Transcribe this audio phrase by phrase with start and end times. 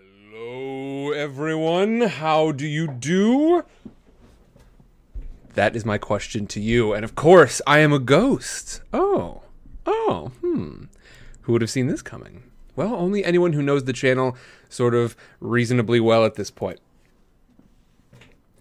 [0.00, 2.02] Hello, everyone.
[2.02, 3.64] How do you do?
[5.54, 6.92] That is my question to you.
[6.92, 8.82] And of course, I am a ghost.
[8.92, 9.42] Oh.
[9.86, 10.84] Oh, hmm.
[11.42, 12.44] Who would have seen this coming?
[12.76, 14.36] Well, only anyone who knows the channel
[14.68, 16.80] sort of reasonably well at this point.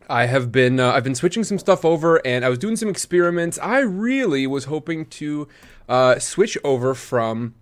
[0.10, 2.90] I have been uh, I've been switching some stuff over, and I was doing some
[2.90, 3.60] experiments.
[3.62, 5.48] I really was hoping to
[5.88, 7.54] uh, switch over from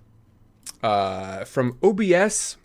[0.81, 2.55] uh, from OBS.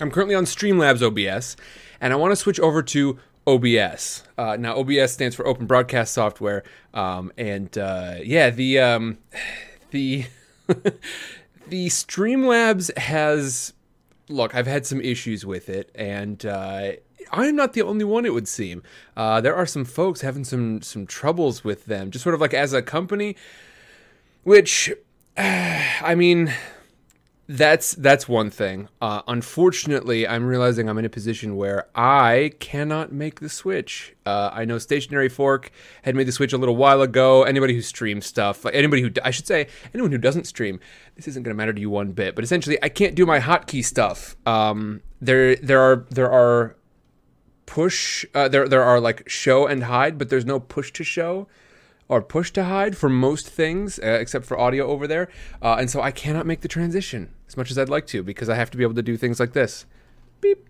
[0.00, 1.56] I'm currently on Streamlabs OBS,
[2.00, 4.22] and I want to switch over to OBS.
[4.38, 6.62] Uh, now, OBS stands for Open Broadcast Software,
[6.94, 9.18] um, and uh, yeah, the um,
[9.90, 10.26] the
[11.68, 13.72] the Streamlabs has
[14.28, 14.54] look.
[14.54, 16.92] I've had some issues with it, and uh,
[17.32, 18.24] I'm not the only one.
[18.24, 18.82] It would seem
[19.16, 22.54] uh, there are some folks having some some troubles with them, just sort of like
[22.54, 23.36] as a company.
[24.42, 24.92] Which,
[25.36, 26.52] I mean,
[27.50, 28.88] that's that's one thing.
[29.00, 34.14] Uh, unfortunately, I'm realizing I'm in a position where I cannot make the switch.
[34.24, 37.42] Uh, I know Stationary Fork had made the switch a little while ago.
[37.42, 40.78] Anybody who streams stuff, anybody who I should say, anyone who doesn't stream,
[41.16, 42.36] this isn't going to matter to you one bit.
[42.36, 44.36] But essentially, I can't do my hotkey stuff.
[44.46, 46.76] Um, there there are there are
[47.66, 51.48] push uh, there there are like show and hide, but there's no push to show
[52.10, 55.28] or push to hide for most things, uh, except for audio over there.
[55.62, 58.48] Uh, and so I cannot make the transition as much as I'd like to because
[58.48, 59.86] I have to be able to do things like this.
[60.40, 60.68] Beep.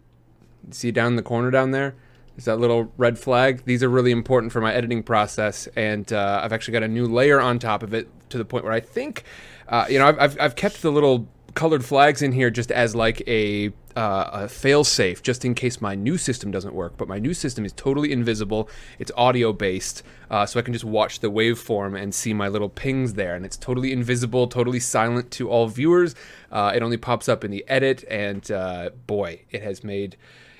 [0.70, 1.96] See down in the corner down there?
[2.36, 3.64] There's that little red flag.
[3.64, 7.06] These are really important for my editing process, and uh, I've actually got a new
[7.06, 9.24] layer on top of it to the point where I think,
[9.66, 12.94] uh, you know, I've, I've, I've kept the little colored flags in here just as
[12.94, 16.96] like a, uh, a fail safe, just in case my new system doesn't work.
[16.96, 18.68] But my new system is totally invisible.
[18.98, 22.68] It's audio based, uh, so I can just watch the waveform and see my little
[22.68, 23.34] pings there.
[23.34, 26.14] And it's totally invisible, totally silent to all viewers.
[26.50, 30.16] Uh, it only pops up in the edit, and uh, boy, it has made.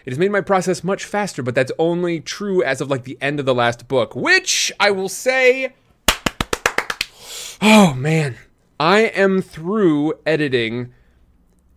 [0.07, 3.19] It has made my process much faster, but that's only true as of like the
[3.21, 5.75] end of the last book, which I will say.
[7.61, 8.39] Oh man,
[8.81, 10.95] I am through editing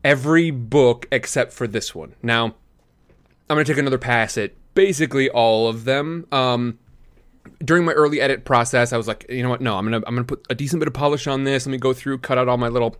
[0.05, 2.15] every book except for this one.
[2.23, 2.45] Now,
[3.49, 6.25] I'm going to take another pass at basically all of them.
[6.31, 6.79] Um,
[7.63, 9.59] during my early edit process, I was like, you know what?
[9.59, 11.65] No, I'm gonna I'm gonna put a decent bit of polish on this.
[11.65, 12.95] Let me go through, cut out all my little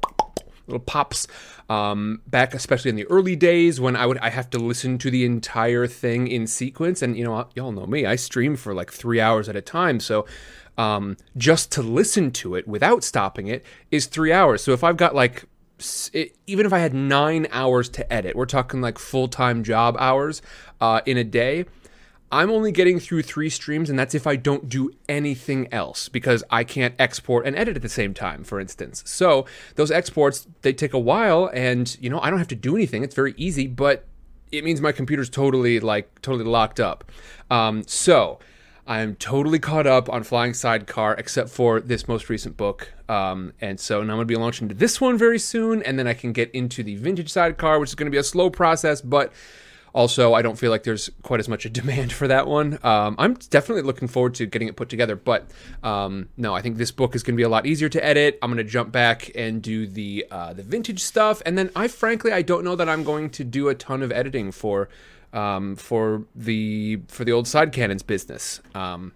[0.67, 1.25] little pops.
[1.69, 5.09] Um, back especially in the early days when I would I have to listen to
[5.09, 8.91] the entire thing in sequence, and you know y'all know me, I stream for like
[8.91, 10.25] three hours at a time, so
[10.77, 14.63] um, just to listen to it without stopping it is three hours.
[14.63, 15.45] So if I've got like
[16.13, 19.95] it, even if I had nine hours to edit, we're talking like full time job
[19.99, 20.41] hours
[20.81, 21.65] uh, in a day.
[22.31, 26.43] I'm only getting through three streams, and that's if I don't do anything else because
[26.49, 29.03] I can't export and edit at the same time, for instance.
[29.05, 29.45] So
[29.75, 33.03] those exports they take a while, and you know I don't have to do anything.
[33.03, 34.05] It's very easy, but
[34.51, 37.11] it means my computer's totally like totally locked up.
[37.51, 38.39] Um, so
[38.85, 42.91] I'm totally caught up on Flying Sidecar, except for this most recent book.
[43.07, 45.97] Um, and so now I'm going to be launching to this one very soon, and
[45.97, 48.49] then I can get into the Vintage Sidecar, which is going to be a slow
[48.49, 49.31] process, but
[49.93, 52.77] also I don't feel like there's quite as much a demand for that one.
[52.83, 55.49] Um, I'm definitely looking forward to getting it put together, but
[55.81, 58.37] um, no, I think this book is going to be a lot easier to edit.
[58.41, 61.87] I'm going to jump back and do the uh, the vintage stuff, and then I
[61.87, 64.89] frankly I don't know that I'm going to do a ton of editing for
[65.33, 68.61] um, for the for the old side cannons business.
[68.73, 69.13] Um,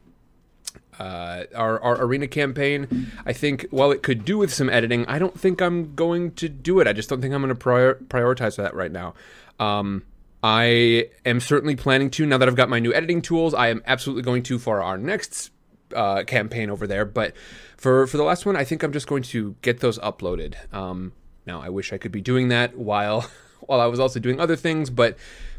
[0.99, 5.19] uh, our, our arena campaign, I think, while it could do with some editing, I
[5.19, 6.87] don't think I'm going to do it.
[6.87, 9.13] I just don't think I'm going to prior- prioritize that right now.
[9.59, 10.03] Um,
[10.41, 13.53] I am certainly planning to now that I've got my new editing tools.
[13.53, 15.51] I am absolutely going to for our next
[15.95, 17.05] uh, campaign over there.
[17.05, 17.35] But
[17.75, 20.55] for for the last one, I think I'm just going to get those uploaded.
[20.73, 21.13] Um,
[21.45, 23.29] now, I wish I could be doing that while
[23.61, 25.17] while I was also doing other things, but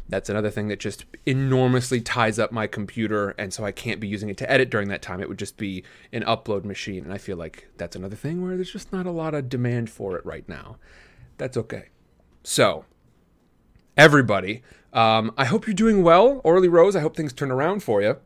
[0.09, 4.07] that's another thing that just enormously ties up my computer and so i can't be
[4.07, 5.21] using it to edit during that time.
[5.21, 8.55] It would just be an upload machine and i feel like that's another thing where
[8.55, 10.77] there's just not a lot of demand for it right now.
[11.37, 11.89] That's okay.
[12.43, 12.85] So
[13.95, 14.63] everybody
[14.93, 16.95] um, i hope you're doing well orly rose.
[16.95, 18.17] I hope things turn around for you.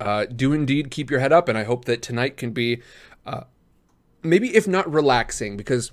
[0.00, 2.82] Uh, do indeed keep your head up and i hope that tonight can be
[3.24, 3.44] uh,
[4.22, 5.92] maybe if not relaxing because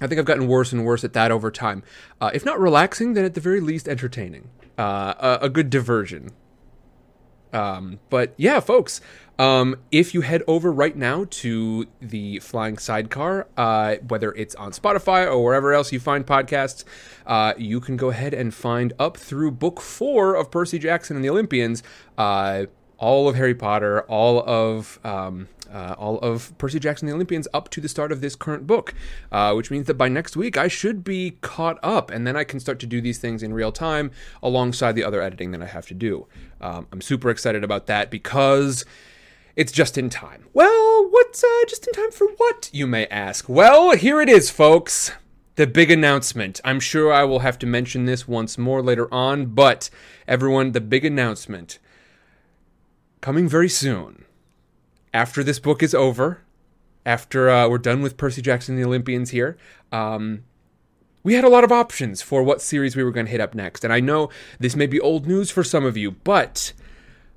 [0.00, 1.82] I think I've gotten worse and worse at that over time.
[2.20, 4.50] Uh, if not relaxing, then at the very least entertaining.
[4.78, 6.30] Uh, a, a, good diversion.
[7.52, 9.00] Um, but yeah, folks,
[9.38, 14.72] um, if you head over right now to the Flying Sidecar, uh, whether it's on
[14.72, 16.84] Spotify or wherever else you find podcasts,
[17.26, 21.24] uh, you can go ahead and find up through book four of Percy Jackson and
[21.24, 21.82] the Olympians
[22.16, 22.66] uh,
[23.00, 27.48] all of Harry Potter, all of um, uh, all of Percy Jackson and the Olympians
[27.54, 28.94] up to the start of this current book,
[29.32, 32.44] uh, which means that by next week I should be caught up, and then I
[32.44, 34.10] can start to do these things in real time
[34.42, 36.26] alongside the other editing that I have to do.
[36.60, 38.84] Um, I'm super excited about that because
[39.56, 40.44] it's just in time.
[40.52, 43.48] Well, what's uh, just in time for what, you may ask?
[43.48, 45.12] Well, here it is, folks.
[45.56, 46.60] The big announcement.
[46.64, 49.90] I'm sure I will have to mention this once more later on, but
[50.28, 51.78] everyone, the big announcement
[53.20, 54.24] coming very soon.
[55.12, 56.42] After this book is over,
[57.04, 59.56] after uh, we're done with Percy Jackson and the Olympians here,
[59.90, 60.44] um,
[61.22, 63.54] we had a lot of options for what series we were going to hit up
[63.54, 63.84] next.
[63.84, 66.72] And I know this may be old news for some of you, but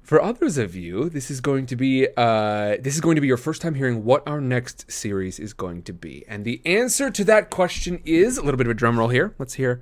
[0.02, 3.28] for others of you, this is going to be uh, this is going to be
[3.28, 6.24] your first time hearing what our next series is going to be.
[6.28, 9.34] And the answer to that question is a little bit of a drum roll here.
[9.40, 9.82] Let's hear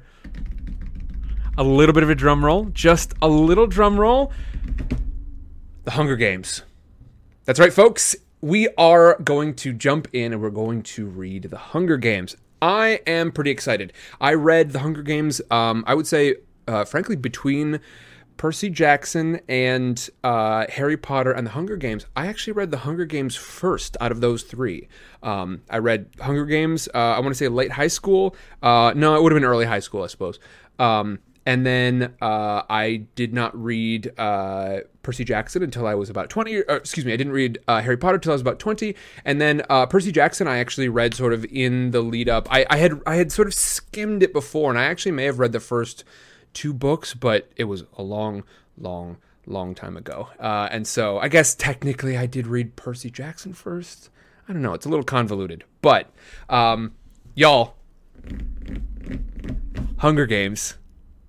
[1.58, 4.32] a little bit of a drum roll, just a little drum roll.
[5.84, 6.62] The Hunger Games.
[7.46, 8.16] That's right, folks.
[8.40, 12.36] We are going to jump in and we're going to read The Hunger Games.
[12.62, 13.92] I am pretty excited.
[14.20, 16.36] I read The Hunger Games, um, I would say,
[16.68, 17.80] uh, frankly, between
[18.38, 22.06] Percy Jackson and uh, Harry Potter and The Hunger Games.
[22.16, 24.88] I actually read The Hunger Games first out of those three.
[25.24, 28.36] Um, I read Hunger Games, uh, I want to say late high school.
[28.62, 30.40] Uh, no, it would have been early high school, I suppose.
[30.78, 36.30] Um, and then uh, I did not read uh, Percy Jackson until I was about
[36.30, 36.58] 20.
[36.58, 38.96] Or, excuse me, I didn't read uh, Harry Potter until I was about 20.
[39.26, 42.48] And then uh, Percy Jackson, I actually read sort of in the lead up.
[42.52, 45.40] I, I, had I had sort of skimmed it before, and I actually may have
[45.40, 46.04] read the first
[46.54, 48.44] two books, but it was a long,
[48.78, 49.18] long,
[49.48, 50.30] long time ago.
[50.40, 54.10] Uh, and so I guess technically I did read Percy Jackson first.
[54.48, 54.74] I don't know.
[54.74, 56.12] It's a little convoluted, but
[56.50, 56.94] um,
[57.34, 57.76] y'all,
[59.98, 60.76] Hunger Games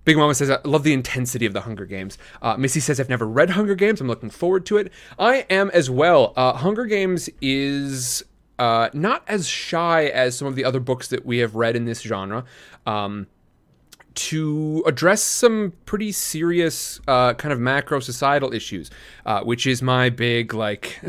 [0.04, 2.18] Big Mama says, I love the intensity of the Hunger Games.
[2.40, 4.00] Uh, Missy says, I've never read Hunger Games.
[4.00, 4.92] I'm looking forward to it.
[5.18, 6.32] I am as well.
[6.36, 8.24] Uh, Hunger Games is
[8.58, 11.84] uh, not as shy as some of the other books that we have read in
[11.84, 12.44] this genre.
[12.86, 13.28] Um,
[14.14, 18.90] to address some pretty serious uh, kind of macro societal issues,
[19.24, 21.00] uh, which is my big like.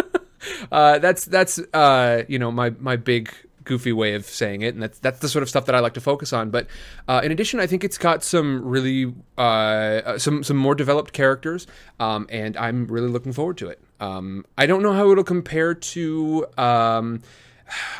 [0.72, 3.32] uh, that's that's uh, you know my my big
[3.72, 5.94] goofy way of saying it, and that's that's the sort of stuff that I like
[5.94, 6.50] to focus on.
[6.50, 6.66] But
[7.08, 11.12] uh, in addition, I think it's got some really uh, uh, some some more developed
[11.14, 11.66] characters,
[11.98, 13.80] um, and I'm really looking forward to it.
[13.98, 16.46] Um, I don't know how it'll compare to.
[16.58, 17.22] Um,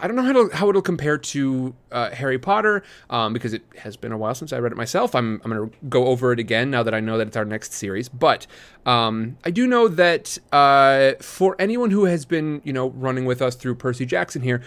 [0.02, 3.62] I don't know how it'll, how it'll compare to uh, Harry Potter um, because it
[3.78, 5.14] has been a while since I read it myself.
[5.14, 7.46] I'm, I'm going to go over it again now that I know that it's our
[7.46, 8.10] next series.
[8.10, 8.46] But
[8.84, 13.40] um, I do know that uh, for anyone who has been, you know, running with
[13.40, 14.60] us through Percy Jackson here,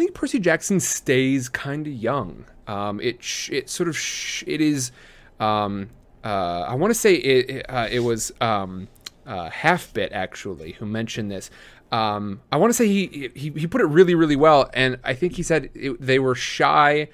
[0.00, 2.46] think Percy Jackson stays kind of young.
[2.66, 4.92] Um, it sh- it sort of sh- it is.
[5.38, 5.90] Um,
[6.24, 8.88] uh, I want to say it uh, it was um,
[9.26, 11.50] uh, Half Bit actually who mentioned this.
[11.92, 15.14] Um, I want to say he, he he put it really really well, and I
[15.14, 17.08] think he said it, they were shy.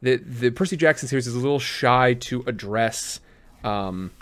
[0.00, 3.20] The the Percy Jackson series is a little shy to address
[3.64, 4.12] um,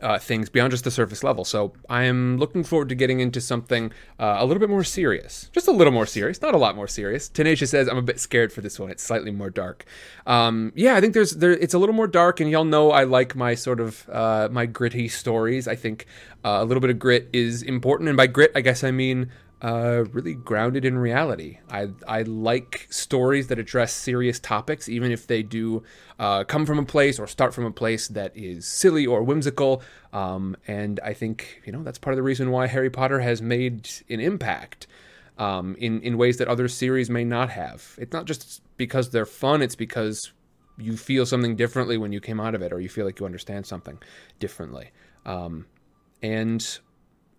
[0.00, 1.44] uh, things beyond just the surface level.
[1.44, 5.50] So I am looking forward to getting into something uh, a little bit more serious,
[5.52, 7.28] just a little more serious, not a lot more serious.
[7.28, 8.90] Tenacious says I'm a bit scared for this one.
[8.90, 9.84] It's slightly more dark.
[10.26, 11.52] Um, yeah, I think there's there.
[11.52, 14.66] It's a little more dark, and y'all know I like my sort of uh, my
[14.66, 15.68] gritty stories.
[15.68, 16.06] I think
[16.44, 19.30] uh, a little bit of grit is important, and by grit, I guess I mean
[19.64, 21.58] uh, really grounded in reality.
[21.70, 25.82] I I like stories that address serious topics, even if they do
[26.18, 29.82] uh, come from a place or start from a place that is silly or whimsical.
[30.12, 33.40] Um, and I think you know that's part of the reason why Harry Potter has
[33.40, 34.86] made an impact
[35.38, 37.96] um, in in ways that other series may not have.
[37.96, 40.30] It's not just because they're fun; it's because
[40.76, 43.24] you feel something differently when you came out of it, or you feel like you
[43.24, 43.98] understand something
[44.38, 44.90] differently.
[45.24, 45.64] Um,
[46.20, 46.80] and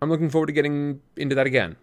[0.02, 1.76] I'm looking forward to getting into that again.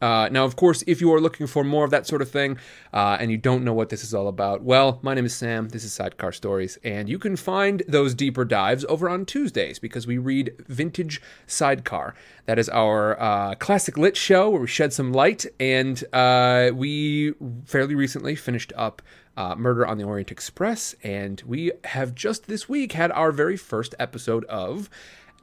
[0.00, 2.58] Uh, now, of course, if you are looking for more of that sort of thing
[2.92, 5.68] uh, and you don't know what this is all about, well, my name is Sam.
[5.68, 10.06] This is Sidecar Stories, and you can find those deeper dives over on Tuesdays because
[10.06, 12.14] we read Vintage Sidecar.
[12.46, 17.34] That is our uh, classic lit show where we shed some light, and uh, we
[17.64, 19.00] fairly recently finished up.
[19.36, 23.56] Uh, Murder on the Orient Express, and we have just this week had our very
[23.56, 24.88] first episode of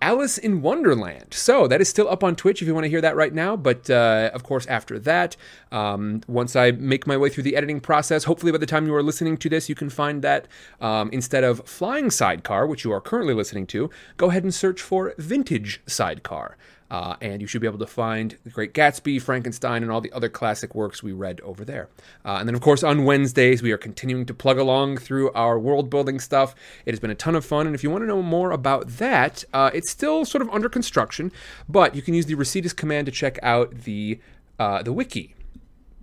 [0.01, 1.33] Alice in Wonderland.
[1.33, 3.55] So that is still up on Twitch if you want to hear that right now.
[3.55, 5.37] But uh, of course, after that,
[5.71, 8.95] um, once I make my way through the editing process, hopefully by the time you
[8.95, 10.47] are listening to this, you can find that
[10.79, 14.81] um, instead of Flying Sidecar, which you are currently listening to, go ahead and search
[14.81, 16.57] for Vintage Sidecar.
[16.91, 20.11] Uh, and you should be able to find The Great Gatsby, Frankenstein, and all the
[20.11, 21.89] other classic works we read over there.
[22.23, 25.57] Uh, and then, of course, on Wednesdays, we are continuing to plug along through our
[25.57, 26.53] world building stuff.
[26.85, 28.89] It has been a ton of fun, and if you want to know more about
[28.97, 31.31] that, uh, it's still sort of under construction,
[31.67, 34.19] but you can use the Recetus command to check out the
[34.59, 35.33] uh, the wiki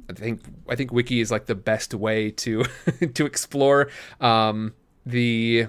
[0.09, 2.65] I think I think wiki is like the best way to
[3.15, 3.91] to explore
[4.21, 5.69] um, the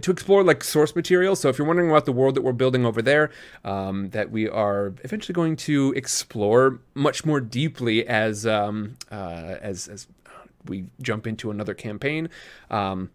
[0.00, 1.36] to explore like source material.
[1.36, 3.30] So if you're wondering about the world that we're building over there,
[3.64, 9.88] um, that we are eventually going to explore much more deeply as um, uh, as
[9.88, 10.06] as
[10.66, 12.28] we jump into another campaign.
[12.70, 13.10] Um,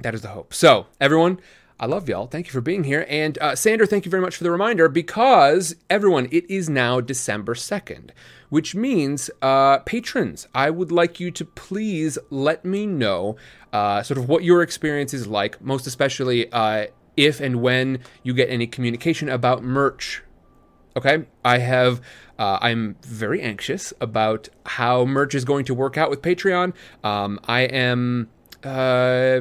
[0.00, 0.54] that is the hope.
[0.54, 1.40] So everyone.
[1.80, 2.26] I love y'all.
[2.26, 3.06] Thank you for being here.
[3.08, 7.00] And uh, Sander, thank you very much for the reminder because everyone, it is now
[7.00, 8.10] December 2nd
[8.48, 13.36] which means uh, patrons, I would like you to please let me know
[13.72, 18.32] uh, sort of what your experience is like, most especially uh, if and when you
[18.34, 20.22] get any communication about merch.
[20.96, 22.00] Okay, I have.
[22.38, 26.72] Uh, I'm very anxious about how merch is going to work out with Patreon.
[27.04, 28.28] Um, I am.
[28.64, 29.40] Uh,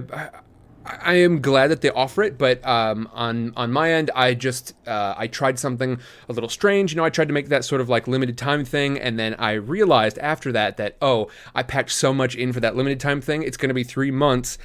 [0.88, 4.74] I am glad that they offer it, but um, on on my end, I just
[4.88, 6.92] uh, I tried something a little strange.
[6.92, 9.36] You know, I tried to make that sort of like limited time thing, and then
[9.36, 13.22] I realized after that that oh, I packed so much in for that limited time
[13.22, 13.44] thing.
[13.44, 14.58] It's going to be three months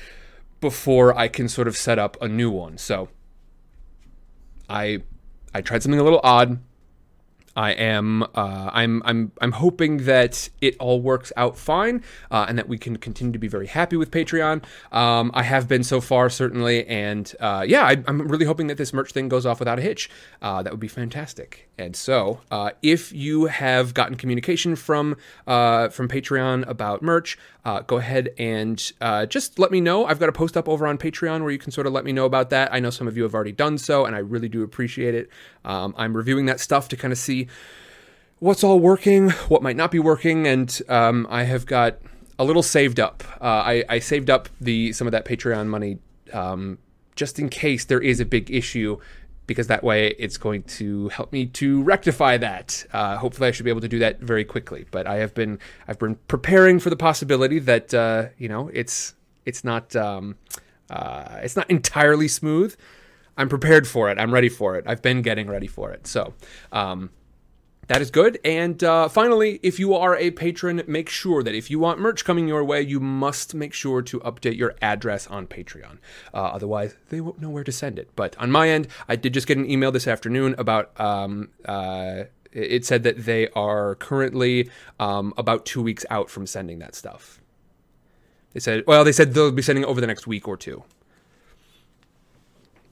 [0.61, 2.79] before I can sort of set up a new one.
[2.79, 3.09] So
[4.69, 5.03] I
[5.55, 6.61] I tried something a little odd.
[7.57, 12.59] I am uh, I'm I'm I'm hoping that it all works out fine uh, and
[12.59, 14.63] that we can continue to be very happy with Patreon.
[14.93, 18.79] Um, I have been so far certainly, and uh, yeah, I, am really hoping that
[18.79, 20.11] this merch thing goes off without a hitch.
[20.41, 21.69] Uh, that would be fantastic.
[21.79, 27.39] And so, uh, if you have gotten communication from uh, from Patreon about merch,
[27.87, 28.79] go ahead and
[29.29, 30.05] just let me know.
[30.05, 32.13] I've got a post up over on Patreon where you can sort of let me
[32.13, 32.73] know about that.
[32.73, 35.31] I know some of you have already done so, and I really do appreciate it.
[35.65, 37.49] Um, I'm reviewing that stuff to kind of see
[38.43, 41.99] what's all working, what might not be working, and um, I have got
[42.41, 43.23] a little saved up.
[43.41, 45.99] Uh, I, I, saved up the some of that Patreon money
[46.33, 46.79] um,
[47.15, 48.99] just in case there is a big issue,
[49.47, 52.85] because that way it's going to help me to rectify that.
[52.93, 54.87] Uh, hopefully, I should be able to do that very quickly.
[54.91, 55.59] But I have been
[55.89, 60.37] I've been preparing for the possibility that uh, you know it's it's not um,
[60.91, 62.77] uh, it's not entirely smooth.
[63.37, 64.19] I'm prepared for it.
[64.19, 64.85] I'm ready for it.
[64.87, 66.07] I've been getting ready for it.
[66.07, 66.35] So,
[66.71, 67.11] um,
[67.89, 68.39] that is good.
[68.45, 72.25] And uh, finally, if you are a patron, make sure that if you want merch
[72.25, 75.99] coming your way, you must make sure to update your address on Patreon.
[76.33, 78.11] Uh, otherwise, they won't know where to send it.
[78.15, 80.99] But on my end, I did just get an email this afternoon about.
[81.01, 84.71] Um, uh, it said that they are currently
[85.01, 87.41] um, about two weeks out from sending that stuff.
[88.53, 90.85] They said, well, they said they'll be sending it over the next week or two.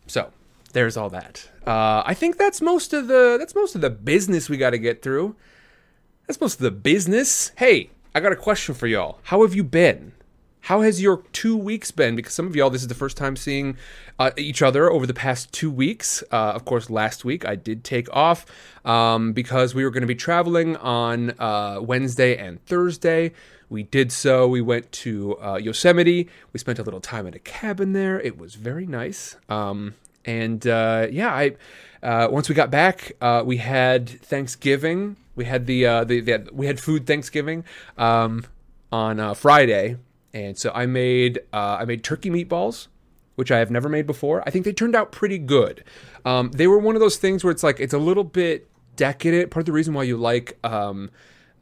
[0.06, 0.32] So
[0.72, 1.48] there's all that.
[1.66, 4.78] Uh, I think that's most of the that's most of the business we got to
[4.78, 5.36] get through.
[6.26, 7.52] That's most of the business.
[7.56, 9.18] Hey, I got a question for y'all.
[9.24, 10.12] How have you been?
[10.62, 12.14] How has your two weeks been?
[12.16, 13.76] Because some of y'all, this is the first time seeing
[14.18, 16.22] uh, each other over the past two weeks.
[16.30, 18.46] Uh, of course, last week I did take off
[18.84, 23.32] um, because we were going to be traveling on uh, Wednesday and Thursday.
[23.70, 24.48] We did so.
[24.48, 26.28] We went to uh, Yosemite.
[26.52, 28.20] We spent a little time at a cabin there.
[28.20, 29.36] It was very nice.
[29.48, 31.56] Um, and uh, yeah, I
[32.02, 35.16] uh, once we got back, uh, we had Thanksgiving.
[35.34, 37.64] We had the, uh, the, the we had food Thanksgiving
[37.98, 38.44] um,
[38.92, 39.96] on uh, Friday,
[40.32, 42.88] and so I made uh, I made turkey meatballs,
[43.36, 44.42] which I have never made before.
[44.46, 45.84] I think they turned out pretty good.
[46.24, 49.50] Um, they were one of those things where it's like it's a little bit decadent.
[49.50, 50.58] Part of the reason why you like.
[50.64, 51.10] Um,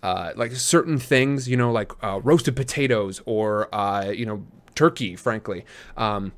[0.00, 3.68] like certain things, you know, like roasted potatoes or
[4.14, 4.46] you know
[4.76, 5.64] turkey, frankly.
[5.96, 6.32] Um,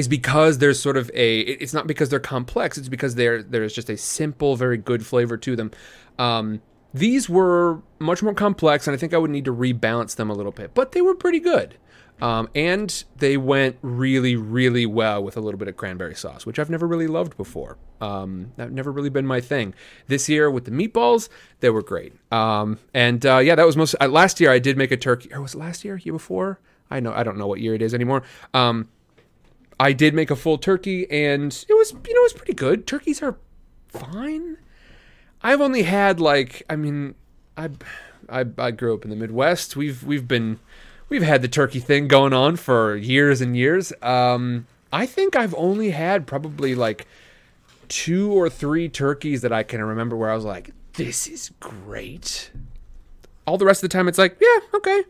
[0.00, 3.74] is because there's sort of a it's not because they're complex it's because there there's
[3.74, 5.70] just a simple very good flavor to them.
[6.18, 10.28] Um, these were much more complex and i think i would need to rebalance them
[10.28, 11.76] a little bit but they were pretty good.
[12.20, 16.58] Um, and they went really really well with a little bit of cranberry sauce which
[16.58, 17.76] i've never really loved before.
[18.00, 19.74] Um, that never really been my thing.
[20.06, 21.28] This year with the meatballs
[21.60, 22.14] they were great.
[22.32, 25.32] Um, and uh, yeah that was most uh, last year i did make a turkey
[25.32, 25.96] or was it last year?
[25.98, 26.58] Year before?
[26.90, 28.22] I know i don't know what year it is anymore.
[28.52, 28.88] Um,
[29.80, 32.86] I did make a full turkey, and it was you know it was pretty good.
[32.86, 33.36] Turkeys are
[33.88, 34.58] fine.
[35.42, 37.14] I've only had like I mean
[37.56, 37.70] I
[38.28, 39.76] I, I grew up in the Midwest.
[39.76, 40.60] We've we've been
[41.08, 43.90] we've had the turkey thing going on for years and years.
[44.02, 47.06] Um, I think I've only had probably like
[47.88, 52.50] two or three turkeys that I can remember where I was like, this is great.
[53.46, 55.02] All the rest of the time, it's like, yeah, okay.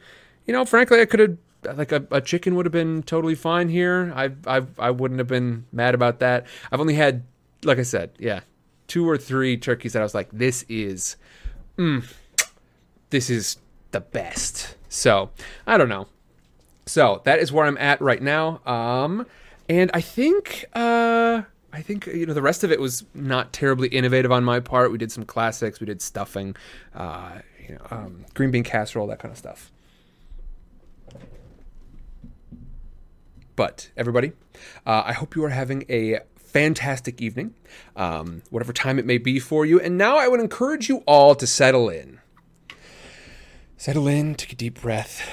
[0.47, 3.69] You know, frankly, I could have like a, a chicken would have been totally fine
[3.69, 4.13] here.
[4.15, 6.47] I I I wouldn't have been mad about that.
[6.71, 7.25] I've only had,
[7.65, 8.41] like I said, yeah,
[8.87, 11.17] two or three turkeys that I was like, this is,
[11.77, 12.05] mm,
[13.11, 13.59] this is
[13.93, 14.77] the best.
[14.89, 15.31] So
[15.67, 16.09] I don't know.
[16.87, 18.61] So that is where I'm at right now.
[18.67, 19.27] Um,
[19.69, 23.87] and I think, uh, I think you know the rest of it was not terribly
[23.89, 24.91] innovative on my part.
[24.91, 25.79] We did some classics.
[25.79, 26.57] We did stuffing,
[26.95, 29.71] uh, you know, um, green bean casserole, that kind of stuff.
[33.61, 34.33] But everybody,
[34.87, 37.53] uh, I hope you are having a fantastic evening,
[37.95, 39.79] um, whatever time it may be for you.
[39.79, 42.21] And now I would encourage you all to settle in.
[43.77, 45.29] Settle in, take a deep breath.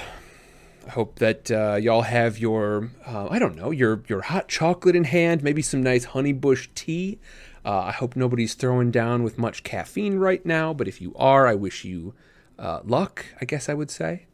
[0.86, 4.94] I hope that uh, y'all have your, uh, I don't know, your your hot chocolate
[4.94, 7.18] in hand, maybe some nice honeybush tea.
[7.64, 11.46] Uh, I hope nobody's throwing down with much caffeine right now, but if you are,
[11.46, 12.12] I wish you
[12.58, 14.26] uh, luck, I guess I would say.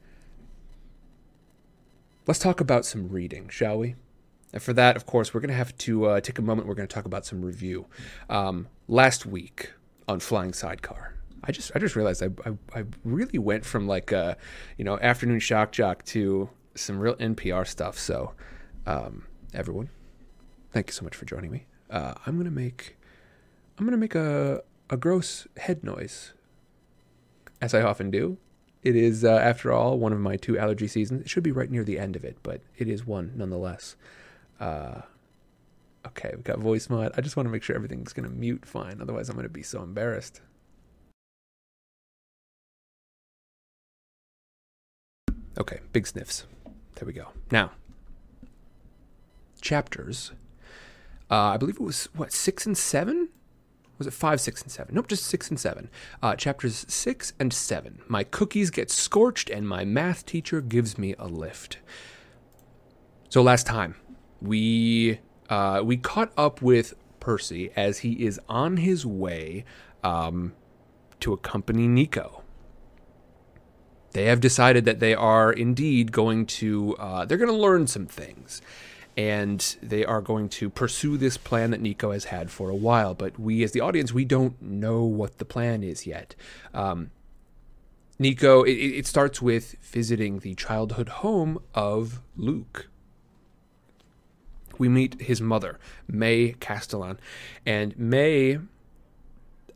[2.26, 3.96] Let's talk about some reading, shall we?
[4.52, 6.66] And for that, of course, we're going to have to uh, take a moment.
[6.66, 7.86] We're going to talk about some review.
[8.30, 9.72] Um, last week
[10.08, 14.10] on Flying Sidecar, I just I just realized I, I, I really went from like
[14.10, 14.34] a uh,
[14.78, 17.98] you know afternoon shock jock to some real NPR stuff.
[17.98, 18.32] So
[18.86, 19.90] um, everyone,
[20.72, 21.66] thank you so much for joining me.
[21.90, 22.96] Uh, I'm gonna make
[23.78, 26.32] I'm gonna make a a gross head noise,
[27.60, 28.38] as I often do.
[28.84, 31.22] It is, uh, after all, one of my two allergy seasons.
[31.22, 33.96] It should be right near the end of it, but it is one nonetheless.
[34.60, 35.00] Uh,
[36.06, 37.12] okay, we've got Voicemod.
[37.16, 39.00] I just want to make sure everything's going to mute fine.
[39.00, 40.42] Otherwise, I'm going to be so embarrassed.
[45.56, 46.44] Okay, big sniffs.
[46.96, 47.28] There we go.
[47.50, 47.70] Now,
[49.62, 50.32] chapters.
[51.30, 53.30] Uh, I believe it was, what, six and seven?
[53.98, 54.94] Was it five, six, and seven?
[54.94, 55.88] Nope, just six and seven.
[56.22, 58.00] Uh, chapters six and seven.
[58.08, 61.78] My cookies get scorched, and my math teacher gives me a lift.
[63.28, 63.96] So last time,
[64.40, 69.64] we uh, we caught up with Percy as he is on his way
[70.02, 70.54] um,
[71.20, 72.42] to accompany Nico.
[74.12, 78.06] They have decided that they are indeed going to uh, they're going to learn some
[78.06, 78.62] things,
[79.16, 83.14] and they are going to pursue this plan that Nico has had for a while.
[83.14, 86.34] But we, as the audience, we don't know what the plan is yet.
[86.72, 87.10] Um,
[88.18, 92.88] Nico, it, it starts with visiting the childhood home of Luke
[94.78, 95.78] we meet his mother,
[96.08, 97.18] May Castellan.
[97.64, 98.58] And May,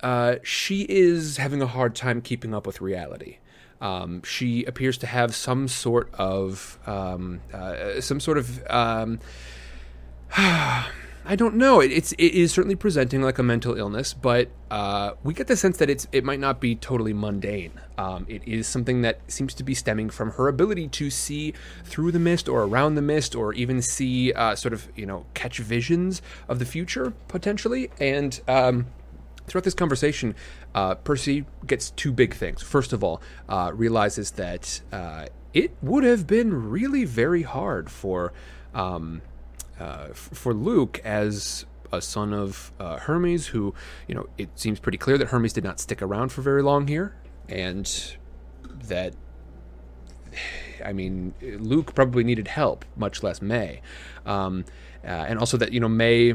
[0.00, 3.38] uh, she is having a hard time keeping up with reality.
[3.80, 9.20] Um, she appears to have some sort of um, uh, some sort of um,
[11.30, 11.80] I don't know.
[11.80, 15.56] It, it's it is certainly presenting like a mental illness, but uh, we get the
[15.56, 17.72] sense that it's it might not be totally mundane.
[17.98, 21.52] Um, it is something that seems to be stemming from her ability to see
[21.84, 25.26] through the mist or around the mist, or even see uh, sort of you know
[25.34, 27.90] catch visions of the future potentially.
[28.00, 28.86] And um,
[29.48, 30.34] throughout this conversation,
[30.74, 32.62] uh, Percy gets two big things.
[32.62, 38.32] First of all, uh, realizes that uh, it would have been really very hard for.
[38.74, 39.22] Um,
[39.80, 43.74] uh, for Luke as a son of uh, Hermes, who,
[44.06, 46.86] you know, it seems pretty clear that Hermes did not stick around for very long
[46.88, 47.14] here,
[47.48, 48.16] and
[48.84, 49.14] that,
[50.84, 53.80] I mean, Luke probably needed help, much less May,
[54.26, 54.64] um,
[55.04, 56.34] uh, and also that you know May.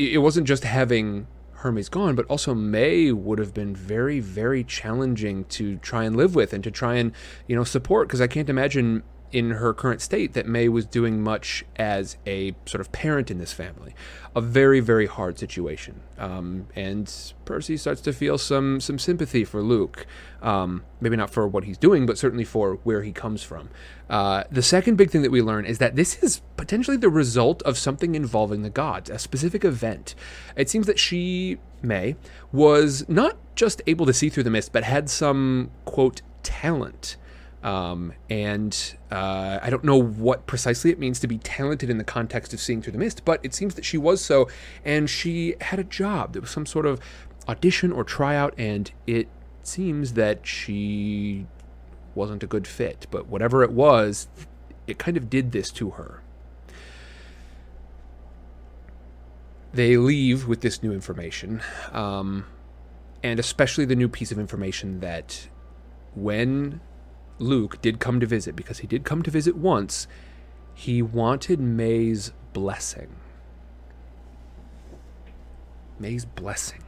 [0.00, 5.44] It wasn't just having Hermes gone, but also May would have been very, very challenging
[5.46, 7.12] to try and live with and to try and,
[7.46, 8.08] you know, support.
[8.08, 12.54] Because I can't imagine in her current state that May was doing much as a
[12.66, 13.94] sort of parent in this family.
[14.34, 16.00] A very, very hard situation.
[16.18, 17.12] Um, and
[17.44, 20.06] Percy starts to feel some some sympathy for Luke.
[20.42, 23.70] Um, maybe not for what he's doing, but certainly for where he comes from.
[24.08, 27.62] Uh, the second big thing that we learn is that this is potentially the result
[27.62, 30.14] of something involving the gods, a specific event.
[30.56, 32.16] It seems that she, May,
[32.52, 37.16] was not just able to see through the mist, but had some, quote, talent
[37.62, 42.04] um, and uh, I don't know what precisely it means to be talented in the
[42.04, 44.48] context of seeing through the mist, but it seems that she was so,
[44.84, 46.32] and she had a job.
[46.32, 47.00] There was some sort of
[47.48, 49.28] audition or tryout, and it
[49.62, 51.46] seems that she
[52.14, 53.06] wasn't a good fit.
[53.10, 54.28] But whatever it was,
[54.86, 56.22] it kind of did this to her.
[59.72, 62.46] They leave with this new information, um,
[63.22, 65.48] and especially the new piece of information that
[66.14, 66.80] when
[67.40, 70.06] Luke did come to visit, because he did come to visit once,
[70.74, 73.16] he wanted May's blessing.
[75.98, 76.82] May's blessing.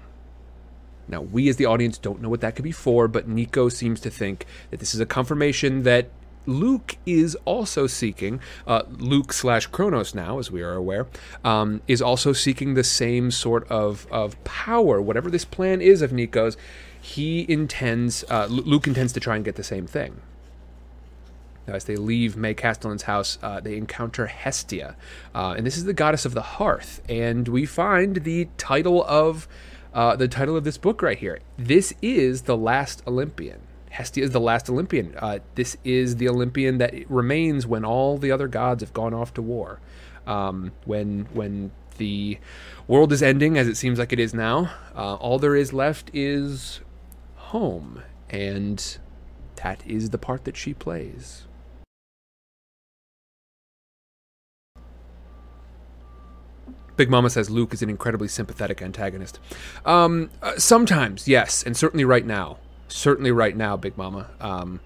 [1.09, 4.01] Now, we as the audience don't know what that could be for, but Nico seems
[4.01, 6.09] to think that this is a confirmation that
[6.47, 11.07] Luke is also seeking, uh, Luke slash Kronos now, as we are aware,
[11.45, 15.01] um, is also seeking the same sort of, of power.
[15.01, 16.57] Whatever this plan is of Nico's,
[17.01, 20.21] he intends, uh, Luke intends to try and get the same thing.
[21.67, 24.97] As they leave May Castellan's house, uh, they encounter Hestia.
[25.35, 27.01] Uh, and this is the goddess of the hearth.
[27.09, 29.47] And we find the title of
[29.95, 31.39] uh, the title of this book right here.
[31.57, 33.61] This is the last Olympian.
[33.91, 35.15] Hestia is the last Olympian.
[35.19, 39.35] Uh, this is the Olympian that remains when all the other gods have gone off
[39.35, 39.81] to war.
[40.27, 42.39] Um, when when the
[42.87, 46.11] world is ending, as it seems like it is now, uh, all there is left
[46.15, 46.81] is
[47.37, 48.99] home, and
[49.57, 51.47] that is the part that she plays.
[56.97, 59.39] Big Mama says Luke is an incredibly sympathetic antagonist.
[59.85, 62.59] Um, uh, sometimes, yes, and certainly right now
[62.93, 64.29] certainly right now, Big Mama.
[64.41, 64.81] Um,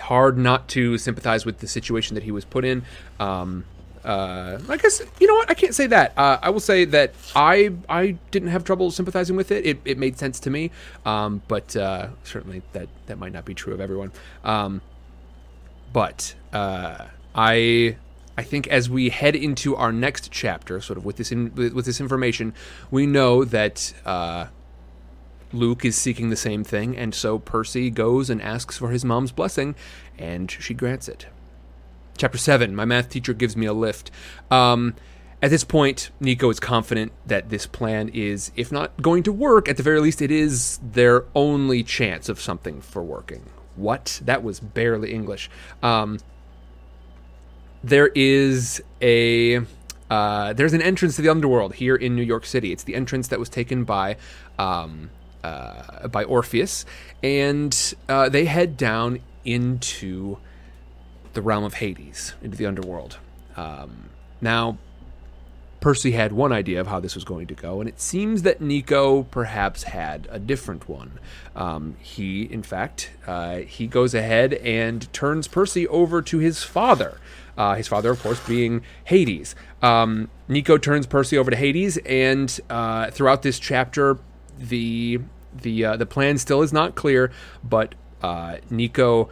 [0.00, 2.84] hard not to sympathize with the situation that he was put in.
[3.18, 3.64] Um,
[4.04, 6.12] uh, I guess you know what I can't say that.
[6.16, 9.64] Uh, I will say that I I didn't have trouble sympathizing with it.
[9.64, 10.70] It, it made sense to me,
[11.06, 14.12] um, but uh, certainly that that might not be true of everyone.
[14.44, 14.82] Um,
[15.94, 17.96] but uh, I
[18.36, 21.84] I think as we head into our next chapter, sort of with this in, with
[21.84, 22.52] this information,
[22.90, 24.46] we know that uh,
[25.52, 29.32] Luke is seeking the same thing, and so Percy goes and asks for his mom's
[29.32, 29.74] blessing,
[30.18, 31.26] and she grants it.
[32.16, 34.10] Chapter 7 My math teacher gives me a lift.
[34.50, 34.94] Um,
[35.42, 39.68] at this point, Nico is confident that this plan is, if not going to work,
[39.68, 43.50] at the very least, it is their only chance of something for working.
[43.76, 44.20] What?
[44.24, 45.50] That was barely English.
[45.82, 46.18] Um,
[47.84, 49.60] there is a
[50.10, 52.72] uh, there's an entrance to the underworld here in New York City.
[52.72, 54.16] It's the entrance that was taken by
[54.58, 55.10] um,
[55.42, 56.86] uh, by Orpheus,
[57.22, 60.38] and uh, they head down into
[61.34, 63.18] the realm of Hades, into the underworld.
[63.56, 64.78] Um, now,
[65.80, 68.60] Percy had one idea of how this was going to go, and it seems that
[68.62, 71.18] Nico perhaps had a different one.
[71.54, 77.18] Um, he, in fact, uh, he goes ahead and turns Percy over to his father.
[77.56, 79.54] Uh, his father, of course, being Hades.
[79.82, 84.18] Um, Nico turns Percy over to Hades, and uh, throughout this chapter,
[84.58, 85.20] the
[85.54, 87.30] the uh, the plan still is not clear,
[87.62, 89.28] but uh, Nico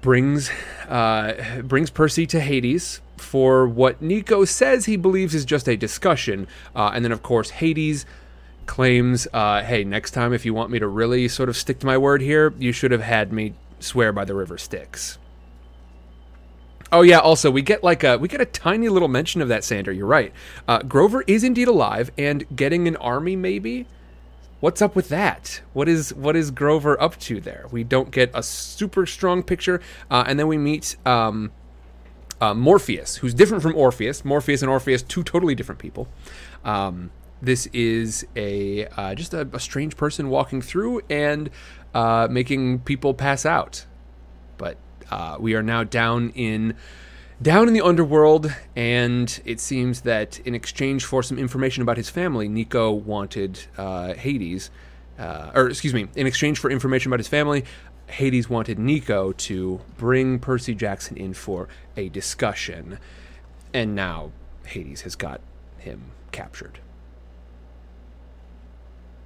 [0.00, 0.50] brings
[0.88, 6.46] uh, brings Percy to Hades for what Nico says he believes is just a discussion,
[6.74, 8.04] uh, and then of course Hades
[8.66, 11.86] claims, uh, "Hey, next time if you want me to really sort of stick to
[11.86, 15.18] my word here, you should have had me swear by the river Styx."
[16.92, 17.18] Oh yeah.
[17.18, 19.92] Also, we get like a we get a tiny little mention of that Sander.
[19.92, 20.32] You're right.
[20.68, 23.34] Uh, Grover is indeed alive and getting an army.
[23.34, 23.86] Maybe
[24.60, 25.62] what's up with that?
[25.72, 27.66] What is what is Grover up to there?
[27.70, 31.50] We don't get a super strong picture, uh, and then we meet um,
[32.42, 34.24] uh, Morpheus, who's different from Orpheus.
[34.24, 36.08] Morpheus and Orpheus, two totally different people.
[36.64, 41.50] Um, this is a uh, just a, a, strange person walking through and
[41.94, 43.86] uh, making people pass out.
[45.12, 46.74] Uh, we are now down in
[47.42, 52.08] down in the underworld, and it seems that in exchange for some information about his
[52.08, 54.70] family, Nico wanted uh, Hades,
[55.18, 57.62] uh, or excuse me, in exchange for information about his family,
[58.06, 62.98] Hades wanted Nico to bring Percy Jackson in for a discussion,
[63.74, 64.32] and now
[64.64, 65.42] Hades has got
[65.76, 66.78] him captured.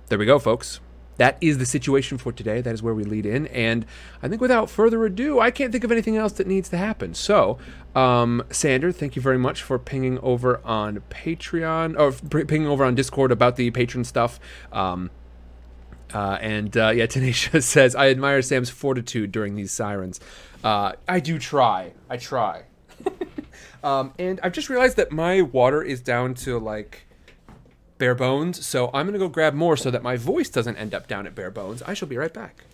[0.09, 0.81] There we go, folks
[1.17, 2.61] that is the situation for today.
[2.61, 3.47] That is where we lead in.
[3.49, 3.87] And
[4.23, 7.15] I think without further ado, I can't think of anything else that needs to happen.
[7.15, 7.59] So,
[7.95, 12.13] um, Sander, thank you very much for pinging over on Patreon or
[12.45, 14.39] pinging over on Discord about the patron stuff.
[14.73, 15.11] Um,
[16.15, 20.21] uh, and uh, yeah, Tanisha says, I admire Sam's fortitude during these sirens.
[20.63, 21.93] Uh, I do try.
[22.09, 22.65] I try.
[23.85, 27.07] um, and I've just realized that my water is down to like
[27.99, 28.67] bare bones.
[28.67, 31.27] So I'm going to go grab more so that my voice doesn't end up down
[31.27, 31.83] at bare bones.
[31.83, 32.65] I shall be right back.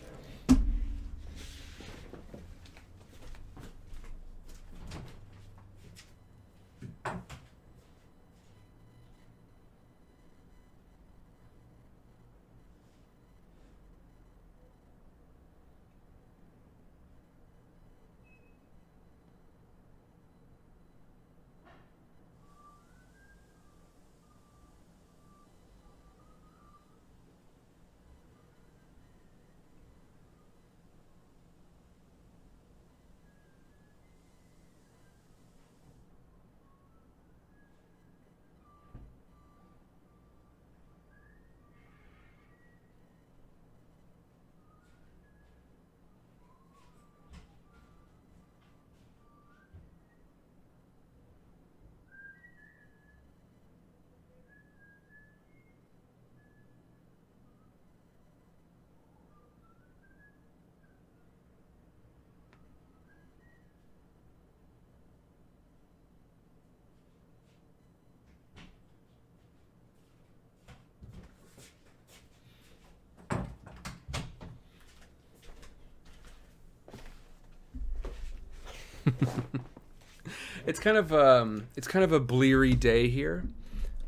[80.66, 83.44] it's kind of um, it's kind of a bleary day here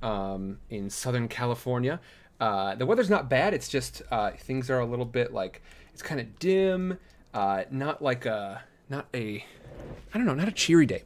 [0.02, 2.00] um, in Southern California.
[2.40, 3.54] Uh, the weather's not bad.
[3.54, 6.98] It's just uh, things are a little bit like it's kind of dim.
[7.32, 9.44] Uh, not like a not a
[10.12, 11.02] I don't know, not a cheery day.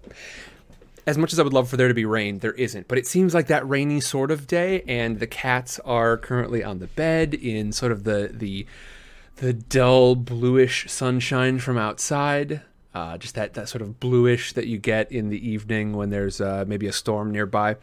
[1.07, 2.87] As much as I would love for there to be rain, there isn't.
[2.87, 6.81] But it seems like that rainy sort of day, and the cats are currently on
[6.81, 8.67] the bed in sort of the the
[9.37, 12.63] the dull bluish sunshine from outside.
[12.99, 16.41] Uh, just that, that sort of bluish that you get in the evening when there's
[16.41, 17.77] uh, maybe a storm nearby.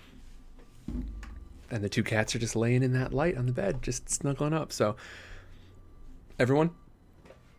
[1.71, 4.51] And the two cats are just laying in that light on the bed, just snuggling
[4.51, 4.73] up.
[4.73, 4.97] So,
[6.37, 6.71] everyone,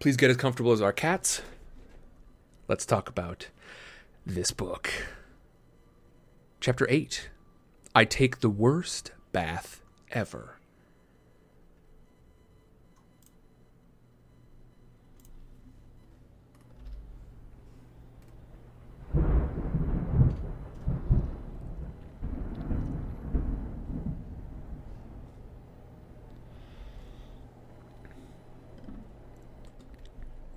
[0.01, 1.41] please get as comfortable as our cats.
[2.69, 3.49] Let's talk about
[4.27, 4.91] this book.
[6.61, 7.31] Chapter 8
[7.95, 10.59] I Take the Worst Bath Ever.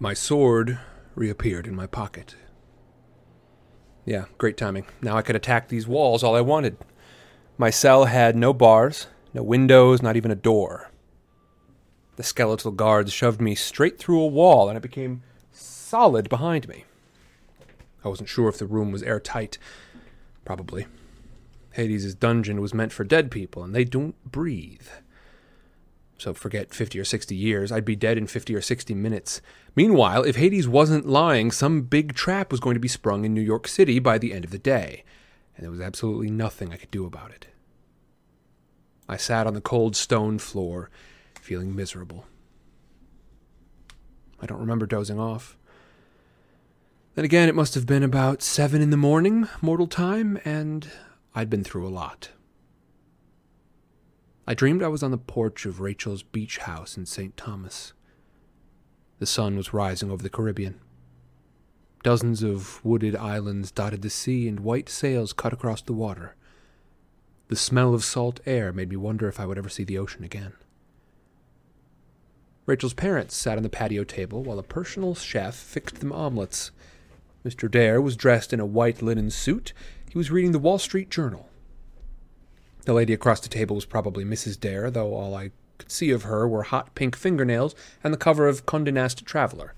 [0.02, 0.80] My sword
[1.14, 2.38] reappeared in my pocket.
[4.06, 4.86] Yeah, great timing.
[5.02, 6.78] Now I could attack these walls all I wanted.
[7.58, 10.90] My cell had no bars, no windows, not even a door.
[12.16, 16.86] The skeletal guards shoved me straight through a wall, and it became solid behind me.
[18.06, 19.58] I wasn't sure if the room was airtight.
[20.46, 20.88] Probably.
[21.74, 24.88] Hades' dungeon was meant for dead people, and they don't breathe.
[26.20, 29.42] So forget 50 or 60 years, I'd be dead in 50 or 60 minutes.
[29.74, 33.42] Meanwhile, if Hades wasn't lying, some big trap was going to be sprung in New
[33.42, 35.06] York City by the end of the day,
[35.56, 37.48] and there was absolutely nothing I could do about it.
[39.08, 40.90] I sat on the cold stone floor,
[41.40, 42.26] feeling miserable.
[44.42, 45.58] I don't remember dozing off.
[47.16, 50.90] Then again, it must have been about seven in the morning, mortal time, and
[51.34, 52.30] I'd been through a lot.
[54.50, 57.38] I dreamed I was on the porch of Rachel's beach house in St.
[57.38, 57.94] Thomas.
[59.20, 60.80] The sun was rising over the Caribbean.
[62.02, 66.36] Dozens of wooded islands dotted the sea, and white sails cut across the water.
[67.50, 70.24] The smell of salt air made me wonder if I would ever see the ocean
[70.24, 70.54] again.
[72.66, 76.72] Rachel's parents sat on the patio table while a personal chef fixed them omelets.
[77.46, 77.70] Mr.
[77.70, 79.74] Dare was dressed in a white linen suit.
[80.10, 81.49] He was reading the Wall Street Journal.
[82.86, 84.60] The lady across the table was probably Mrs.
[84.60, 88.48] Dare, though all I could see of her were hot pink fingernails and the cover
[88.48, 89.74] of Condé Nast Traveler.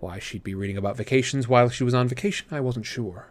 [0.00, 3.30] Why she'd be reading about vacations while she was on vacation, I wasn't sure.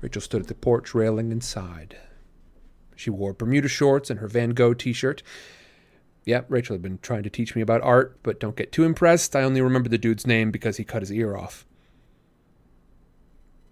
[0.00, 1.96] Rachel stood at the porch railing and sighed.
[2.94, 5.22] She wore Bermuda shorts and her Van Gogh t shirt.
[6.24, 9.36] Yep, Rachel had been trying to teach me about art, but don't get too impressed.
[9.36, 11.66] I only remember the dude's name because he cut his ear off.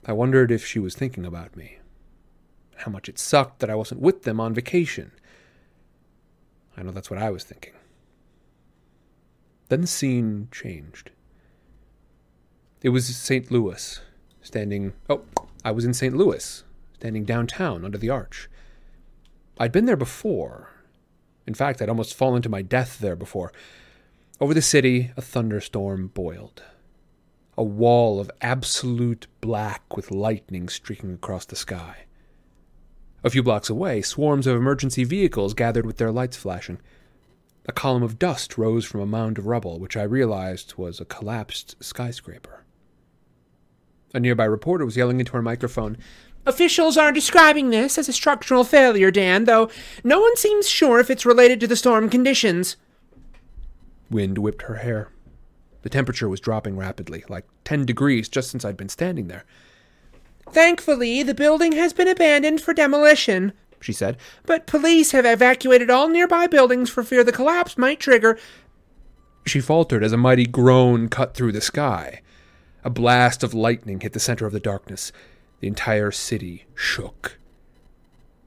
[0.06, 1.78] I wondered if she was thinking about me
[2.78, 5.12] how much it sucked that I wasn't with them on vacation.
[6.76, 7.72] I know that's what I was thinking.
[9.68, 11.10] Then the scene changed.
[12.82, 13.50] It was St.
[13.50, 14.00] Louis,
[14.42, 14.92] standing.
[15.08, 15.22] Oh,
[15.64, 16.14] I was in St.
[16.14, 18.50] Louis, standing downtown under the arch.
[19.58, 20.70] I'd been there before.
[21.46, 23.52] In fact, I'd almost fallen to my death there before.
[24.40, 26.62] Over the city, a thunderstorm boiled.
[27.56, 32.04] A wall of absolute black with lightning streaking across the sky.
[33.24, 36.78] A few blocks away, swarms of emergency vehicles gathered with their lights flashing.
[37.66, 41.06] A column of dust rose from a mound of rubble, which I realized was a
[41.06, 42.64] collapsed skyscraper.
[44.12, 45.96] A nearby reporter was yelling into her microphone,
[46.46, 49.70] Officials are describing this as a structural failure, Dan, though
[50.02, 52.76] no one seems sure if it's related to the storm conditions.
[54.10, 55.08] Wind whipped her hair.
[55.82, 59.44] The temperature was dropping rapidly, like 10 degrees just since I'd been standing there.
[60.50, 66.08] Thankfully, the building has been abandoned for demolition, she said, but police have evacuated all
[66.08, 68.38] nearby buildings for fear the collapse might trigger.
[69.46, 72.22] She faltered as a mighty groan cut through the sky.
[72.82, 75.12] A blast of lightning hit the center of the darkness.
[75.60, 77.38] The entire city shook.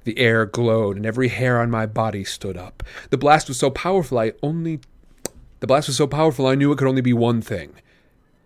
[0.05, 2.81] The air glowed, and every hair on my body stood up.
[3.09, 4.79] The blast was so powerful I only.
[5.59, 7.73] The blast was so powerful I knew it could only be one thing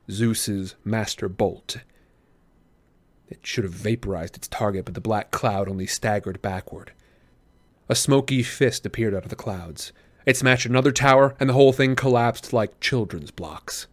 [0.10, 1.78] Zeus's master bolt.
[3.32, 6.91] It should have vaporized its target, but the black cloud only staggered backward.
[7.88, 9.94] A smoky fist appeared out of the clouds.
[10.26, 13.88] It smashed another tower, and the whole thing collapsed like children's blocks.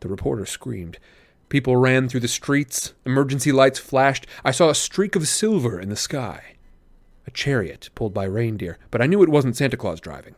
[0.00, 0.98] The reporter screamed.
[1.48, 2.94] People ran through the streets.
[3.06, 4.26] Emergency lights flashed.
[4.44, 6.56] I saw a streak of silver in the sky.
[7.28, 10.34] A chariot pulled by reindeer, but I knew it wasn't Santa Claus driving.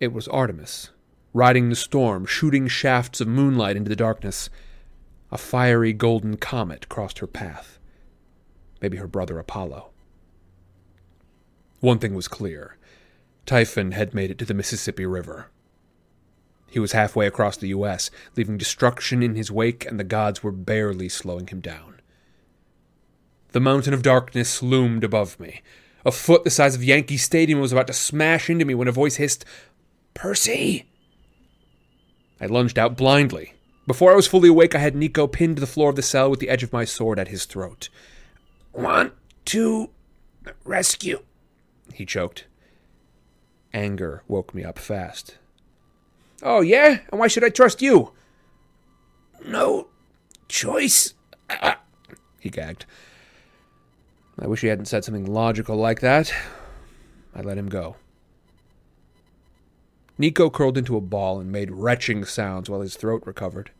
[0.00, 0.88] It was Artemis,
[1.34, 4.48] riding the storm, shooting shafts of moonlight into the darkness.
[5.30, 7.78] A fiery golden comet crossed her path.
[8.80, 9.90] Maybe her brother Apollo.
[11.80, 12.76] One thing was clear
[13.46, 15.48] Typhon had made it to the Mississippi River.
[16.70, 20.52] He was halfway across the U.S., leaving destruction in his wake, and the gods were
[20.52, 22.00] barely slowing him down.
[23.52, 25.62] The mountain of darkness loomed above me.
[26.04, 28.92] A foot the size of Yankee Stadium was about to smash into me when a
[28.92, 29.44] voice hissed,
[30.12, 30.86] Percy!
[32.40, 33.54] I lunged out blindly.
[33.88, 36.28] Before I was fully awake, I had Nico pinned to the floor of the cell
[36.28, 37.88] with the edge of my sword at his throat.
[38.74, 39.14] Want
[39.46, 39.88] to
[40.62, 41.22] rescue,
[41.94, 42.44] he choked.
[43.72, 45.38] Anger woke me up fast.
[46.42, 46.98] Oh, yeah?
[47.10, 48.12] And why should I trust you?
[49.46, 49.88] No
[50.48, 51.14] choice,
[52.40, 52.84] he gagged.
[54.38, 56.30] I wish he hadn't said something logical like that.
[57.34, 57.96] I let him go.
[60.18, 63.70] Nico curled into a ball and made retching sounds while his throat recovered.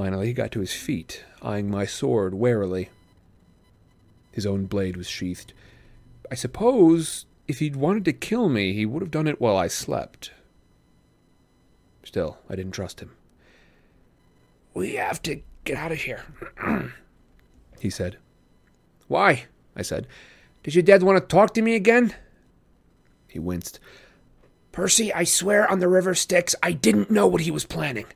[0.00, 2.88] Finally, he got to his feet, eyeing my sword warily.
[4.32, 5.52] His own blade was sheathed.
[6.30, 9.68] I suppose if he'd wanted to kill me, he would have done it while I
[9.68, 10.30] slept.
[12.02, 13.10] Still, I didn't trust him.
[14.72, 16.24] We have to get out of here,
[17.78, 18.16] he said.
[19.06, 19.48] Why?
[19.76, 20.06] I said.
[20.62, 22.14] Did your dad want to talk to me again?
[23.28, 23.78] He winced.
[24.72, 28.06] Percy, I swear on the river Styx, I didn't know what he was planning.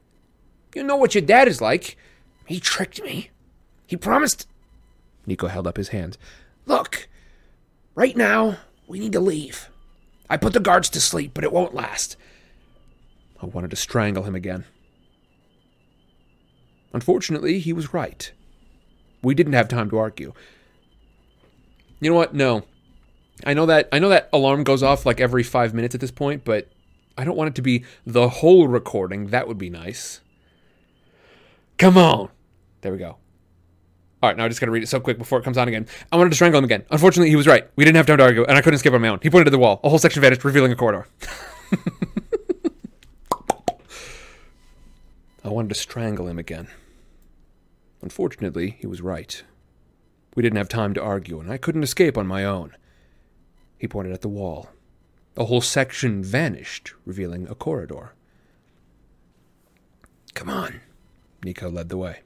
[0.75, 1.97] You know what your dad is like.
[2.47, 3.31] He tricked me.
[3.87, 4.49] He promised.
[5.27, 6.19] Nico held up his hand.
[6.67, 7.09] Look,
[7.95, 9.71] right now, we need to leave.
[10.29, 12.17] I put the guards to sleep, but it won't last.
[13.41, 14.65] I wanted to strangle him again.
[16.93, 18.33] Unfortunately, he was right.
[19.23, 20.33] We didn't have time to argue.
[22.01, 22.35] You know what?
[22.35, 22.65] No.
[23.45, 26.11] I know that I know that alarm goes off like every 5 minutes at this
[26.11, 26.69] point, but
[27.19, 29.29] I don't want it to be the whole recording.
[29.29, 30.21] That would be nice.
[31.85, 32.31] Come on.
[32.81, 33.19] There we go.
[34.23, 35.69] All right, now I just got to read it so quick before it comes on
[35.69, 35.87] again.
[36.11, 36.83] I wanted to strangle him again.
[36.91, 37.69] Unfortunately, he was right.
[37.77, 39.19] We didn't have time to argue, and I couldn't escape on my own.
[39.23, 39.81] He pointed to the wall.
[39.85, 41.07] A whole section vanished, revealing a corridor.
[45.45, 46.69] I wanted to strangle him again.
[48.01, 49.45] Unfortunately, he was right.
[50.35, 52.75] We didn't have time to argue, and I couldn't escape on my own.
[53.77, 54.71] He pointed at the wall.
[55.37, 58.15] A whole section vanished, revealing a corridor.
[60.33, 60.81] Come on.
[61.45, 62.21] Nico led the way.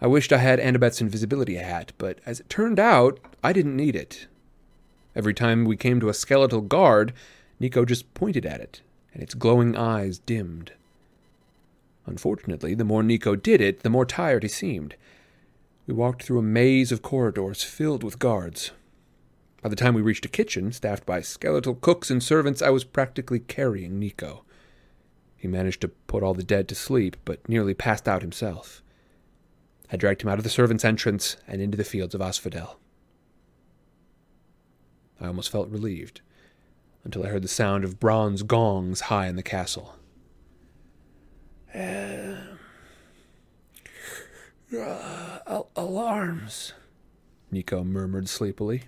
[0.00, 3.96] I wished I had Annabeth's invisibility hat, but as it turned out, I didn't need
[3.96, 4.26] it.
[5.16, 7.12] Every time we came to a skeletal guard,
[7.58, 10.72] Nico just pointed at it, and its glowing eyes dimmed.
[12.06, 14.94] Unfortunately, the more Nico did it, the more tired he seemed.
[15.86, 18.72] We walked through a maze of corridors filled with guards.
[19.62, 22.84] By the time we reached a kitchen, staffed by skeletal cooks and servants, I was
[22.84, 24.44] practically carrying Nico.
[25.44, 28.82] He managed to put all the dead to sleep, but nearly passed out himself.
[29.92, 32.78] I dragged him out of the servants' entrance and into the fields of Asphodel.
[35.20, 36.22] I almost felt relieved,
[37.04, 39.96] until I heard the sound of bronze gongs high in the castle.
[41.74, 42.36] Uh,
[44.74, 46.72] uh, alarms,
[47.50, 48.84] Nico murmured sleepily.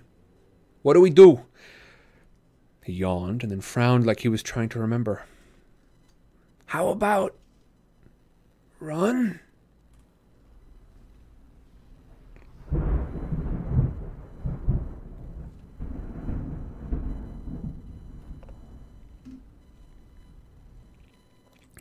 [0.81, 1.45] What do we do?
[2.83, 5.21] He yawned and then frowned like he was trying to remember.
[6.67, 7.33] How about
[8.81, 9.39] run?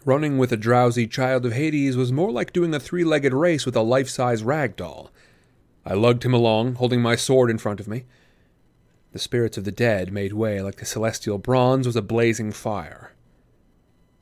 [0.04, 3.66] Running with a drowsy child of Hades was more like doing a three legged race
[3.66, 5.10] with a life size rag doll.
[5.84, 8.04] I lugged him along, holding my sword in front of me.
[9.10, 13.15] The spirits of the dead made way like the celestial bronze was a blazing fire.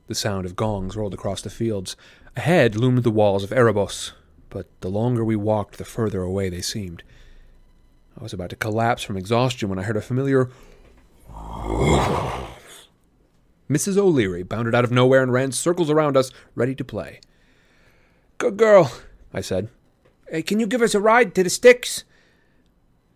[0.07, 1.97] The sound of gongs rolled across the fields.
[2.37, 4.13] Ahead loomed the walls of Erebos,
[4.51, 7.03] but the longer we walked, the further away they seemed.
[8.19, 10.51] I was about to collapse from exhaustion when I heard a familiar
[13.71, 13.97] Mrs.
[13.97, 17.21] O'Leary bounded out of nowhere and ran circles around us, ready to play.
[18.39, 18.93] Good girl,
[19.33, 19.69] I said.
[20.29, 22.05] Hey, can you give us a ride to the Styx?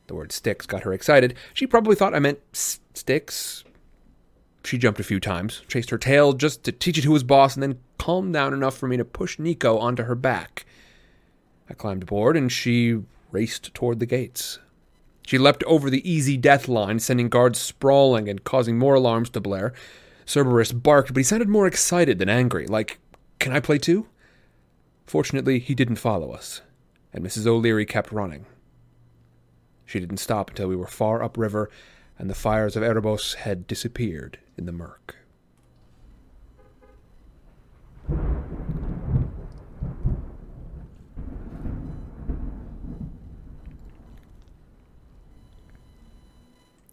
[0.07, 1.35] The word Styx got her excited.
[1.53, 3.63] She probably thought I meant sticks.
[4.69, 7.55] She jumped a few times, chased her tail just to teach it who was boss,
[7.55, 10.67] and then calmed down enough for me to push Nico onto her back.
[11.71, 13.01] I climbed aboard, and she
[13.33, 14.59] raced toward the gates.
[15.27, 19.41] She leapt over the EZ DEATH line, sending guards sprawling and causing more alarms to
[19.41, 19.73] blare.
[20.27, 22.99] Cerberus barked, but he sounded more excited than angry, like,
[23.39, 24.07] Can I play too?
[25.07, 26.61] Fortunately, he didn't follow us,
[27.15, 27.47] and Mrs.
[27.47, 28.45] O'Leary kept running.
[29.87, 31.71] She didn't stop until we were far upriver
[32.19, 35.17] and the fires of Erebos had disappeared in the murk.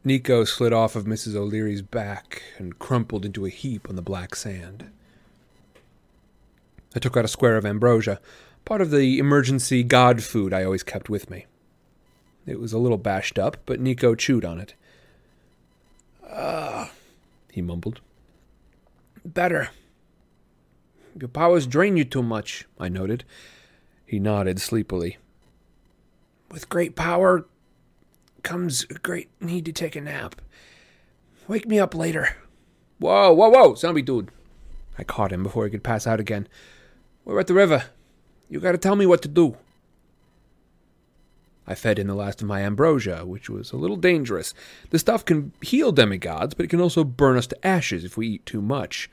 [0.03, 1.35] Nico slid off of Mrs.
[1.35, 4.91] O'Leary's back and crumpled into a heap on the black sand.
[6.95, 8.21] I took out a square of ambrosia,
[8.65, 11.47] part of the emergency god food I always kept with me.
[12.45, 14.75] It was a little bashed up, but Nico chewed on it.
[16.29, 16.91] Ah,
[17.55, 18.01] he mumbled.
[19.23, 19.69] better.
[21.17, 22.65] Your powers drain you too much.
[22.77, 23.23] I noted.
[24.05, 25.17] He nodded sleepily.
[26.51, 27.45] With great power
[28.43, 30.41] comes a great need to take a nap.
[31.47, 32.35] Wake me up later.
[32.99, 34.31] Whoa, whoa, whoa, zombie dude.
[34.97, 36.49] I caught him before he could pass out again.
[37.23, 37.85] We're at the river.
[38.49, 39.55] You gotta tell me what to do.
[41.67, 44.53] I fed in the last of my ambrosia, which was a little dangerous.
[44.91, 48.27] The stuff can heal demigods, but it can also burn us to ashes if we
[48.27, 49.09] eat too much.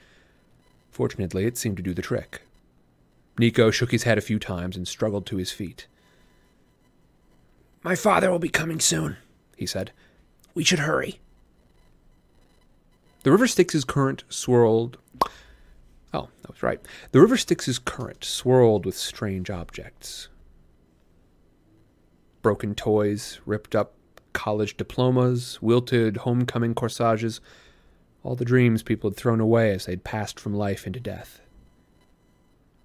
[0.91, 2.43] Fortunately, it seemed to do the trick.
[3.39, 5.87] Nico shook his head a few times and struggled to his feet.
[7.83, 9.17] My father will be coming soon,
[9.57, 9.91] He said.
[10.55, 11.19] We should hurry.
[13.23, 14.99] The river Styx's current swirled.
[16.13, 16.81] Oh, that was right.
[17.13, 20.29] The river Styx's current swirled with strange objects.
[22.43, 23.95] Broken toys, ripped up
[24.33, 27.41] college diplomas, wilted homecoming corsages,
[28.25, 31.41] all the dreams people had thrown away as they'd passed from life into death.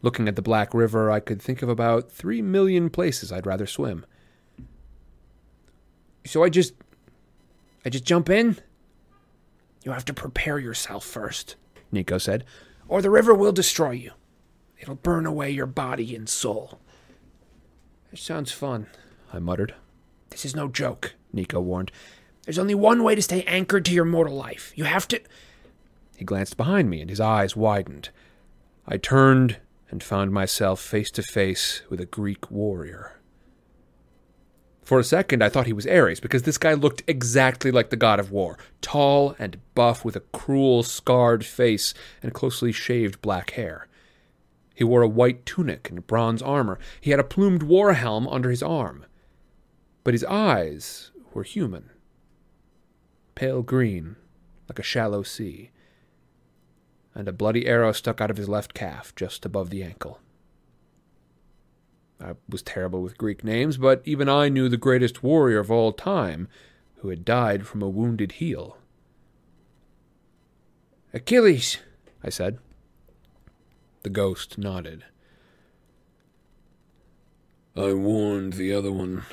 [0.01, 3.66] Looking at the Black River, I could think of about three million places I'd rather
[3.68, 4.05] swim.
[6.26, 6.74] So I just.
[7.86, 8.58] I just jump in?
[9.84, 11.55] You have to prepare yourself first,
[11.91, 12.43] Nico said.
[12.89, 14.12] or the river will destroy you.
[14.80, 16.80] It'll burn away your body and soul.
[18.12, 18.88] It sounds fun,
[19.34, 19.75] I muttered.
[20.30, 21.15] This is no joke.
[21.34, 21.91] Nico warned.
[22.43, 24.71] There's only one way to stay anchored to your mortal life.
[24.75, 25.21] You have to.
[26.15, 28.09] He glanced behind me and his eyes widened.
[28.88, 29.57] I turned
[29.89, 33.17] and found myself face to face with a Greek warrior.
[34.84, 37.97] For a second, I thought he was Ares because this guy looked exactly like the
[37.97, 43.51] god of war tall and buff with a cruel, scarred face and closely shaved black
[43.51, 43.88] hair.
[44.73, 46.80] He wore a white tunic and bronze armor.
[47.01, 49.05] He had a plumed war helm under his arm.
[50.08, 51.89] But his eyes were human
[53.36, 54.16] pale green,
[54.70, 55.72] like a shallow sea
[57.14, 60.22] and a bloody arrow stuck out of his left calf just above the ankle.
[62.22, 65.91] I was terrible with Greek names, but even I knew the greatest warrior of all
[65.91, 66.47] time
[66.99, 68.78] who had died from a wounded heel.
[71.14, 71.80] Achilles,
[72.24, 72.60] I said.
[74.03, 75.03] The ghost nodded.
[77.76, 79.26] I warned the other one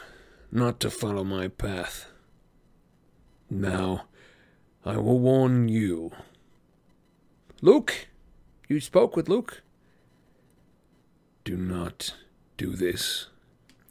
[0.54, 2.06] not to follow my path.
[3.50, 4.04] Now,
[4.84, 6.12] I will warn you.
[7.60, 8.06] Luke?
[8.68, 9.62] You spoke with Luke?
[11.44, 12.14] Do not
[12.56, 13.26] do this,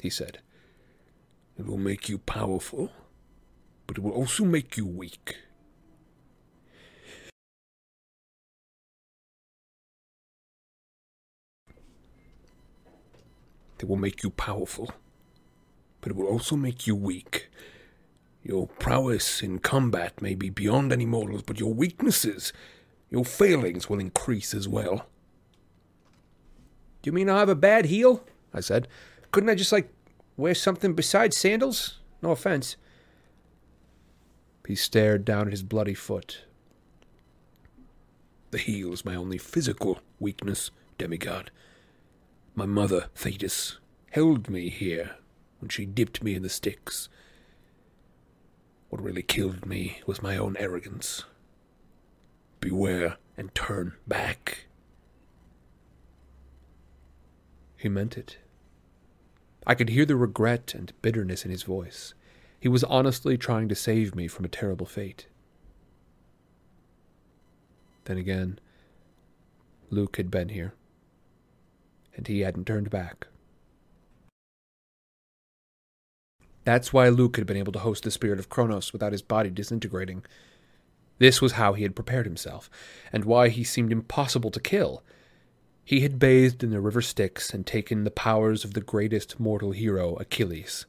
[0.01, 0.39] He said.
[1.59, 2.91] It will make you powerful,
[3.85, 5.35] but it will also make you weak.
[13.79, 14.93] It will make you powerful,
[16.03, 17.49] but it will also make you weak.
[18.43, 22.51] Your prowess in combat may be beyond any mortals, but your weaknesses,
[23.09, 25.07] your failings will increase as well.
[27.01, 28.21] Do you mean I'll have a bad heel?
[28.53, 28.89] I said.
[29.31, 29.93] Couldn't I just, like,
[30.35, 31.99] wear something besides sandals?
[32.21, 32.75] No offense.
[34.67, 36.43] He stared down at his bloody foot.
[38.51, 41.49] The heel is my only physical weakness, demigod.
[42.55, 43.77] My mother, Thetis,
[44.11, 45.15] held me here
[45.63, 47.07] when she dipped me in the Styx.
[48.89, 51.23] What really killed me was my own arrogance.
[52.59, 54.65] Beware and turn back.
[57.77, 58.39] He meant it.
[59.65, 62.13] I could hear the regret and bitterness in his voice.
[62.59, 65.27] He was honestly trying to save me from a terrible fate.
[68.03, 68.59] Then again,
[69.89, 70.73] Luke had been here,
[72.17, 73.27] and he hadn't turned back.
[76.65, 79.49] That's why Luke had been able to host the spirit of Kronos without his body
[79.49, 80.23] disintegrating.
[81.19, 82.69] This was how he had prepared himself,
[83.11, 85.03] and why he seemed impossible to kill.
[85.83, 89.71] He had bathed in the river Styx and taken the powers of the greatest mortal
[89.71, 90.85] hero, Achilles.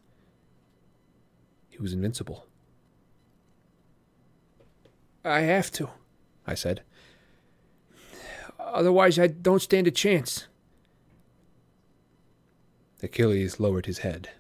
[1.68, 2.46] He was invincible.
[5.24, 5.88] I have to,
[6.46, 6.82] I said.
[8.58, 10.46] Otherwise, I don't stand a chance.
[13.02, 14.30] Achilles lowered his head.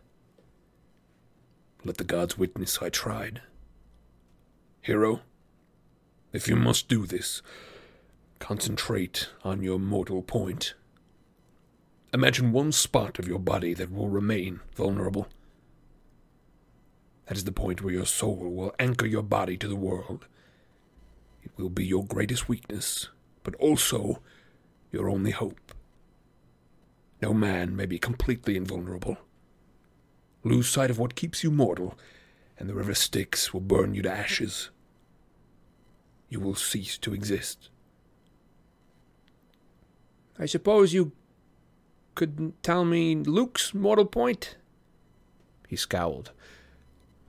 [1.84, 3.42] Let the gods witness I tried.
[4.80, 5.20] Hero,
[6.32, 7.42] if you must do this,
[8.38, 10.72] concentrate on your mortal point.
[12.14, 15.28] Imagine one spot of your body that will remain vulnerable.
[17.26, 20.26] That is the point where your soul will anchor your body to the world.
[21.42, 23.08] It will be your greatest weakness,
[23.42, 24.22] but also
[24.90, 25.74] your only hope.
[27.20, 29.18] No man may be completely invulnerable.
[30.44, 31.98] Lose sight of what keeps you mortal,
[32.58, 34.70] and the river Styx will burn you to ashes.
[36.28, 37.70] You will cease to exist.
[40.38, 41.12] I suppose you
[42.14, 44.56] couldn't tell me Luke's mortal point?
[45.66, 46.32] He scowled.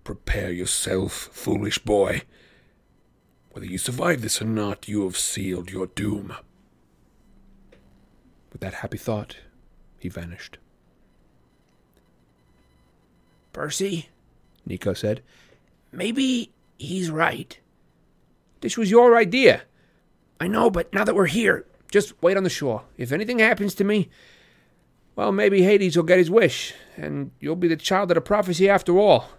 [0.04, 2.24] Prepare yourself, foolish boy.
[3.52, 6.36] Whether you survive this or not, you have sealed your doom.
[8.52, 9.38] With that happy thought,
[9.98, 10.58] he vanished.
[13.56, 14.10] Percy,
[14.66, 15.22] Nico said.
[15.90, 17.58] maybe he's right.
[18.60, 19.62] This was your idea.
[20.42, 22.84] I know, but now that we're here, just wait on the shore.
[22.98, 24.10] If anything happens to me,
[25.16, 28.68] well, maybe Hades will get his wish, and you'll be the child of the prophecy
[28.68, 29.30] after all.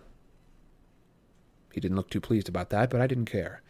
[1.70, 3.60] He didn't look too pleased about that, but I didn't care.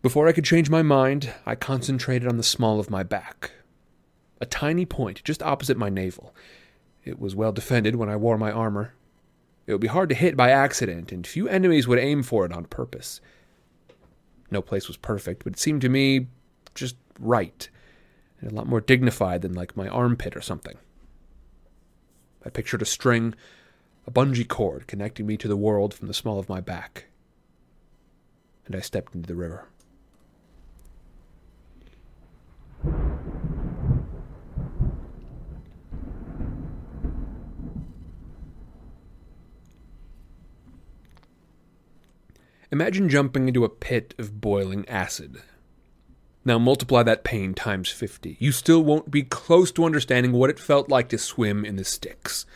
[0.00, 3.50] Before I could change my mind, I concentrated on the small of my back.
[4.40, 6.34] A tiny point just opposite my navel.
[7.04, 8.94] It was well defended when I wore my armor.
[9.66, 12.52] It would be hard to hit by accident, and few enemies would aim for it
[12.52, 13.20] on purpose.
[14.50, 16.26] No place was perfect, but it seemed to me
[16.74, 17.68] just right,
[18.40, 20.76] and a lot more dignified than like my armpit or something.
[22.44, 23.34] I pictured a string,
[24.06, 27.06] a bungee cord connecting me to the world from the small of my back,
[28.66, 29.68] and I stepped into the river.
[42.72, 45.42] Imagine jumping into a pit of boiling acid.
[46.42, 48.38] Now multiply that pain times 50.
[48.40, 51.84] You still won't be close to understanding what it felt like to swim in the
[51.84, 52.46] Styx.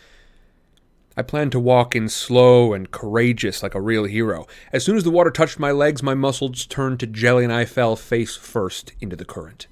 [1.18, 4.46] I planned to walk in slow and courageous like a real hero.
[4.72, 7.66] As soon as the water touched my legs, my muscles turned to jelly and I
[7.66, 9.66] fell face first into the current.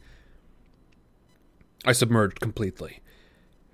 [1.86, 3.00] I submerged completely.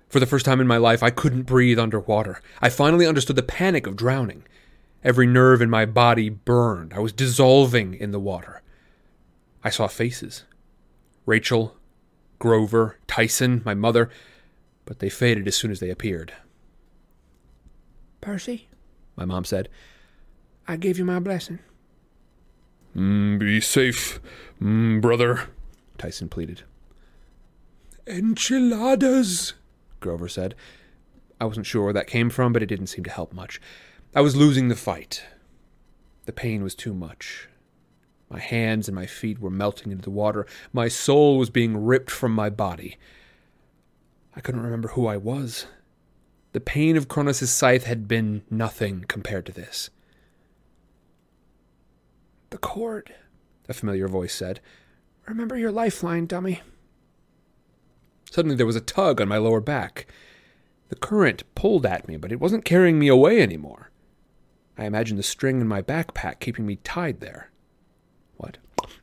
[0.07, 2.41] For the first time in my life, I couldn't breathe underwater.
[2.61, 4.45] I finally understood the panic of drowning.
[5.03, 6.93] Every nerve in my body burned.
[6.93, 8.61] I was dissolving in the water.
[9.63, 10.43] I saw faces
[11.25, 11.75] Rachel,
[12.39, 14.09] Grover, Tyson, my mother,
[14.85, 16.33] but they faded as soon as they appeared.
[18.19, 18.67] Percy,
[19.15, 19.69] My mom said,
[20.67, 21.59] I gave you my blessing.
[22.95, 24.19] Mm, be safe,
[24.61, 25.49] mm, brother.
[25.97, 26.63] Tyson pleaded.
[28.05, 29.53] Enchiladas.
[29.99, 30.55] Grover said.
[31.39, 33.59] I wasn't sure where that came from, but it didn't seem to help much.
[34.13, 35.23] I was losing the fight.
[36.25, 37.47] The pain was too much.
[38.29, 40.45] My hands and my feet were melting into the water.
[40.73, 42.97] My soul was being ripped from my body.
[44.35, 45.65] I couldn't remember who I was.
[46.51, 49.89] The pain of Kronos' scythe had been nothing compared to this.
[52.49, 53.13] The cord.
[53.69, 54.59] A familiar voice said.
[55.25, 56.61] Remember your lifeline, dummy.
[58.29, 60.07] Suddenly there was a tug on my lower back.
[60.89, 63.90] The current pulled at me, but it wasn't carrying me away anymore.
[64.77, 67.49] I imagine the string in my backpack keeping me tied there.
[68.37, 68.57] What?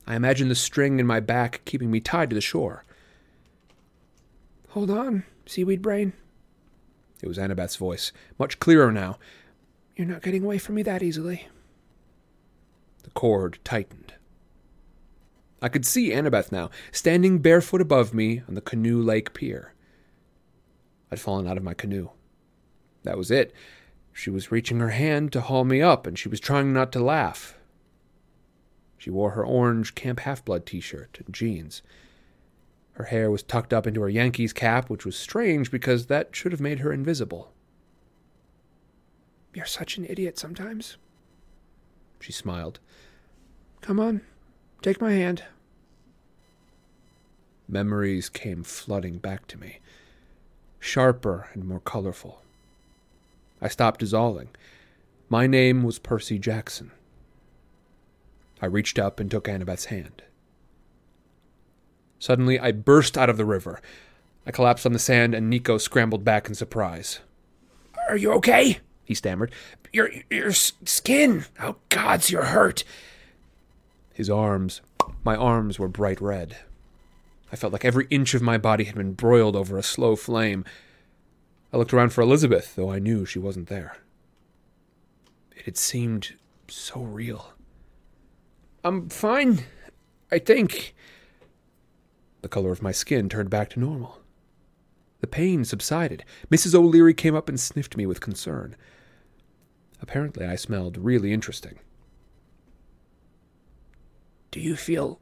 [0.06, 2.84] I imagine the string in my back keeping me tied to the shore.
[4.70, 6.12] Hold on, seaweed brain.
[7.22, 9.18] It was Annabeth's voice, much clearer now.
[9.96, 11.48] You're not getting away from me that easily.
[13.02, 14.14] The cord tightened.
[15.60, 19.74] I could see Annabeth now, standing barefoot above me on the Canoe Lake pier.
[21.10, 22.10] I'd fallen out of my canoe.
[23.02, 23.52] That was it.
[24.18, 26.98] She was reaching her hand to haul me up, and she was trying not to
[26.98, 27.56] laugh.
[28.96, 31.82] She wore her orange Camp Half Blood t shirt and jeans.
[32.94, 36.50] Her hair was tucked up into her Yankees cap, which was strange because that should
[36.50, 37.52] have made her invisible.
[39.54, 40.96] You're such an idiot sometimes.
[42.18, 42.80] She smiled.
[43.82, 44.22] Come on,
[44.82, 45.44] take my hand.
[47.68, 49.78] Memories came flooding back to me,
[50.80, 52.42] sharper and more colorful.
[53.60, 54.48] I stopped dissolving.
[55.28, 56.90] My name was Percy Jackson.
[58.62, 60.22] I reached up and took Annabeth's hand.
[62.18, 63.80] Suddenly, I burst out of the river.
[64.46, 67.20] I collapsed on the sand, and Nico scrambled back in surprise.
[68.08, 68.78] Are you okay?
[69.04, 69.52] He stammered.
[69.92, 71.44] Your your s- skin.
[71.60, 72.84] Oh gods, you're hurt.
[74.12, 74.80] His arms,
[75.24, 76.56] my arms were bright red.
[77.52, 80.64] I felt like every inch of my body had been broiled over a slow flame.
[81.72, 83.96] I looked around for Elizabeth, though I knew she wasn't there.
[85.54, 86.36] It had seemed
[86.68, 87.52] so real.
[88.84, 89.64] I'm fine.
[90.30, 90.94] I think.
[92.42, 94.20] The color of my skin turned back to normal.
[95.20, 96.24] The pain subsided.
[96.50, 96.74] Mrs.
[96.74, 98.76] O'Leary came up and sniffed me with concern.
[100.00, 101.80] Apparently, I smelled really interesting.
[104.50, 105.20] Do you feel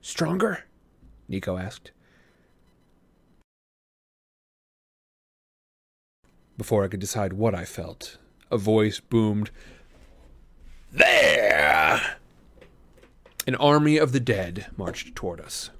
[0.00, 0.64] stronger?
[1.28, 1.90] Nico asked.
[6.58, 8.16] Before I could decide what I felt,
[8.50, 9.50] a voice boomed,
[10.90, 12.16] There!
[13.46, 15.70] An army of the dead marched toward us.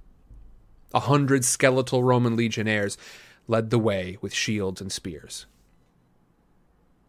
[0.93, 2.99] A hundred skeletal Roman legionnaires
[3.49, 5.47] led the way with shields and spears.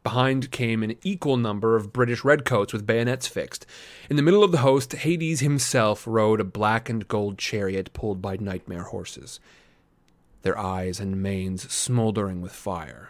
[0.01, 3.65] Behind came an equal number of British redcoats with bayonets fixed.
[4.09, 8.21] In the middle of the host, Hades himself rode a black and gold chariot pulled
[8.21, 9.41] by nightmare horses,
[10.43, 13.09] their eyes and manes smoldering with fire.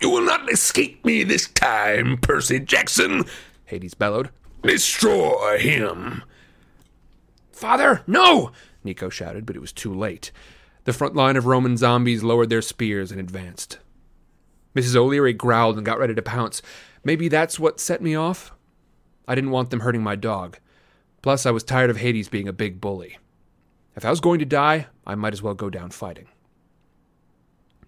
[0.00, 3.24] You will not escape me this time, Percy Jackson,
[3.64, 4.30] Hades bellowed.
[4.62, 6.22] Destroy him.
[7.52, 8.52] Father, no!
[8.84, 10.30] Nico shouted, but it was too late.
[10.84, 13.78] The front line of Roman zombies lowered their spears and advanced.
[14.74, 14.94] Mrs.
[14.94, 16.60] O'Leary growled and got ready to pounce.
[17.02, 18.52] Maybe that's what set me off?
[19.26, 20.58] I didn't want them hurting my dog.
[21.22, 23.18] Plus, I was tired of Hades being a big bully.
[23.96, 26.28] If I was going to die, I might as well go down fighting.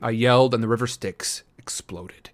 [0.00, 2.30] I yelled, and the river Styx exploded.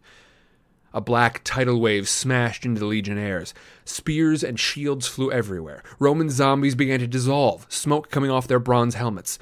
[0.92, 3.52] A black tidal wave smashed into the legionnaires.
[3.84, 5.82] Spears and shields flew everywhere.
[5.98, 9.40] Roman zombies began to dissolve, smoke coming off their bronze helmets.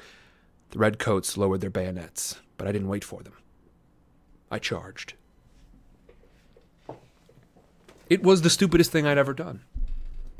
[0.71, 3.33] The redcoats lowered their bayonets, but I didn't wait for them.
[4.49, 5.13] I charged.
[8.09, 9.61] It was the stupidest thing I'd ever done.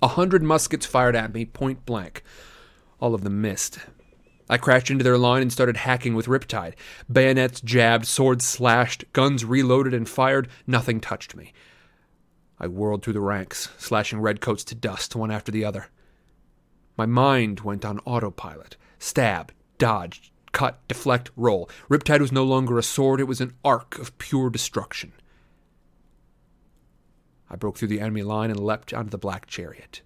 [0.02, 2.24] A hundred muskets fired at me, point blank.
[3.00, 3.78] All of them missed.
[4.54, 6.76] I crashed into their line and started hacking with Riptide.
[7.12, 10.48] Bayonets jabbed, swords slashed, guns reloaded and fired.
[10.68, 11.54] Nothing touched me.
[12.60, 15.88] I whirled through the ranks, slashing redcoats to dust one after the other.
[16.96, 18.78] My mind went on autopilot.
[19.00, 21.68] Stab, dodge, cut, deflect, roll.
[21.90, 25.14] Riptide was no longer a sword, it was an arc of pure destruction.
[27.50, 30.04] I broke through the enemy line and leapt onto the black chariot.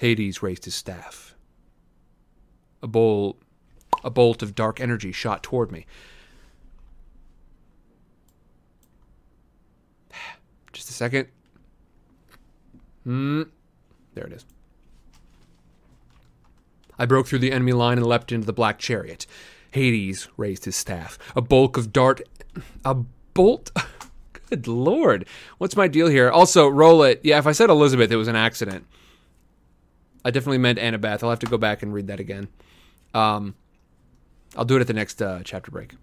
[0.00, 1.35] Hades raised his staff.
[2.82, 3.38] A bolt,
[4.04, 5.86] a bolt of dark energy shot toward me.
[10.72, 11.28] Just a second.
[13.04, 13.42] Hmm.
[14.14, 14.44] There it is.
[16.98, 19.26] I broke through the enemy line and leapt into the black chariot.
[19.70, 21.18] Hades raised his staff.
[21.36, 22.22] A bulk of dart.
[22.84, 22.94] A
[23.34, 23.70] bolt?
[24.50, 25.26] Good lord.
[25.58, 26.30] What's my deal here?
[26.30, 27.20] Also, roll it.
[27.22, 28.86] Yeah, if I said Elizabeth, it was an accident.
[30.24, 31.22] I definitely meant Annabeth.
[31.22, 32.48] I'll have to go back and read that again.
[33.14, 33.54] Um,
[34.56, 35.94] I'll do it at the next uh, chapter break.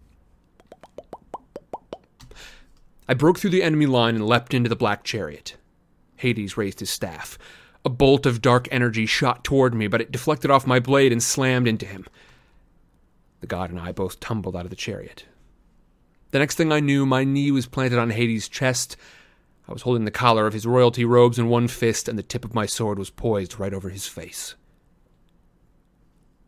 [3.08, 5.58] I broke through the enemy line and leapt into the black chariot.
[6.18, 7.38] Hades raised his staff.
[7.86, 11.22] A bolt of dark energy shot toward me, but it deflected off my blade and
[11.22, 12.06] slammed into him.
[13.42, 15.26] The god and I both tumbled out of the chariot.
[16.32, 18.96] The next thing I knew, my knee was planted on Hades' chest.
[19.68, 22.46] I was holding the collar of his royalty robes in one fist, and the tip
[22.46, 24.56] of my sword was poised right over his face.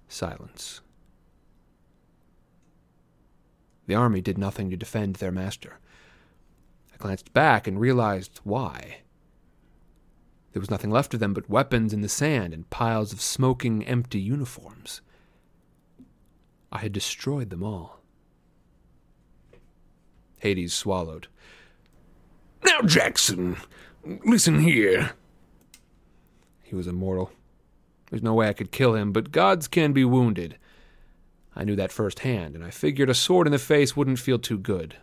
[0.07, 0.81] Silence.
[3.87, 5.79] The army did nothing to defend their master.
[6.93, 9.01] I glanced back and realized why.
[10.53, 13.85] There was nothing left of them but weapons in the sand and piles of smoking,
[13.85, 15.01] empty uniforms.
[16.71, 17.99] I had destroyed them all.
[20.39, 21.27] Hades swallowed.
[22.63, 23.57] Now, Jackson,
[24.25, 25.11] listen here.
[26.63, 27.31] He was immortal.
[28.09, 30.57] There's no way I could kill him, but gods can be wounded.
[31.55, 34.57] I knew that firsthand, and I figured a sword in the face wouldn't feel too
[34.57, 34.97] good.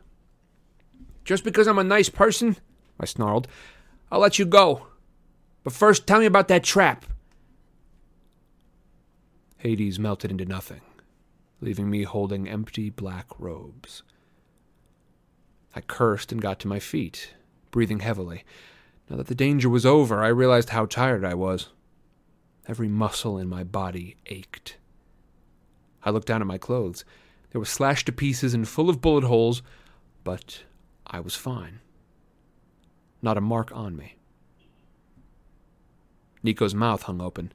[1.24, 2.57] Just because I'm a nice person,
[3.00, 3.48] I snarled,
[4.11, 4.86] I'll let you go.
[5.64, 7.07] But first, tell me about that trap.
[9.59, 10.80] Hades melted into nothing,
[11.61, 14.03] leaving me holding empty black robes.
[15.74, 17.34] I cursed and got to my feet,
[17.70, 18.44] breathing heavily.
[19.09, 21.68] Now that the danger was over, I realized how tired I was.
[22.69, 24.77] Every muscle in my body ached.
[26.05, 27.05] I looked down at my clothes.
[27.51, 29.63] They were slashed to pieces and full of bullet holes,
[30.25, 30.63] but
[31.07, 31.81] I was fine.
[33.21, 34.17] Not a mark on me.
[36.43, 37.53] Nico's mouth hung open.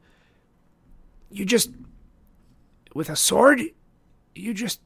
[1.30, 1.72] You just.
[2.94, 3.62] with a sword?
[4.36, 4.80] You just.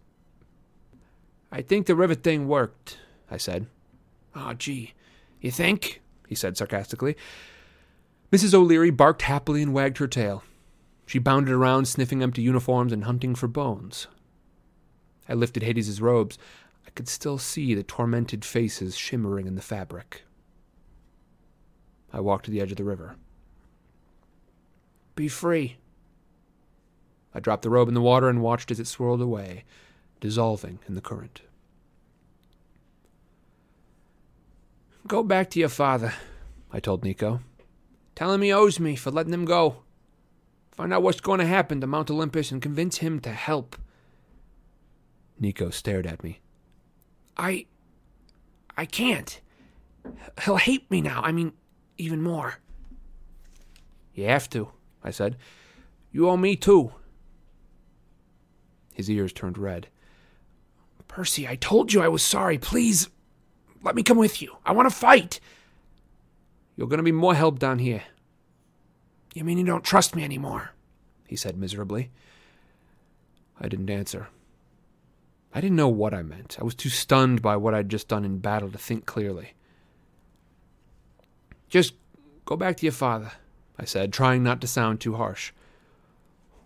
[1.52, 2.98] I think the rivet thing worked,
[3.30, 3.68] I said.
[4.36, 4.94] Oh, gee.
[5.42, 6.02] You think?
[6.28, 7.18] He said sarcastically.
[8.32, 8.54] Mrs.
[8.54, 10.44] O'Leary barked happily and wagged her tail.
[11.06, 14.08] She bounded around, sniffing empty uniforms and hunting for bones.
[15.28, 16.38] I lifted Hades' robes.
[16.88, 20.24] I could still see the tormented faces shimmering in the fabric.
[22.14, 23.18] I walked to the edge of the river.
[25.16, 25.78] Be free.
[27.36, 29.66] I dropped the robe in the water and watched as it swirled away,
[30.22, 31.42] dissolving in the current.
[35.08, 36.14] Go back to your father,
[36.72, 37.42] I told Nico.
[38.16, 39.84] Tell him he owes me for letting him go.
[40.72, 43.76] Find out what's going to happen to Mount Olympus and convince him to help.
[45.39, 46.39] Nico stared at me.
[47.38, 47.66] I.
[48.78, 49.41] I can't.
[50.43, 51.22] He'll hate me now.
[51.24, 51.53] I mean,
[51.97, 52.55] even more.
[54.14, 54.72] You have to,
[55.03, 55.38] I said.
[56.12, 56.91] You owe me too.
[58.93, 59.88] His ears turned red.
[61.07, 62.57] Percy, I told you I was sorry.
[62.57, 63.09] Please,
[63.84, 64.55] let me come with you.
[64.66, 65.39] I want to fight.
[66.76, 68.04] You're going to be more help down here.
[69.34, 70.72] You mean you don't trust me anymore?
[71.28, 72.12] He said miserably.
[73.60, 74.28] I didn't answer.
[75.54, 76.58] I didn't know what I meant.
[76.60, 79.54] I was too stunned by what I'd just done in battle to think clearly.
[81.70, 81.94] Just
[82.46, 83.32] go back to your father,
[83.78, 85.52] I said, trying not to sound too harsh.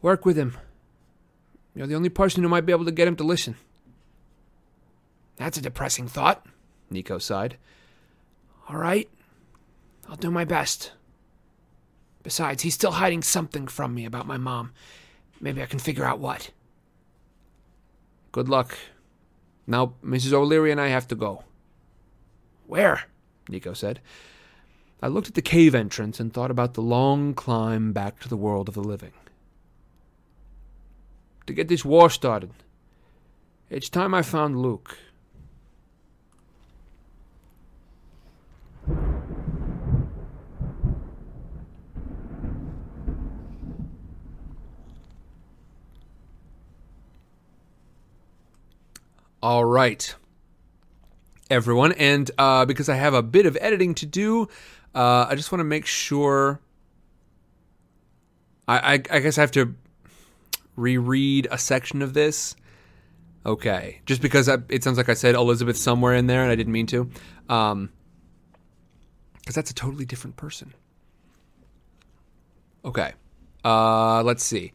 [0.01, 0.58] Work with him.
[1.76, 3.56] You're the only person who might be able to get him to listen.
[5.36, 6.45] That's a depressing thought,
[6.89, 7.58] Nico sighed.
[8.70, 9.10] All right,
[10.08, 10.91] I'll do my best.
[12.24, 14.72] Besides, he's still hiding something from me about my mom.
[15.39, 16.51] Maybe I can figure out what.
[18.32, 18.78] Good luck.
[19.68, 20.34] Now, Mrs.
[20.34, 21.43] O'Leary and I have to go.
[22.68, 23.03] Where?
[23.47, 23.99] Nico said.
[25.01, 28.38] I looked at the cave entrance and thought about the long climb back to the
[28.38, 29.14] world of the living.
[31.45, 32.51] To get this war started.
[33.70, 34.97] It's time I found Luke.
[49.45, 50.15] All right,
[51.51, 51.91] everyone.
[51.91, 54.49] And uh, because I have a bit of editing to do,
[54.95, 56.61] uh, I just want to make sure.
[58.67, 59.75] I, I, I guess I have to
[60.75, 62.55] reread a section of this.
[63.45, 66.55] Okay, just because I, it sounds like I said Elizabeth somewhere in there, and I
[66.55, 67.91] didn't mean to, because um,
[69.45, 70.73] that's a totally different person.
[72.83, 73.13] Okay,
[73.63, 74.73] uh, let's see.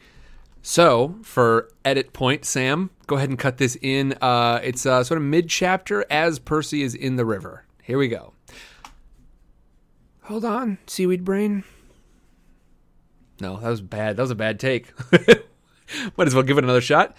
[0.62, 4.14] So for edit point, Sam, go ahead and cut this in.
[4.20, 7.64] Uh, it's uh, sort of mid chapter as Percy is in the river.
[7.82, 8.34] Here we go.
[10.24, 11.64] Hold on, seaweed brain.
[13.40, 14.16] No, that was bad.
[14.16, 14.92] That was a bad take.
[16.16, 17.16] Might as well give it another shot.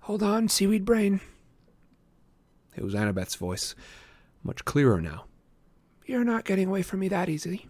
[0.00, 1.20] Hold on, seaweed brain.
[2.74, 3.74] It was Annabeth's voice,
[4.42, 5.26] much clearer now.
[6.06, 7.66] You're not getting away from me that easily.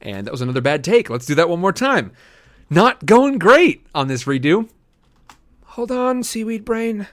[0.00, 1.08] And that was another bad take.
[1.08, 2.12] Let's do that one more time.
[2.68, 4.68] Not going great on this redo.
[5.64, 7.06] Hold on, seaweed brain.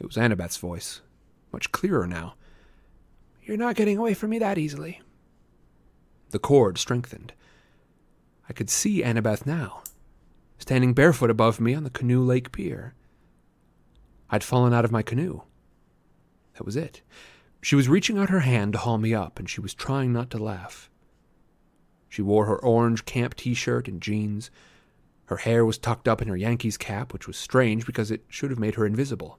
[0.00, 1.00] It was Annabeth's voice,
[1.52, 2.34] much clearer now.
[3.44, 5.00] You're not getting away from me that easily.
[6.30, 7.32] The cord strengthened.
[8.48, 9.82] I could see Annabeth now,
[10.58, 12.94] standing barefoot above me on the Canoe Lake pier.
[14.28, 15.42] I'd fallen out of my canoe.
[16.54, 17.02] That was it.
[17.62, 20.30] She was reaching out her hand to haul me up, and she was trying not
[20.30, 20.90] to laugh.
[22.16, 24.50] She wore her orange camp t shirt and jeans.
[25.26, 28.48] Her hair was tucked up in her Yankees cap, which was strange because it should
[28.48, 29.38] have made her invisible.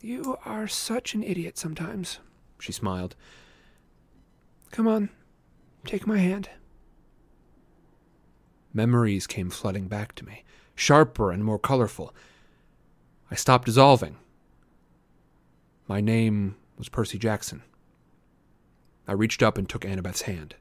[0.00, 2.20] You are such an idiot sometimes,
[2.60, 3.16] she smiled.
[4.70, 5.08] Come on,
[5.84, 6.48] take my hand.
[8.72, 10.44] Memories came flooding back to me,
[10.76, 12.14] sharper and more colorful.
[13.32, 14.16] I stopped dissolving.
[15.88, 17.64] My name was Percy Jackson.
[19.08, 20.54] I reached up and took Annabeth's hand.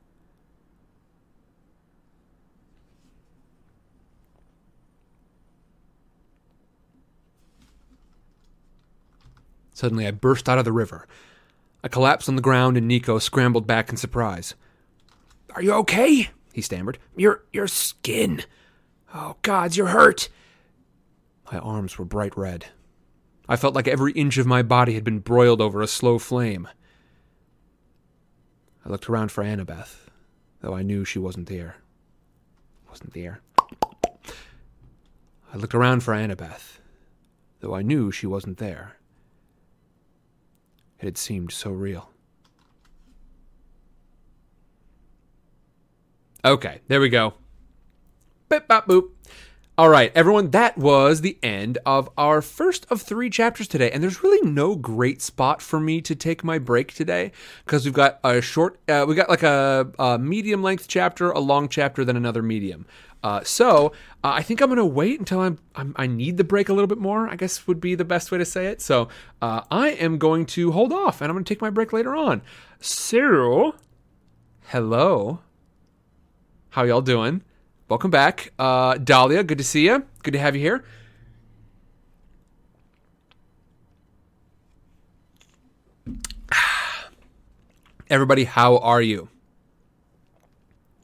[9.77, 11.07] Suddenly, I burst out of the river.
[11.83, 14.55] I collapsed on the ground, and Nico scrambled back in surprise.
[15.53, 16.31] Are you okay?
[16.51, 16.97] he stammered.
[17.15, 18.41] Your your skin.
[19.13, 20.29] Oh, gods, you're hurt.
[21.51, 22.65] My arms were bright red.
[23.47, 26.67] I felt like every inch of my body had been broiled over a slow flame.
[28.83, 30.07] I looked around for Annabeth,
[30.61, 31.75] though I knew she wasn't there.
[32.89, 33.41] Wasn't there.
[35.53, 36.79] I looked around for Annabeth,
[37.59, 38.97] though I knew she wasn't there.
[40.99, 42.09] It had seemed so real.
[46.43, 47.33] Okay, there we go.
[48.49, 49.09] Bip bop boop.
[49.79, 53.91] All right, everyone, that was the end of our first of three chapters today.
[53.91, 57.31] And there's really no great spot for me to take my break today
[57.63, 61.39] because we've got a short, uh, we got like a, a, medium length chapter, a
[61.39, 62.87] long chapter, then another medium.
[63.27, 63.87] Uh, so
[64.23, 66.73] uh, I think I'm going to wait until I'm, I'm, i need the break a
[66.73, 67.27] little bit more.
[67.27, 68.81] I guess would be the best way to say it.
[68.81, 69.09] So
[69.41, 72.15] uh, I am going to hold off, and I'm going to take my break later
[72.15, 72.41] on.
[72.79, 73.75] So,
[74.67, 75.41] hello,
[76.69, 77.43] how y'all doing?
[77.89, 79.43] Welcome back, uh, Dahlia.
[79.43, 80.05] Good to see you.
[80.23, 80.85] Good to have you here.
[88.09, 89.27] Everybody, how are you?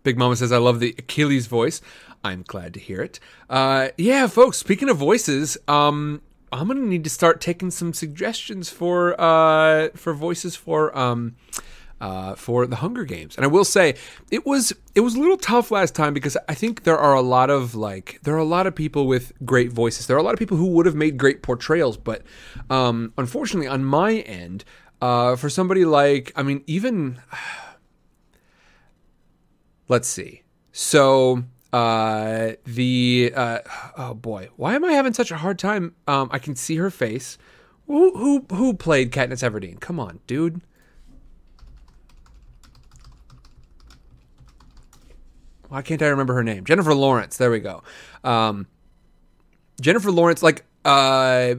[0.04, 1.82] Big Mama says, I love the Achilles voice.
[2.24, 3.20] I'm glad to hear it.
[3.50, 6.22] Uh, yeah, folks, speaking of voices, um,
[6.52, 11.36] I'm gonna need to start taking some suggestions for uh, for voices for um,
[12.00, 13.36] uh, for the Hunger Games.
[13.36, 13.96] And I will say
[14.30, 17.22] it was it was a little tough last time because I think there are a
[17.22, 20.06] lot of like there are a lot of people with great voices.
[20.06, 22.22] There are a lot of people who would have made great portrayals, but
[22.70, 24.64] um, unfortunately, on my end,
[25.02, 27.20] uh, for somebody like I mean, even
[29.88, 30.44] let's see.
[30.72, 31.44] So
[31.74, 33.60] uh, the uh,
[33.98, 35.96] oh boy, why am I having such a hard time?
[36.08, 37.38] Um, I can see her face.
[37.88, 39.80] Who who who played Katniss Everdeen?
[39.80, 40.62] Come on, dude.
[45.68, 46.64] Why can't I remember her name?
[46.66, 47.38] Jennifer Lawrence.
[47.38, 47.82] There we go.
[48.24, 48.68] Um,
[49.82, 51.56] Jennifer Lawrence, like uh,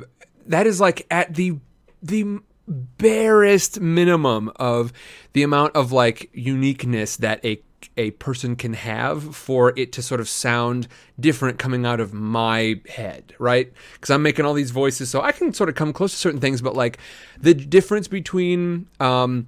[0.47, 1.59] that is like at the
[2.01, 2.39] the
[2.69, 4.93] barest minimum of
[5.33, 7.61] the amount of like uniqueness that a
[7.97, 12.81] a person can have for it to sort of sound different coming out of my
[12.89, 13.73] head, right?
[13.95, 16.41] Because I'm making all these voices, so I can sort of come close to certain
[16.41, 16.99] things, but like
[17.41, 19.47] the difference between, um,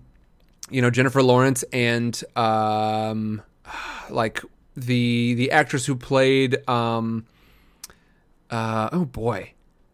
[0.70, 3.42] you know, Jennifer Lawrence and um,
[4.10, 4.42] like
[4.76, 7.26] the the actress who played, um,
[8.50, 9.52] uh, oh boy.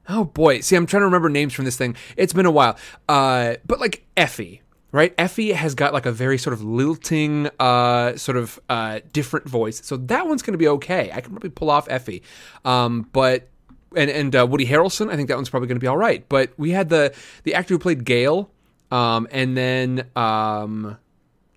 [0.08, 0.60] Oh boy.
[0.60, 1.96] See, I'm trying to remember names from this thing.
[2.16, 2.76] It's been a while.
[3.08, 4.62] Uh, but like Effie,
[4.92, 5.14] right?
[5.16, 9.80] Effie has got like a very sort of lilting, uh, sort of uh, different voice.
[9.84, 11.10] So that one's going to be okay.
[11.12, 12.22] I can probably pull off Effie.
[12.64, 13.48] Um, but
[13.96, 16.28] and and uh, Woody Harrelson, I think that one's probably going to be all right.
[16.28, 18.50] But we had the the actor who played Gale,
[18.90, 20.98] um, and then um,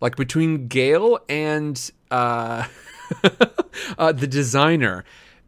[0.01, 2.65] like between Gale and uh,
[3.97, 5.03] uh, the designer,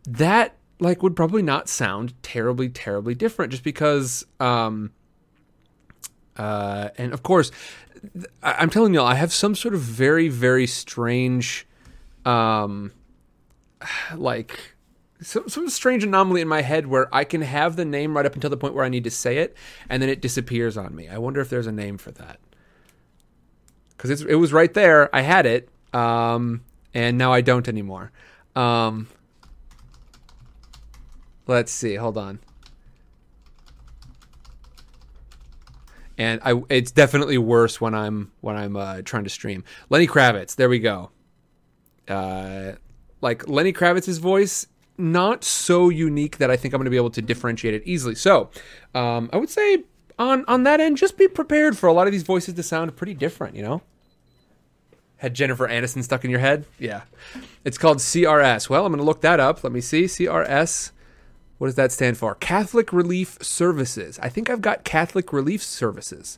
[0.06, 4.92] that like would probably not sound terribly terribly different just because um
[6.38, 7.52] uh and of course
[8.44, 11.68] I- i'm telling y'all, i have some sort of very very strange
[12.26, 12.92] um
[14.16, 14.76] like
[15.22, 18.36] some, some strange anomaly in my head where i can have the name right up
[18.36, 19.56] until the point where i need to say it
[19.90, 22.40] and then it disappears on me i wonder if there's a name for that
[23.90, 26.62] because it was right there i had it um
[26.94, 28.12] and now i don't anymore
[28.56, 29.08] um
[31.50, 31.96] Let's see.
[31.96, 32.40] Hold on.
[36.18, 39.64] And I, it's definitely worse when I'm when I'm uh, trying to stream.
[39.90, 40.56] Lenny Kravitz.
[40.56, 41.12] There we go.
[42.08, 42.74] Uh,
[43.22, 47.12] like Lenny Kravitz's voice, not so unique that I think I'm going to be able
[47.12, 48.16] to differentiate it easily.
[48.16, 48.50] So,
[48.96, 49.84] um, I would say
[50.18, 52.96] on on that end, just be prepared for a lot of these voices to sound
[52.96, 53.56] pretty different.
[53.56, 53.82] You know.
[55.18, 56.66] Had Jennifer Aniston stuck in your head?
[56.78, 57.02] Yeah.
[57.66, 58.70] It's called CRS.
[58.70, 59.64] Well, I'm going to look that up.
[59.64, 60.04] Let me see.
[60.04, 60.92] CRS.
[61.58, 62.36] What does that stand for?
[62.36, 64.20] Catholic Relief Services.
[64.20, 66.38] I think I've got Catholic Relief Services.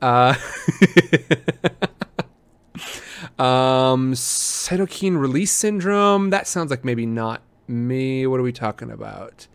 [0.00, 0.34] Uh,
[3.38, 6.30] um, cytokine release syndrome.
[6.30, 8.26] That sounds like maybe not me.
[8.26, 9.48] What are we talking about?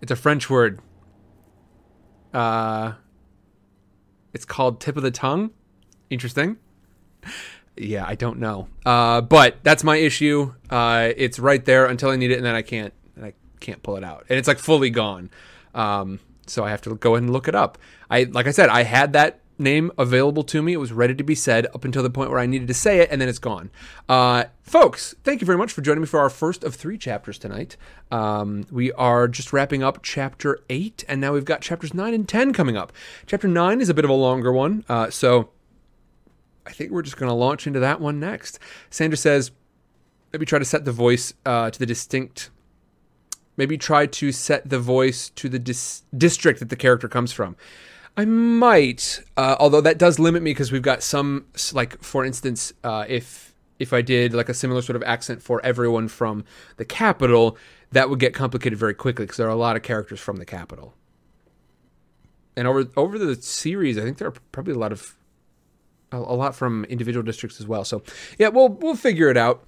[0.00, 0.80] It's a French word.
[2.34, 2.94] Uh,
[4.34, 5.50] it's called tip of the tongue.
[6.10, 6.58] Interesting
[7.80, 8.68] yeah, I don't know.
[8.84, 10.54] Uh, but that's my issue.
[10.70, 13.82] Uh, it's right there until I need it, and then I can't, and I can't
[13.82, 15.30] pull it out, and it's like fully gone.
[15.74, 17.78] Um, so I have to go ahead and look it up.
[18.10, 20.72] I, like I said, I had that name available to me.
[20.72, 23.00] It was ready to be said up until the point where I needed to say
[23.00, 23.70] it, and then it's gone.
[24.08, 27.38] Uh, folks, thank you very much for joining me for our first of three chapters
[27.38, 27.76] tonight.
[28.10, 32.28] Um, we are just wrapping up chapter eight, and now we've got chapters nine and
[32.28, 32.92] ten coming up.
[33.26, 35.50] Chapter nine is a bit of a longer one, uh, so
[36.68, 38.58] I think we're just going to launch into that one next.
[38.90, 39.50] Sandra says,
[40.32, 42.50] maybe try to set the voice uh, to the distinct.
[43.56, 47.56] Maybe try to set the voice to the dis- district that the character comes from.
[48.18, 52.72] I might, uh, although that does limit me because we've got some, like for instance,
[52.84, 56.44] uh, if if I did like a similar sort of accent for everyone from
[56.76, 57.56] the capital,
[57.92, 60.44] that would get complicated very quickly because there are a lot of characters from the
[60.44, 60.94] capital.
[62.56, 65.17] And over over the series, I think there are probably a lot of
[66.12, 67.84] a, lot from individual districts as well.
[67.84, 68.02] So
[68.38, 69.64] yeah, we'll we'll figure it out.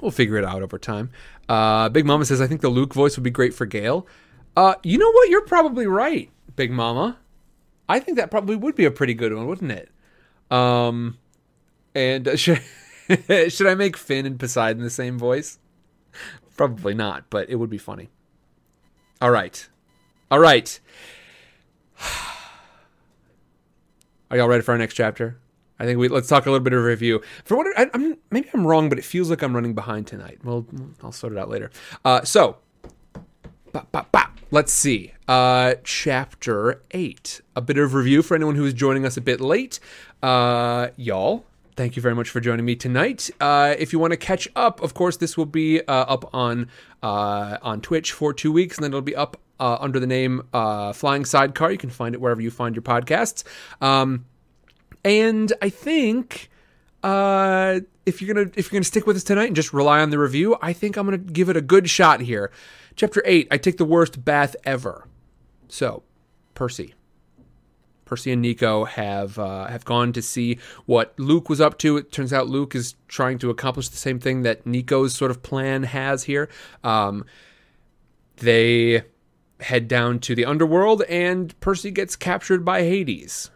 [0.00, 1.10] We'll figure it out over time.
[1.48, 4.06] Uh, Big Mama says I think the Luke voice would be great for Gale.
[4.56, 5.28] Uh, you know what?
[5.28, 7.18] You're probably right, Big Mama.
[7.88, 9.90] I think that probably would be a pretty good one, wouldn't it?
[10.50, 11.18] Um,
[11.94, 12.62] and uh, should
[13.48, 15.58] should I make Finn and Poseidon the same voice?
[16.56, 18.08] Probably not, but it would be funny.
[19.20, 19.68] All right,
[20.30, 20.78] all right.
[24.30, 25.38] Are y'all ready for our next chapter?
[25.78, 27.20] I think we let's talk a little bit of review.
[27.44, 30.38] For what I, am maybe I'm wrong, but it feels like I'm running behind tonight.
[30.44, 30.66] Well,
[31.02, 31.70] I'll sort it out later.
[32.04, 32.58] Uh, so,
[34.50, 35.12] let's see.
[35.26, 37.40] Uh, chapter 8.
[37.56, 39.80] A bit of review for anyone who is joining us a bit late.
[40.22, 41.44] Uh, y'all,
[41.76, 43.30] thank you very much for joining me tonight.
[43.40, 46.68] Uh, if you want to catch up, of course, this will be uh, up on
[47.02, 50.42] uh, on Twitch for two weeks, and then it'll be up uh, under the name
[50.52, 51.72] uh, Flying Sidecar.
[51.72, 53.44] You can find it wherever you find your podcasts.
[53.80, 54.26] Um,
[55.04, 56.50] and I think
[57.02, 60.10] uh, if you're gonna if you're gonna stick with us tonight and just rely on
[60.10, 62.50] the review, I think I'm gonna give it a good shot here.
[62.96, 63.48] Chapter eight.
[63.50, 65.06] I take the worst bath ever.
[65.68, 66.02] So,
[66.54, 66.94] Percy.
[68.04, 71.96] Percy and Nico have uh, have gone to see what Luke was up to.
[71.96, 75.42] It turns out Luke is trying to accomplish the same thing that Nico's sort of
[75.42, 76.48] plan has here.
[76.82, 77.24] Um,
[78.36, 79.04] they
[79.60, 83.50] head down to the underworld, and Percy gets captured by Hades.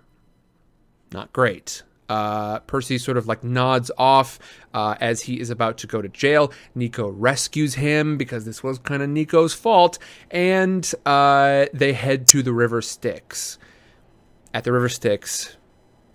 [1.12, 1.82] Not great.
[2.08, 4.38] Uh, Percy sort of like nods off
[4.72, 6.52] uh, as he is about to go to jail.
[6.74, 9.98] Nico rescues him because this was kind of Nico's fault,
[10.30, 13.58] and uh, they head to the River Styx.
[14.54, 15.58] At the River Styx,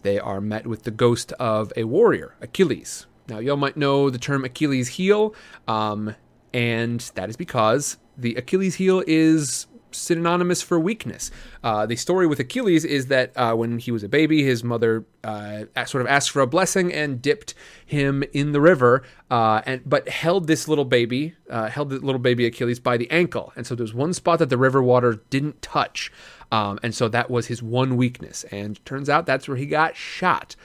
[0.02, 3.06] they are met with the ghost of a warrior, Achilles.
[3.30, 5.36] Now, y'all might know the term Achilles heel,
[5.68, 6.16] um,
[6.54, 11.32] and that is because the Achilles heel is synonymous for weakness.
[11.64, 15.06] Uh, the story with Achilles is that uh, when he was a baby, his mother
[15.24, 17.54] uh, sort of asked for a blessing and dipped
[17.86, 22.20] him in the river, uh, and but held this little baby, uh, held the little
[22.20, 25.62] baby Achilles by the ankle, and so there's one spot that the river water didn't
[25.62, 26.12] touch,
[26.52, 28.44] um, and so that was his one weakness.
[28.52, 30.56] And turns out that's where he got shot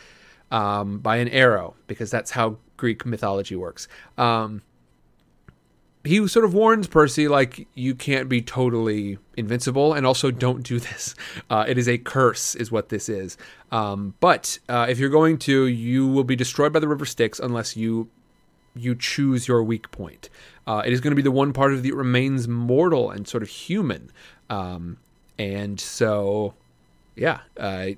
[0.50, 3.88] um, by an arrow because that's how Greek mythology works.
[4.16, 4.62] Um,
[6.04, 10.78] he sort of warns Percy like you can't be totally invincible, and also don't do
[10.78, 11.14] this.
[11.50, 13.38] Uh, it is a curse, is what this is.
[13.72, 17.38] Um, but uh, if you're going to, you will be destroyed by the river Styx
[17.38, 18.08] unless you
[18.76, 20.28] you choose your weak point.
[20.66, 23.26] Uh, it is going to be the one part of you that remains mortal and
[23.26, 24.10] sort of human,
[24.50, 24.98] um,
[25.38, 26.54] and so
[27.16, 27.88] yeah, uh,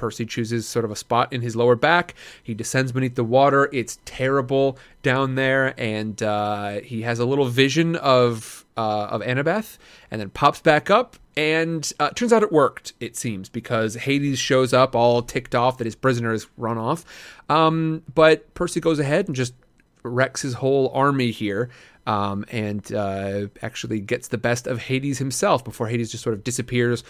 [0.00, 2.14] Percy chooses sort of a spot in his lower back.
[2.42, 3.68] He descends beneath the water.
[3.70, 9.76] It's terrible down there, and uh, he has a little vision of uh, of Annabeth,
[10.10, 11.16] and then pops back up.
[11.36, 12.94] And uh, turns out it worked.
[12.98, 17.04] It seems because Hades shows up, all ticked off that his prisoner has run off.
[17.50, 19.54] Um, but Percy goes ahead and just
[20.02, 21.68] wrecks his whole army here.
[22.06, 26.42] Um, and uh, actually gets the best of Hades himself before Hades just sort of
[26.42, 27.04] disappears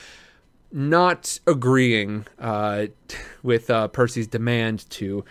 [0.73, 2.87] not agreeing uh,
[3.43, 5.25] with uh, Percy's demand to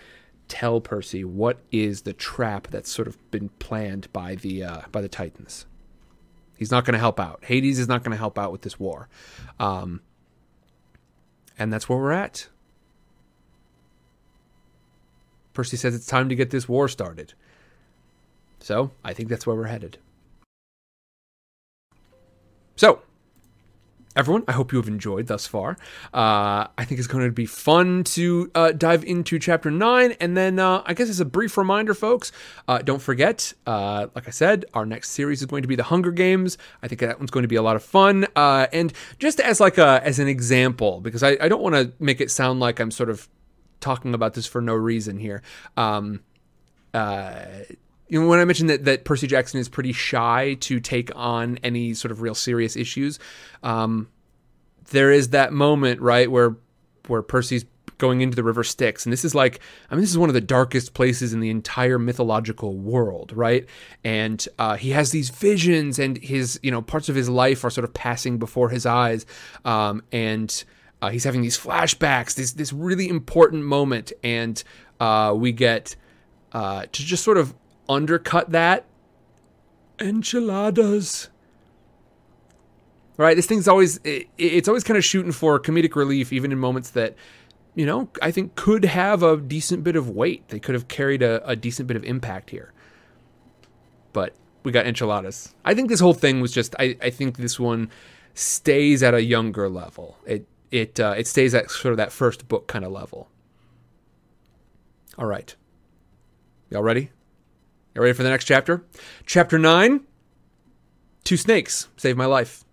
[0.48, 5.02] tell Percy what is the trap that's sort of been planned by the uh, by
[5.02, 5.66] the Titans.
[6.58, 7.44] He's not going to help out.
[7.46, 9.08] Hades is not going to help out with this war,
[9.60, 10.02] um,
[11.58, 12.48] and that's where we're at.
[15.54, 17.34] Percy says it's time to get this war started.
[18.60, 19.98] So I think that's where we're headed.
[22.76, 23.02] So
[24.20, 25.78] everyone, I hope you have enjoyed thus far.
[26.14, 30.12] Uh, I think it's going to be fun to uh, dive into chapter 9.
[30.20, 32.34] And then, uh, I guess, as a brief reminder, folks,
[32.68, 35.84] uh, don't forget, uh, like I said, our next series is going to be the
[35.84, 36.58] Hunger Games.
[36.84, 38.28] I think that one's going to be a lot of fun.
[38.36, 41.94] Uh, and just as like a, as an example, because I, I don't want to
[42.00, 43.30] make it sound like I'm sort of
[43.80, 45.42] talking about this for no reason here.
[45.78, 46.20] Um,
[48.10, 51.60] you know, when I mentioned that, that Percy Jackson is pretty shy to take on
[51.64, 53.20] any sort of real serious issues,
[53.64, 54.10] um,
[54.92, 56.58] there is that moment, right, where
[57.08, 57.66] where Percy's
[57.98, 60.34] going into the river Styx, and this is like, I mean, this is one of
[60.34, 63.68] the darkest places in the entire mythological world, right?
[64.04, 67.70] And uh, he has these visions, and his, you know, parts of his life are
[67.70, 69.26] sort of passing before his eyes,
[69.66, 70.64] um, and
[71.02, 74.64] uh, he's having these flashbacks, this this really important moment, and
[75.00, 75.96] uh, we get
[76.54, 77.54] uh, to just sort of
[77.90, 78.86] undercut that?
[80.00, 81.30] Enchiladas.
[83.18, 86.58] Right this thing's always it, it's always kind of shooting for comedic relief even in
[86.58, 87.16] moments that
[87.76, 90.48] you know i think could have a decent bit of weight.
[90.48, 92.72] They could have carried a, a decent bit of impact here.
[94.14, 95.54] But we got enchiladas.
[95.66, 97.90] I think this whole thing was just i, I think this one
[98.34, 100.18] stays at a younger level.
[100.26, 103.28] It it uh, it stays at sort of that first book kind of level.
[105.18, 105.54] All right.
[106.70, 107.10] Y'all ready
[108.00, 108.84] you ready for the next chapter?
[109.26, 110.02] Chapter 9
[111.24, 112.64] Two snakes saved my life.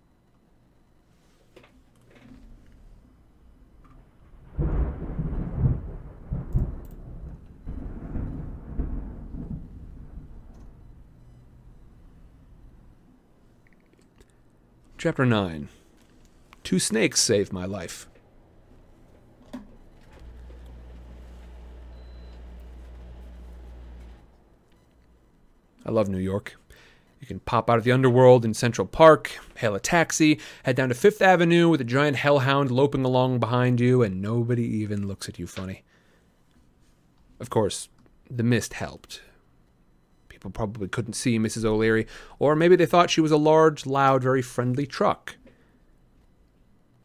[14.97, 15.67] Chapter 9
[16.63, 18.07] Two snakes saved my life.
[25.87, 26.57] I love New York.
[27.21, 30.89] You can pop out of the underworld in Central Park, hail a taxi, head down
[30.89, 35.27] to Fifth Avenue with a giant hellhound loping along behind you, and nobody even looks
[35.27, 35.83] at you funny.
[37.39, 37.89] Of course,
[38.29, 39.21] the mist helped.
[40.29, 41.65] People probably couldn't see Mrs.
[41.65, 42.05] O'Leary,
[42.37, 45.37] or maybe they thought she was a large, loud, very friendly truck.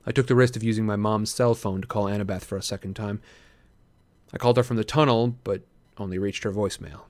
[0.05, 2.63] I took the risk of using my mom's cell phone to call Annabeth for a
[2.63, 3.23] second time.
[4.35, 5.63] I called her from the tunnel, but
[5.97, 7.03] only reached her voicemail.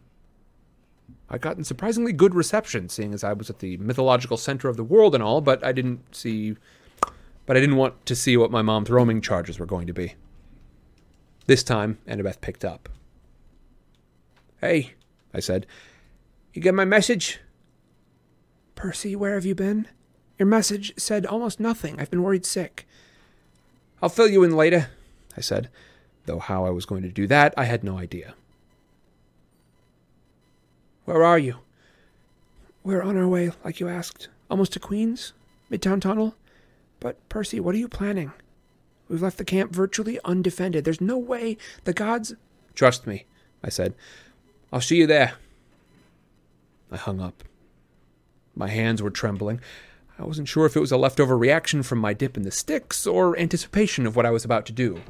[1.29, 4.85] I'd gotten surprisingly good reception, seeing as I was at the mythological center of the
[4.85, 6.57] world and all, but I didn't see.
[7.47, 10.15] But I didn't want to see what my mom's roaming charges were going to be.
[11.47, 12.89] This time, Annabeth picked up.
[14.61, 14.93] Hey,
[15.35, 15.67] I said.
[16.53, 17.41] You get my message?
[18.75, 19.89] Percy, where have you been?
[20.39, 21.99] Your message said almost nothing.
[21.99, 22.87] I've been worried sick.
[24.03, 24.91] I'll fill you in later,
[25.37, 25.69] I said,
[26.27, 28.35] though how I was going to do that I had no idea.
[31.05, 31.57] Where are you?
[32.85, 34.29] We're on our way, like you asked.
[34.51, 35.33] Almost to Queens?
[35.71, 36.35] Midtown Tunnel?
[37.01, 38.33] But, Percy, what are you planning?
[39.09, 40.85] We've left the camp virtually undefended.
[40.85, 42.35] There's no way the gods.
[42.75, 43.27] Trust me,
[43.63, 43.95] I said.
[44.73, 45.35] I'll see you there.
[46.91, 47.43] I hung up.
[48.55, 49.61] My hands were trembling.
[50.19, 53.07] I wasn't sure if it was a leftover reaction from my dip in the Styx
[53.07, 55.01] or anticipation of what I was about to do.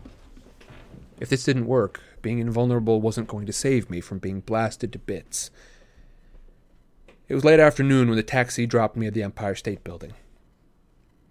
[1.21, 4.99] If this didn't work, being invulnerable wasn't going to save me from being blasted to
[4.99, 5.51] bits.
[7.29, 10.13] It was late afternoon when the taxi dropped me at the Empire State Building.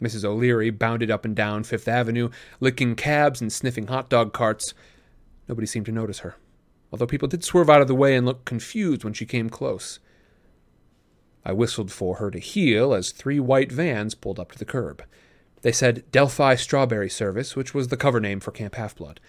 [0.02, 0.24] Mrs.
[0.24, 2.30] O'Leary bounded up and down Fifth Avenue,
[2.60, 4.74] licking cabs and sniffing hot dog carts.
[5.48, 6.36] Nobody seemed to notice her,
[6.92, 10.00] although people did swerve out of the way and look confused when she came close.
[11.46, 15.04] I whistled for her to heel as three white vans pulled up to the curb.
[15.62, 19.20] They said Delphi Strawberry Service, which was the cover name for Camp Half Blood.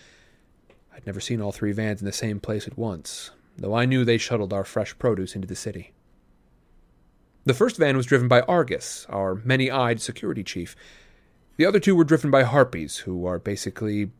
[0.95, 4.05] I'd never seen all three vans in the same place at once, though I knew
[4.05, 5.93] they shuttled our fresh produce into the city.
[7.45, 10.77] The first van was driven by Argus, our many eyed security chief.
[11.57, 14.11] The other two were driven by Harpies, who are basically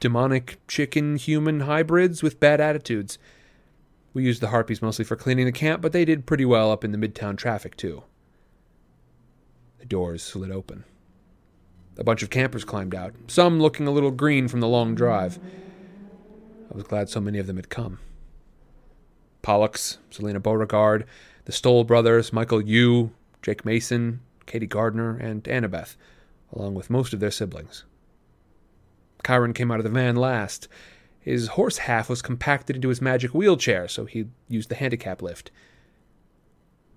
[0.00, 3.18] demonic chicken human hybrids with bad attitudes.
[4.12, 6.84] We used the Harpies mostly for cleaning the camp, but they did pretty well up
[6.84, 8.02] in the midtown traffic, too.
[9.78, 10.84] The doors slid open.
[11.96, 15.38] A bunch of campers climbed out, some looking a little green from the long drive.
[16.70, 18.00] I was glad so many of them had come.
[19.42, 21.06] Pollux, Silena Beauregard,
[21.44, 23.10] the Stoll brothers, Michael Yew,
[23.42, 25.96] Jake Mason, Katie Gardner, and Annabeth,
[26.52, 27.84] along with most of their siblings.
[29.26, 30.68] Chiron came out of the van last.
[31.20, 35.50] His horse half was compacted into his magic wheelchair, so he used the handicap lift.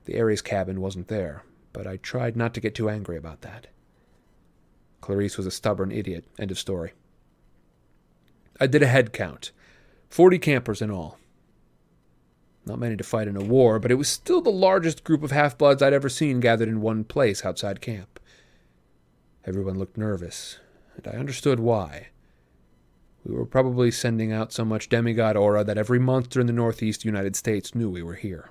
[0.05, 1.43] The Ares cabin wasn't there,
[1.73, 3.67] but I tried not to get too angry about that.
[5.01, 6.25] Clarisse was a stubborn idiot.
[6.37, 6.93] End of story.
[8.59, 9.51] I did a head count.
[10.09, 11.17] Forty campers in all.
[12.67, 15.31] Not many to fight in a war, but it was still the largest group of
[15.31, 18.19] half bloods I'd ever seen gathered in one place outside camp.
[19.45, 20.59] Everyone looked nervous,
[20.97, 22.09] and I understood why.
[23.23, 27.05] We were probably sending out so much demigod aura that every monster in the northeast
[27.05, 28.49] United States knew we were here.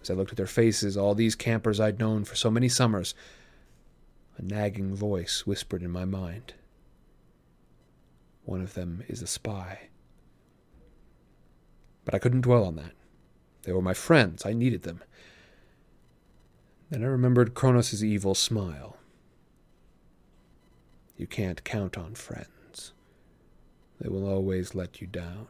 [0.00, 3.16] As I looked at their faces, all these campers I'd known for so many summers,
[4.36, 6.54] a nagging voice whispered in my mind.
[8.44, 9.88] One of them is a spy.
[12.08, 12.92] But I couldn't dwell on that.
[13.64, 14.46] They were my friends.
[14.46, 15.02] I needed them.
[16.88, 18.96] Then I remembered Kronos' evil smile.
[21.18, 22.94] You can't count on friends.
[24.00, 25.48] They will always let you down.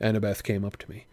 [0.00, 1.04] Annabeth came up to me.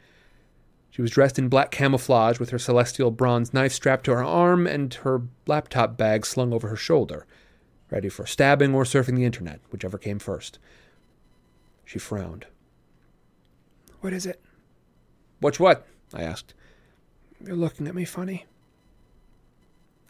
[0.91, 4.65] She was dressed in black camouflage with her celestial bronze knife strapped to her arm
[4.65, 7.25] and her laptop bag slung over her shoulder
[7.91, 10.59] ready for stabbing or surfing the internet, whichever came first.
[11.89, 12.45] She frowned.
[14.01, 14.39] What is it?
[15.39, 15.87] What's what?
[16.13, 16.53] I asked.
[17.43, 18.45] You're looking at me funny.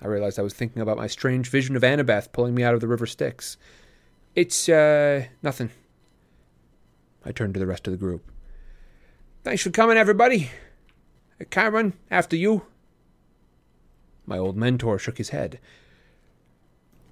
[0.02, 2.82] I realized I was thinking about my strange vision of Annabeth pulling me out of
[2.82, 3.56] the river Styx.
[4.36, 5.70] It's, uh, nothing.
[7.26, 8.30] I turned to the rest of the group.
[9.46, 10.52] Thanks for coming, everybody.
[11.50, 12.64] Chiron, after you.
[14.26, 15.62] My old mentor shook his head.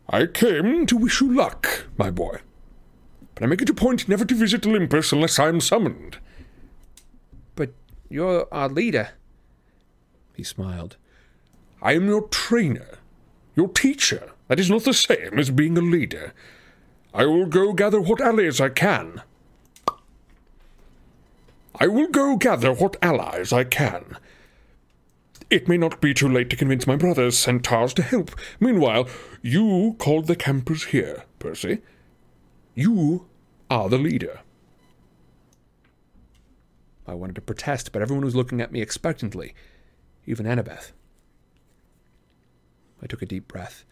[0.10, 2.41] I came to wish you luck, my boy.
[3.38, 6.18] But I make it a point never to visit Olympus unless I am summoned.
[7.55, 7.69] But
[8.09, 9.09] you're our leader.
[10.34, 10.97] He smiled.
[11.80, 12.97] I am your trainer,
[13.55, 14.31] your teacher.
[14.47, 16.34] That is not the same as being a leader.
[17.14, 19.22] I will go gather what allies I can.
[21.80, 24.18] I will go gather what allies I can.
[25.51, 28.31] It may not be too late to convince my brothers, centaurs, to help.
[28.59, 29.07] Meanwhile,
[29.43, 31.81] you called the campers here, Percy.
[32.77, 33.25] You
[33.71, 34.41] are the leader.
[37.07, 39.55] I wanted to protest, but everyone was looking at me expectantly,
[40.27, 40.91] even Annabeth.
[43.01, 43.83] I took a deep breath.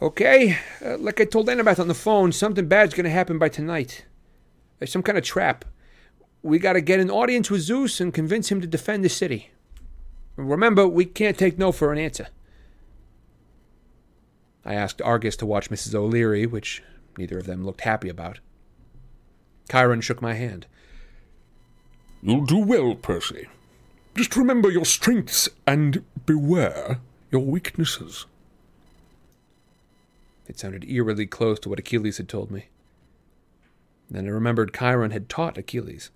[0.00, 4.06] Okay, uh, like I told Annabeth on the phone, something bad's gonna happen by tonight.
[4.78, 5.66] There's some kind of trap.
[6.42, 9.50] We gotta get an audience with Zeus and convince him to defend the city.
[10.36, 12.28] Remember, we can't take no for an answer.
[14.64, 15.94] I asked Argus to watch Mrs.
[15.94, 16.82] O'Leary, which
[17.16, 18.40] neither of them looked happy about.
[19.70, 20.66] Chiron shook my hand.
[22.22, 23.48] You'll do well, Percy.
[24.16, 26.98] Just remember your strengths and beware
[27.30, 28.26] your weaknesses.
[30.46, 32.66] It sounded eerily close to what Achilles had told me.
[34.10, 36.10] Then I remembered Chiron had taught Achilles.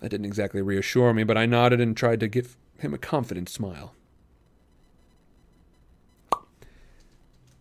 [0.00, 3.48] That didn't exactly reassure me, but I nodded and tried to give him a confident
[3.48, 3.94] smile.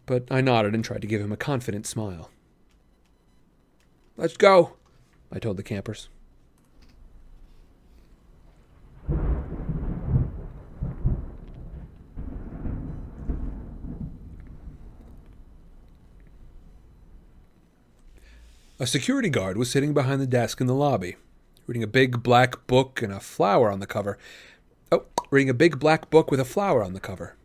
[0.10, 2.32] But I nodded and tried to give him a confident smile.
[4.18, 4.74] Let's go,
[5.32, 6.10] I told the campers.
[18.80, 21.18] A security guard was sitting behind the desk in the lobby,
[21.68, 24.18] reading a big black book and a flower on the cover.
[24.92, 27.36] Oh, reading a big black book with a flower on the cover.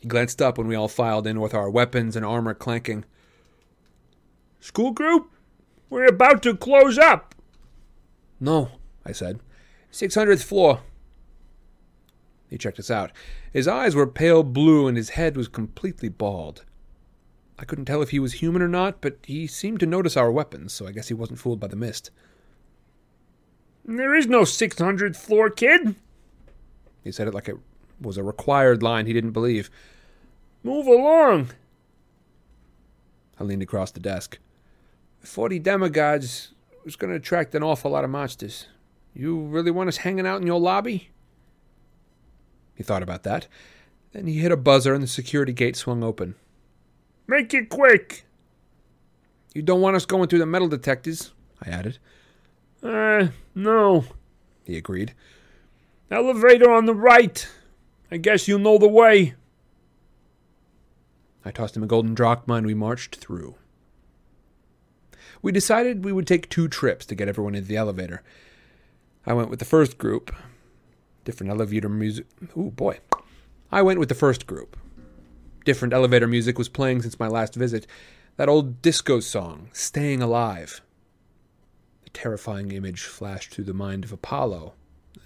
[0.00, 3.04] He glanced up when we all filed in with our weapons and armor clanking.
[4.60, 5.30] School group,
[5.90, 7.34] we're about to close up.
[8.40, 8.70] No,
[9.04, 9.40] I said.
[9.92, 10.80] 600th floor.
[12.48, 13.12] He checked us out.
[13.52, 16.64] His eyes were pale blue and his head was completely bald.
[17.58, 20.30] I couldn't tell if he was human or not, but he seemed to notice our
[20.30, 22.10] weapons, so I guess he wasn't fooled by the mist.
[23.84, 25.96] There is no 600th floor, kid.
[27.02, 27.56] He said it like it
[28.00, 29.70] was a required line he didn't believe.
[30.62, 31.50] Move along.
[33.38, 34.38] I leaned across the desk.
[35.20, 36.52] 40 demigods
[36.84, 38.66] was going to attract an awful lot of monsters.
[39.14, 41.10] You really want us hanging out in your lobby?
[42.74, 43.48] He thought about that.
[44.12, 46.34] Then he hit a buzzer and the security gate swung open.
[47.26, 48.24] Make it quick.
[49.54, 51.98] You don't want us going through the metal detectors, I added.
[52.82, 54.04] Uh, no,
[54.64, 55.14] he agreed.
[56.10, 57.48] Elevator on the right.
[58.10, 59.34] I guess you know the way.
[61.44, 63.56] I tossed him a golden drachma and we marched through.
[65.42, 68.22] We decided we would take two trips to get everyone into the elevator.
[69.26, 70.34] I went with the first group.
[71.24, 72.26] Different elevator music.
[72.56, 72.98] Ooh, boy.
[73.70, 74.76] I went with the first group.
[75.64, 77.86] Different elevator music was playing since my last visit.
[78.36, 80.80] That old disco song, Staying Alive.
[82.06, 84.72] A terrifying image flashed through the mind of Apollo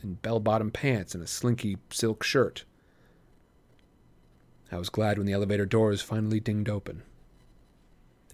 [0.03, 2.65] in bell bottom pants and a slinky silk shirt.
[4.73, 7.03] I was glad when the elevator doors finally dinged open.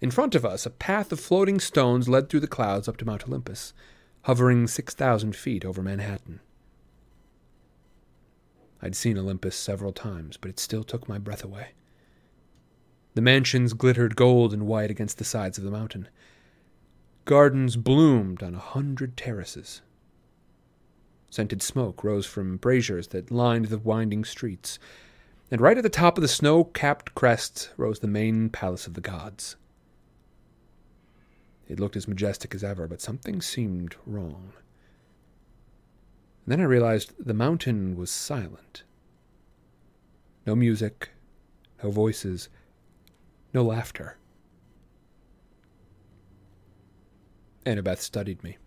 [0.01, 3.05] In front of us, a path of floating stones led through the clouds up to
[3.05, 3.73] Mount Olympus,
[4.21, 6.39] hovering 6,000 feet over Manhattan.
[8.81, 11.69] I'd seen Olympus several times, but it still took my breath away.
[13.15, 16.07] The mansions glittered gold and white against the sides of the mountain.
[17.25, 19.81] Gardens bloomed on a hundred terraces.
[21.29, 24.79] Scented smoke rose from braziers that lined the winding streets,
[25.51, 28.93] and right at the top of the snow capped crest rose the main palace of
[28.93, 29.55] the gods.
[31.67, 34.53] It looked as majestic as ever, but something seemed wrong.
[36.45, 38.83] And then I realized the mountain was silent.
[40.45, 41.09] No music,
[41.83, 42.49] no voices,
[43.53, 44.17] no laughter.
[47.65, 48.57] Annabeth studied me.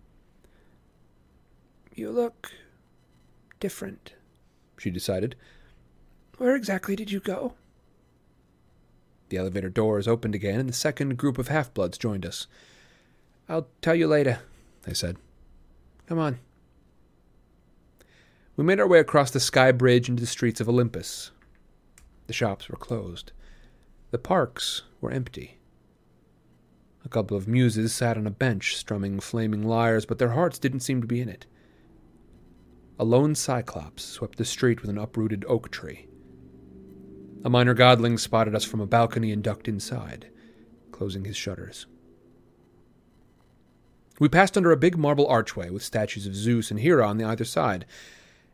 [1.93, 2.51] You look
[3.59, 4.13] different,
[4.77, 5.35] she decided.
[6.43, 7.53] Where exactly did you go?
[9.29, 12.47] The elevator doors opened again, and the second group of half bloods joined us.
[13.47, 14.39] I'll tell you later,
[14.81, 15.15] they said.
[16.05, 16.39] Come on.
[18.57, 21.31] We made our way across the sky bridge into the streets of Olympus.
[22.27, 23.31] The shops were closed.
[24.11, 25.59] The parks were empty.
[27.05, 30.81] A couple of muses sat on a bench strumming flaming lyres, but their hearts didn't
[30.81, 31.45] seem to be in it.
[32.99, 36.07] A lone cyclops swept the street with an uprooted oak tree.
[37.43, 40.27] A minor godling spotted us from a balcony and ducked inside,
[40.91, 41.85] closing his shutters.
[44.19, 47.25] We passed under a big marble archway with statues of Zeus and Hera on the
[47.25, 47.85] either side.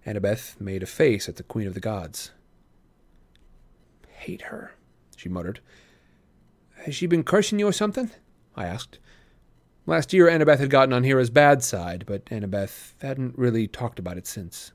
[0.06, 2.32] Annabeth made a face at the Queen of the Gods.
[4.08, 4.74] Hate her,
[5.16, 5.60] she muttered.
[6.86, 8.10] Has she been cursing you or something?
[8.56, 8.98] I asked.
[9.86, 14.18] Last year, Annabeth had gotten on Hera's bad side, but Annabeth hadn't really talked about
[14.18, 14.72] it since.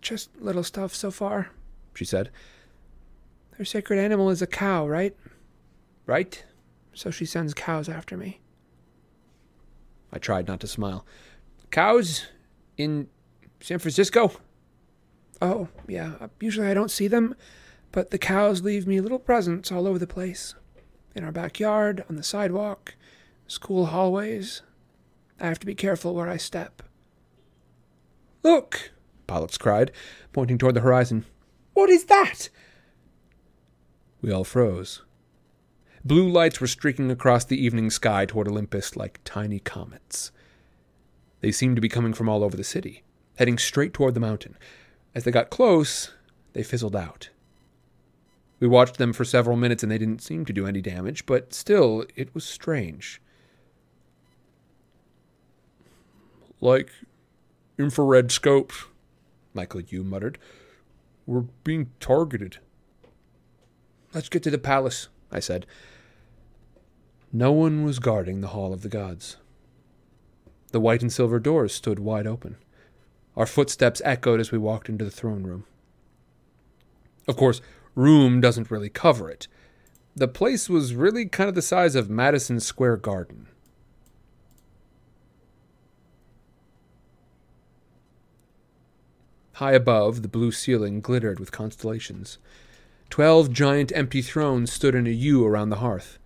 [0.00, 1.50] Just little stuff so far,
[1.98, 2.30] she said.
[3.56, 5.16] Her sacred animal is a cow, right?
[6.06, 6.44] Right.
[6.94, 8.40] So she sends cows after me.
[10.12, 11.04] I tried not to smile.
[11.72, 12.28] Cows
[12.76, 13.08] in
[13.60, 14.30] San Francisco?
[15.42, 16.28] Oh, yeah.
[16.40, 17.34] Usually I don't see them,
[17.90, 20.54] but the cows leave me little presents all over the place.
[21.16, 22.94] In our backyard, on the sidewalk,
[23.48, 24.62] school hallways.
[25.40, 26.80] I have to be careful where I step.
[28.44, 28.92] Look!
[29.26, 29.90] Pollux cried,
[30.32, 31.24] pointing toward the horizon.
[31.78, 32.48] What is that?
[34.20, 35.02] We all froze.
[36.04, 40.32] Blue lights were streaking across the evening sky toward Olympus like tiny comets.
[41.40, 43.04] They seemed to be coming from all over the city,
[43.36, 44.58] heading straight toward the mountain.
[45.14, 46.10] As they got close,
[46.52, 47.30] they fizzled out.
[48.58, 51.54] We watched them for several minutes and they didn't seem to do any damage, but
[51.54, 53.22] still, it was strange.
[56.60, 56.90] Like
[57.78, 58.86] infrared scopes,
[59.54, 60.38] Michael Yew muttered.
[61.28, 62.56] We're being targeted.
[64.14, 65.66] Let's get to the palace, I said.
[67.30, 69.36] No one was guarding the Hall of the Gods.
[70.72, 72.56] The white and silver doors stood wide open.
[73.36, 75.66] Our footsteps echoed as we walked into the throne room.
[77.28, 77.60] Of course,
[77.94, 79.48] room doesn't really cover it.
[80.16, 83.48] The place was really kind of the size of Madison Square Garden.
[89.58, 92.38] High above, the blue ceiling glittered with constellations.
[93.10, 96.20] Twelve giant empty thrones stood in a U around the hearth.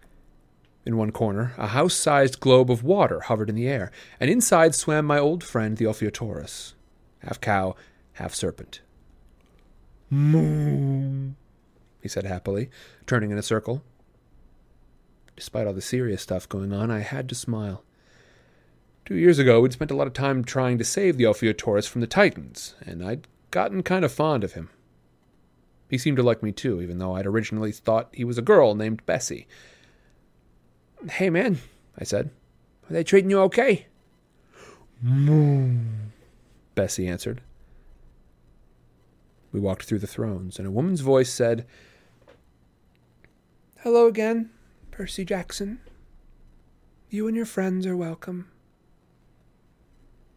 [0.85, 3.91] In one corner, a house sized globe of water hovered in the air,
[4.21, 6.75] and inside swam my old friend the Ophiotaurus,
[7.21, 7.75] half cow,
[8.13, 8.83] half serpent.
[10.11, 11.33] Moo,
[12.03, 12.69] he said happily,
[13.07, 13.83] turning in a circle.
[15.37, 17.83] Despite all the serious stuff going on, I had to smile.
[19.13, 22.01] Two years ago, we'd spent a lot of time trying to save the Ophiotaurus from
[22.01, 24.71] the Titans, and I'd gotten kind of fond of him.
[25.91, 28.75] He seemed to like me too, even though I'd originally thought he was a girl
[28.75, 29.47] named Bessie.
[31.11, 31.59] Hey, man,
[31.99, 32.31] I said.
[32.89, 33.85] Are they treating you okay?
[35.03, 35.81] Moo,
[36.75, 37.43] Bessie answered.
[39.53, 41.67] We walked through the thrones, and a woman's voice said,
[43.81, 44.49] Hello again,
[44.91, 45.81] Percy Jackson.
[47.11, 48.49] You and your friends are welcome.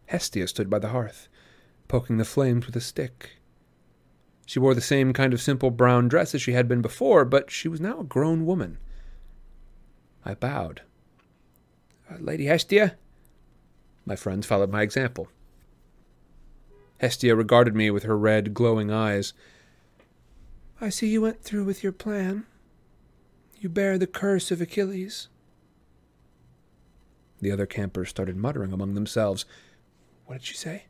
[0.06, 1.28] Hestia stood by the hearth,
[1.88, 3.30] poking the flames with a stick.
[4.46, 7.50] She wore the same kind of simple brown dress as she had been before, but
[7.50, 8.78] she was now a grown woman.
[10.24, 10.82] I bowed.
[12.10, 12.96] Uh, Lady Hestia?
[14.04, 15.28] My friends followed my example.
[16.98, 19.32] Hestia regarded me with her red, glowing eyes.
[20.80, 22.46] I see you went through with your plan.
[23.58, 25.28] You bear the curse of Achilles.
[27.40, 29.44] The other campers started muttering among themselves.
[30.26, 30.84] What did she say?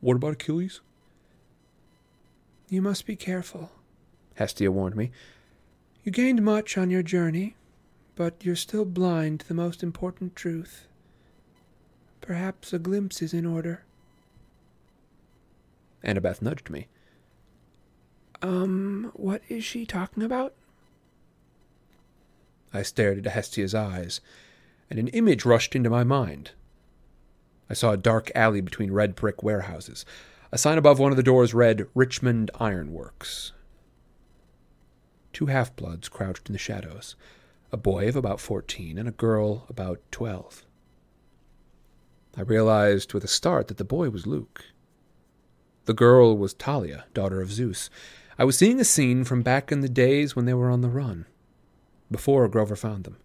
[0.00, 0.80] What about Achilles?
[2.68, 3.70] You must be careful.
[4.36, 5.10] Hestia warned me.
[6.04, 7.54] You gained much on your journey,
[8.16, 10.86] but you're still blind to the most important truth.
[12.20, 13.84] Perhaps a glimpse is in order.
[16.02, 16.88] Annabeth nudged me.
[18.40, 20.54] Um, what is she talking about?
[22.74, 24.20] I stared into Hestia's eyes,
[24.88, 26.52] and an image rushed into my mind.
[27.70, 30.04] I saw a dark alley between red brick warehouses.
[30.50, 33.52] A sign above one of the doors read Richmond Iron Works.
[35.32, 37.16] Two half bloods crouched in the shadows
[37.72, 40.66] a boy of about fourteen and a girl about twelve.
[42.36, 44.66] I realized with a start that the boy was Luke.
[45.86, 47.88] The girl was Thalia, daughter of Zeus.
[48.38, 50.88] I was seeing a scene from back in the days when they were on the
[50.88, 51.26] run,
[52.10, 53.16] before Grover found them.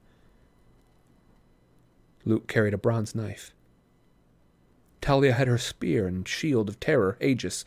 [2.25, 3.53] Luke carried a bronze knife.
[5.01, 7.63] Thalia had her spear and shield of terror, Aegis.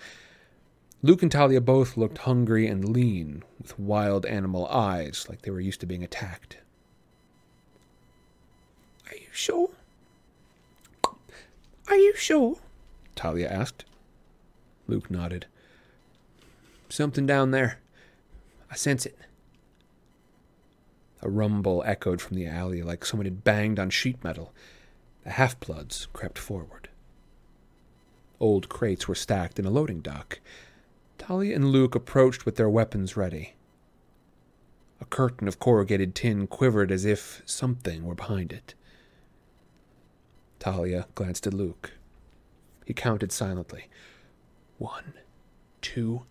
[1.02, 5.61] Luke and Thalia both looked hungry and lean, with wild animal eyes, like they were
[5.61, 6.59] used to being attacked.
[9.09, 9.70] Are you sure?
[11.89, 12.57] Are you sure?
[13.16, 13.85] Thalia asked.
[14.86, 15.47] Luke nodded.
[16.89, 17.78] Something down there.
[18.70, 19.16] I sense it.
[21.23, 24.52] A rumble echoed from the alley like someone had banged on sheet metal.
[25.24, 26.80] The half bloods crept forward.
[28.40, 30.40] Old crates were stacked in a loading dock.
[31.18, 33.54] Thalia and Luke approached with their weapons ready.
[35.00, 38.74] A curtain of corrugated tin quivered as if something were behind it.
[40.58, 41.92] Thalia glanced at Luke.
[42.86, 43.88] He counted silently.
[44.78, 45.14] One,
[45.82, 46.22] two,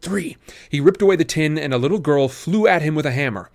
[0.00, 0.36] three.
[0.68, 3.50] He ripped away the tin, and a little girl flew at him with a hammer.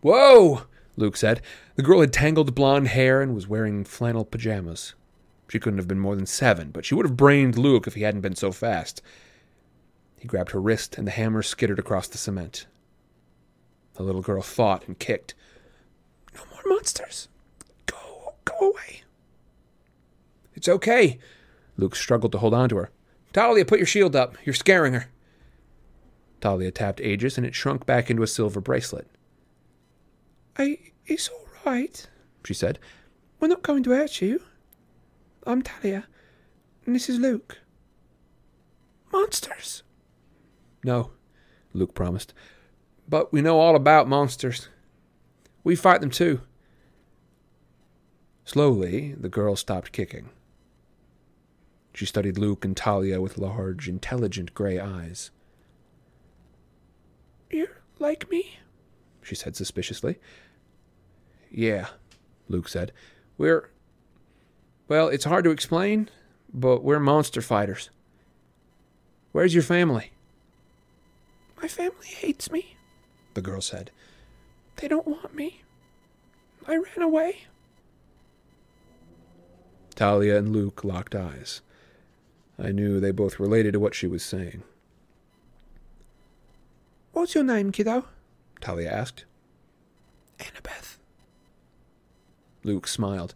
[0.00, 0.62] Whoa!
[0.96, 1.42] Luke said.
[1.74, 4.94] The girl had tangled blonde hair and was wearing flannel pajamas.
[5.48, 8.02] She couldn't have been more than seven, but she would have brained Luke if he
[8.02, 9.00] hadn't been so fast.
[10.18, 12.66] He grabbed her wrist, and the hammer skittered across the cement.
[13.94, 15.34] The little girl fought and kicked.
[16.34, 17.28] No more monsters.
[17.86, 19.02] Go, go away.
[20.54, 21.18] It's okay.
[21.76, 22.90] Luke struggled to hold on to her.
[23.32, 24.36] Thalia, put your shield up.
[24.44, 25.06] You're scaring her.
[26.40, 29.06] Thalia tapped Aegis, and it shrunk back into a silver bracelet.
[30.58, 30.78] I.
[31.06, 32.04] It's all right,
[32.44, 32.78] She said.
[33.38, 34.42] We're not going to hurt you.
[35.46, 36.08] I'm Thalia,
[36.84, 37.58] and this is Luke.
[39.12, 39.84] Monsters.
[40.82, 41.12] No,
[41.72, 42.34] Luke promised.
[43.08, 44.68] But we know all about monsters.
[45.62, 46.40] We fight them too.
[48.44, 50.30] Slowly, the girl stopped kicking.
[51.94, 55.30] She studied Luke and Thalia with large, intelligent gray eyes.
[57.50, 58.58] You're like me?
[59.22, 60.18] She said suspiciously.
[61.50, 61.86] Yeah,
[62.48, 62.90] Luke said.
[63.38, 63.70] We're.
[64.88, 66.08] Well, it's hard to explain,
[66.52, 67.90] but we're monster fighters.
[69.32, 70.12] Where's your family?
[71.60, 72.76] My family hates me,
[73.34, 73.90] The girl said.
[74.76, 75.62] They don't want me.
[76.68, 77.46] I ran away.
[79.94, 81.62] Thalia and Luke locked eyes.
[82.58, 84.62] I knew they both related to what she was saying.
[87.12, 88.04] What's your name, kiddo?
[88.60, 89.24] Thalia asked.
[90.38, 90.98] Annabeth.
[92.62, 93.34] Luke smiled.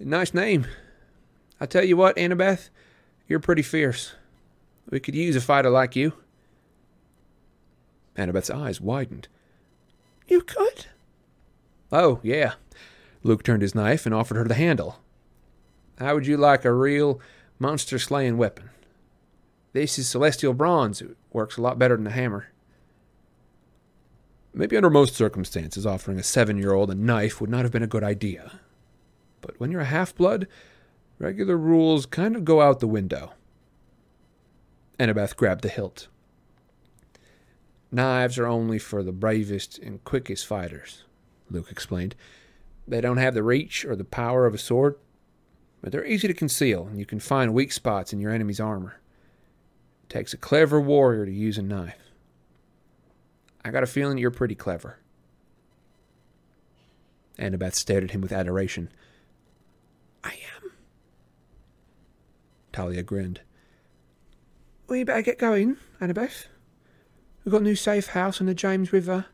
[0.00, 0.66] Nice name.
[1.60, 2.70] I tell you what, Annabeth,
[3.28, 4.14] you're pretty fierce.
[4.88, 6.14] We could use a fighter like you.
[8.16, 9.28] Annabeth's eyes widened.
[10.26, 10.86] You could?
[11.92, 12.54] Oh, yeah.
[13.22, 15.00] Luke turned his knife and offered her the handle.
[15.98, 17.20] How would you like a real
[17.58, 18.70] monster slaying weapon?
[19.74, 21.02] This is celestial bronze.
[21.02, 22.48] It works a lot better than a hammer.
[24.54, 27.82] Maybe under most circumstances, offering a seven year old a knife would not have been
[27.82, 28.60] a good idea.
[29.40, 30.46] But when you're a half blood,
[31.18, 33.32] regular rules kind of go out the window.
[34.98, 36.08] Annabeth grabbed the hilt.
[37.90, 41.04] Knives are only for the bravest and quickest fighters,
[41.50, 42.14] Luke explained.
[42.86, 44.96] They don't have the reach or the power of a sword,
[45.80, 49.00] but they're easy to conceal, and you can find weak spots in your enemy's armor.
[50.04, 52.10] It takes a clever warrior to use a knife.
[53.64, 54.98] I got a feeling you're pretty clever.
[57.38, 58.90] Annabeth stared at him with adoration.
[60.22, 60.72] I am.
[62.72, 63.40] Thalia grinned.
[64.88, 66.46] We better get going, Annabeth.
[67.44, 69.26] We've got a new safe house on the James River.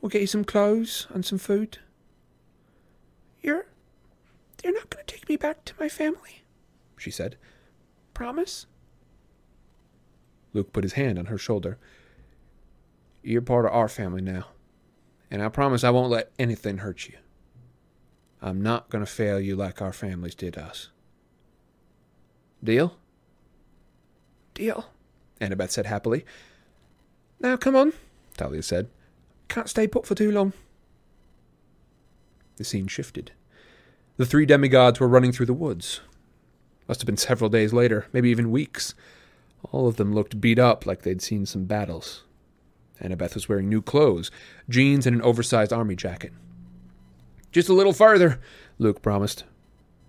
[0.00, 1.78] We'll get you some clothes and some food.
[3.42, 3.66] You're.
[4.62, 6.42] You're not going to take me back to my family,
[6.96, 7.36] she said.
[8.14, 8.66] promise?
[10.52, 11.78] Luke put his hand on her shoulder.
[13.22, 14.46] You're part of our family now,
[15.30, 17.18] and I promise I won't let anything hurt you.
[18.40, 20.90] I'm not going to fail you like our families did us.
[22.62, 22.96] Deal?
[24.54, 24.90] Deal.
[25.40, 26.24] Annabeth said happily.
[27.40, 27.92] Now come on.
[28.34, 28.88] Thalia said.
[29.48, 30.52] Can't stay put for too long.
[32.56, 33.32] The scene shifted.
[34.16, 36.00] The three demigods were running through the woods.
[36.88, 38.94] Must have been several days later, maybe even weeks.
[39.70, 42.24] All of them looked beat up like they'd seen some battles.
[43.00, 44.30] Annabeth was wearing new clothes,
[44.68, 46.32] jeans and an oversized army jacket.
[47.52, 48.40] Just a little farther,
[48.78, 49.44] Luke promised.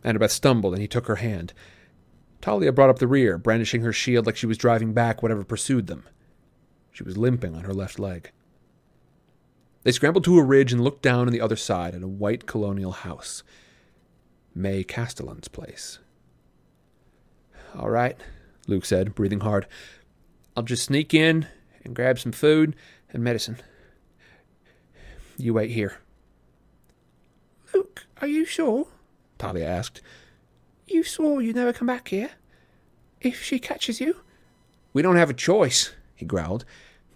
[0.04, 1.54] Annabeth stumbled and he took her hand.
[2.42, 5.88] Thalia brought up the rear, brandishing her shield like she was driving back whatever pursued
[5.88, 6.08] them.
[6.92, 8.32] She was limping on her left leg.
[9.84, 12.46] They scrambled to a ridge and looked down on the other side at a white
[12.46, 13.44] colonial house.
[14.54, 16.00] May Castellan's place.
[17.78, 18.18] All right,
[18.68, 19.68] Luke said, breathing hard.
[20.58, 21.48] I'll just sneak in
[21.84, 22.76] and grab some food
[23.12, 23.58] and medicine.
[25.38, 26.00] You wait here.
[27.74, 28.88] Luke, are you sure?
[29.38, 30.02] Thalia asked.
[30.90, 32.32] You swore you'd never come back here.
[33.22, 34.18] If she catches you,
[34.94, 36.66] We don't have a choice, he growled.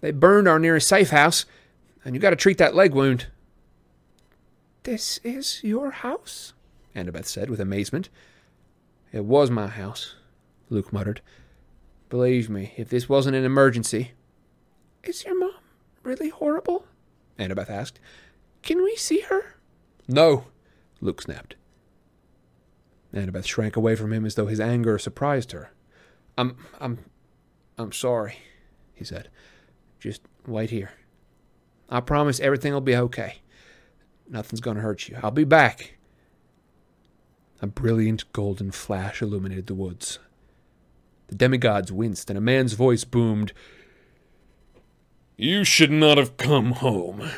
[0.00, 1.44] They burned our nearest safe house,
[2.04, 3.26] and you got to treat that leg wound.
[4.84, 6.52] this is your house?
[6.94, 8.10] Annabeth said with amazement.
[9.12, 10.14] It was my house,
[10.70, 11.20] Luke muttered.
[12.10, 14.12] Believe me, if this wasn't an emergency,
[15.02, 15.54] Is your mom
[16.02, 16.86] really horrible?
[17.38, 17.98] Annabeth asked.
[18.62, 19.56] Can we see her?
[20.06, 20.46] No,
[21.00, 21.56] Luke snapped.
[23.14, 25.70] Annabeth shrank away from him as though his anger surprised her.
[26.36, 26.98] I'm I'm
[27.78, 28.38] I'm sorry,
[28.92, 29.28] he said.
[30.00, 30.90] Just wait here.
[31.88, 33.36] I promise everything'll be okay.
[34.28, 35.18] Nothing's gonna hurt you.
[35.22, 35.94] I'll be back.
[37.62, 40.18] A brilliant golden flash illuminated the woods.
[41.28, 43.52] The demigods winced, and a man's voice boomed,
[45.36, 47.30] You should not have come home.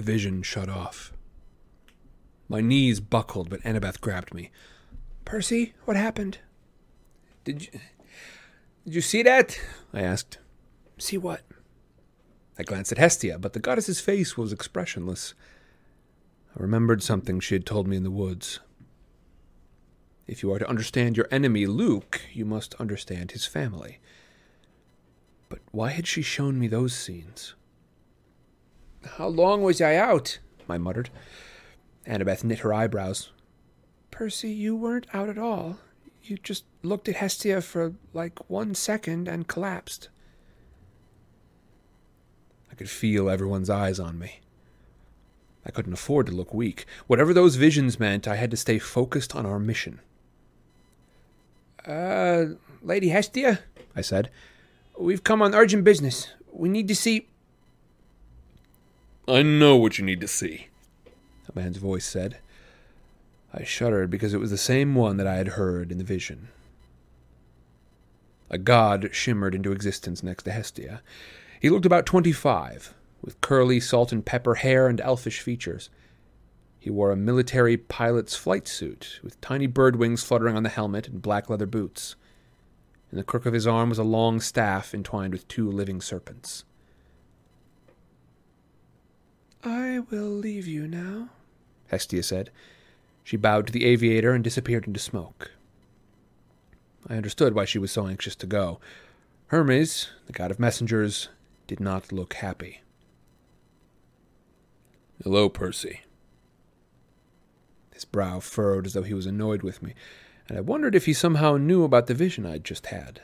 [0.00, 1.12] The vision shut off.
[2.48, 4.50] My knees buckled, but Annabeth grabbed me.
[5.26, 6.38] Percy, what happened?
[7.44, 7.80] Did you
[8.86, 9.60] Did you see that?
[9.92, 10.38] I asked.
[10.96, 11.42] See what?
[12.58, 15.34] I glanced at Hestia, but the goddess's face was expressionless.
[16.58, 18.58] I remembered something she had told me in the woods.
[20.26, 23.98] If you are to understand your enemy, Luke, you must understand his family.
[25.50, 27.54] But why had she shown me those scenes?
[29.04, 30.38] How long was I out?
[30.68, 31.10] I muttered.
[32.06, 33.30] Annabeth knit her eyebrows.
[34.10, 35.78] Percy, you weren't out at all.
[36.22, 40.08] You just looked at Hestia for like one second and collapsed.
[42.70, 44.40] I could feel everyone's eyes on me.
[45.64, 46.86] I couldn't afford to look weak.
[47.06, 50.00] Whatever those visions meant, I had to stay focused on our mission.
[51.86, 53.60] Uh, Lady Hestia,
[53.96, 54.30] I said.
[54.98, 56.28] we've come on urgent business.
[56.52, 57.28] We need to see.
[59.30, 60.68] I know what you need to see.
[61.48, 62.38] A man's voice said.
[63.54, 66.48] I shuddered because it was the same one that I had heard in the vision.
[68.50, 71.02] A god shimmered into existence next to Hestia.
[71.60, 75.90] He looked about twenty five, with curly salt and pepper hair and elfish features.
[76.80, 81.06] He wore a military pilot's flight suit, with tiny bird wings fluttering on the helmet
[81.06, 82.16] and black leather boots.
[83.12, 86.64] In the crook of his arm was a long staff entwined with two living serpents.
[89.62, 91.30] I will leave you now.
[91.88, 92.50] Hestia said.
[93.22, 95.52] She bowed to the aviator and disappeared into smoke.
[97.08, 98.80] I understood why she was so anxious to go.
[99.48, 101.28] Hermes, the god of messengers,
[101.66, 102.82] did not look happy.
[105.22, 106.00] Hello, Percy.
[107.92, 109.94] His brow furrowed as though he was annoyed with me,
[110.48, 113.20] and I wondered if he somehow knew about the vision I'd just had.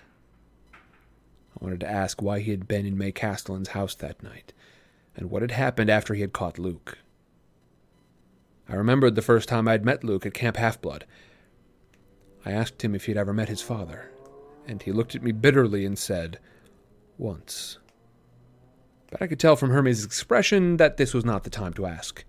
[0.75, 4.53] I wanted to ask why he had been in May Castellan's house that night,
[5.16, 6.98] and what had happened after he had caught Luke.
[8.68, 11.05] I remembered the first time I'd met Luke at Camp Half Blood.
[12.44, 14.10] I asked him if he'd ever met his father,
[14.66, 16.38] and he looked at me bitterly and said,
[17.16, 17.78] Once.
[19.10, 22.24] But I could tell from Hermes' expression that this was not the time to ask.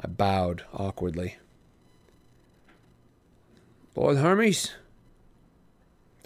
[0.00, 1.36] I bowed awkwardly.
[3.94, 4.74] Lord Hermes?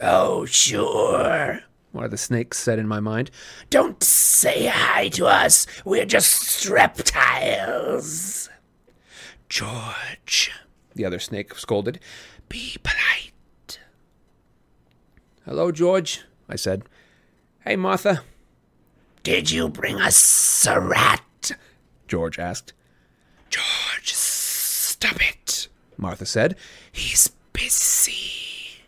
[0.00, 1.60] Oh, sure.
[1.92, 3.30] One of the snakes said in my mind.
[3.70, 5.66] Don't say hi to us.
[5.84, 8.48] We're just reptiles.
[9.48, 10.50] George,
[10.94, 12.00] The other snake scolded.
[12.48, 13.78] be polite.
[15.44, 16.22] Hello, George.
[16.48, 16.84] I said.
[17.60, 18.22] Hey, Martha.
[19.22, 21.52] Did you bring us a rat?
[22.08, 22.72] George asked.
[23.50, 25.68] George, stop it.
[25.96, 26.56] Martha said.
[26.90, 28.82] He's busy.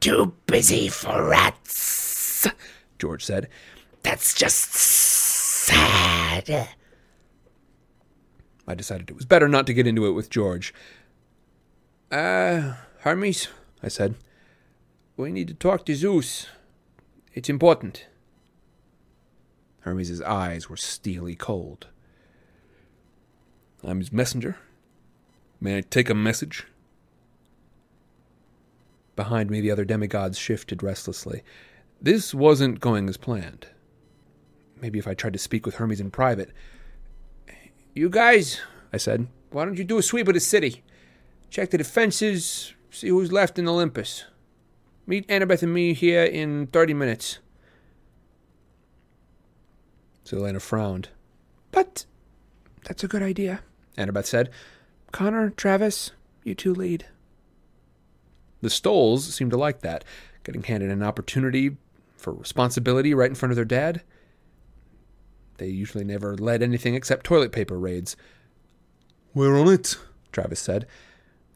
[0.00, 1.61] Too busy for rats.
[2.98, 3.48] George said.
[4.02, 6.68] That's just sad.
[8.66, 10.72] I decided it was better not to get into it with George.
[12.10, 13.48] Uh, Hermes,
[13.82, 14.14] I said.
[15.16, 16.46] we need to talk to Zeus.
[17.34, 18.06] It's important.
[19.80, 21.88] Hermes' eyes were steely cold.
[23.82, 24.56] I'm his messenger.
[25.60, 26.66] May I take a message?
[29.16, 31.42] Behind me, the other demigods shifted restlessly.
[32.02, 33.68] This wasn't going as planned.
[34.80, 36.50] Maybe if I tried to speak with Hermes in private.
[37.94, 38.60] You guys,
[38.92, 39.28] I said.
[39.52, 40.82] why don't you do a sweep of the city?
[41.48, 44.24] Check the defenses, see who's left in Olympus.
[45.06, 47.38] Meet Annabeth and me here in 30 minutes.
[50.24, 51.10] Silena frowned.
[51.70, 52.04] But
[52.82, 53.60] that's a good idea.
[53.96, 54.50] Annabeth said.
[55.12, 56.10] Connor, Travis,
[56.42, 57.06] you two lead.
[58.60, 60.04] The Stolls seemed to like that,
[60.42, 61.76] getting handed an opportunity
[62.22, 64.02] for responsibility right in front of their dad.
[65.58, 68.16] They usually never led anything except toilet paper raids.
[69.34, 69.96] We're on it.
[70.32, 70.86] Travis said.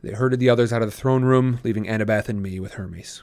[0.02, 3.22] They herded the others out of the throne room, leaving Annabeth and me with Hermes.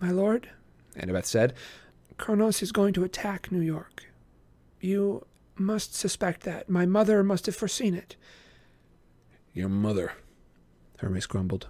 [0.00, 0.48] My lord,
[0.96, 1.54] Annabeth said.
[2.18, 4.04] Kronos is going to attack New York.
[4.80, 6.68] You must suspect that.
[6.68, 8.16] My mother must have foreseen it.
[9.52, 10.12] Your mother.
[10.98, 11.68] Hermes grumbled.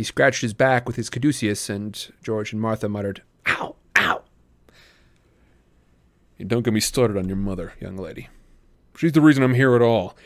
[0.00, 4.22] He scratched his back with his caduceus, and George and Martha muttered, Ow, ow.
[6.38, 8.30] You don't get me started on your mother, young lady.
[8.96, 10.16] She's the reason I'm here at all.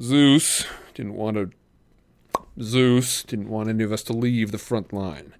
[0.00, 0.64] Zeus
[0.94, 1.50] didn't want to.
[2.62, 5.34] Zeus didn't want any of us to leave the front line.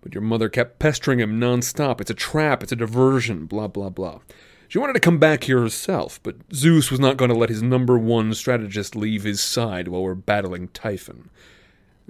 [0.00, 2.00] But your mother kept pestering him nonstop.
[2.00, 4.18] It's a trap, it's a diversion, blah, blah, blah.
[4.66, 7.62] She wanted to come back here herself, but Zeus was not going to let his
[7.62, 11.30] number one strategist leave his side while we're battling Typhon.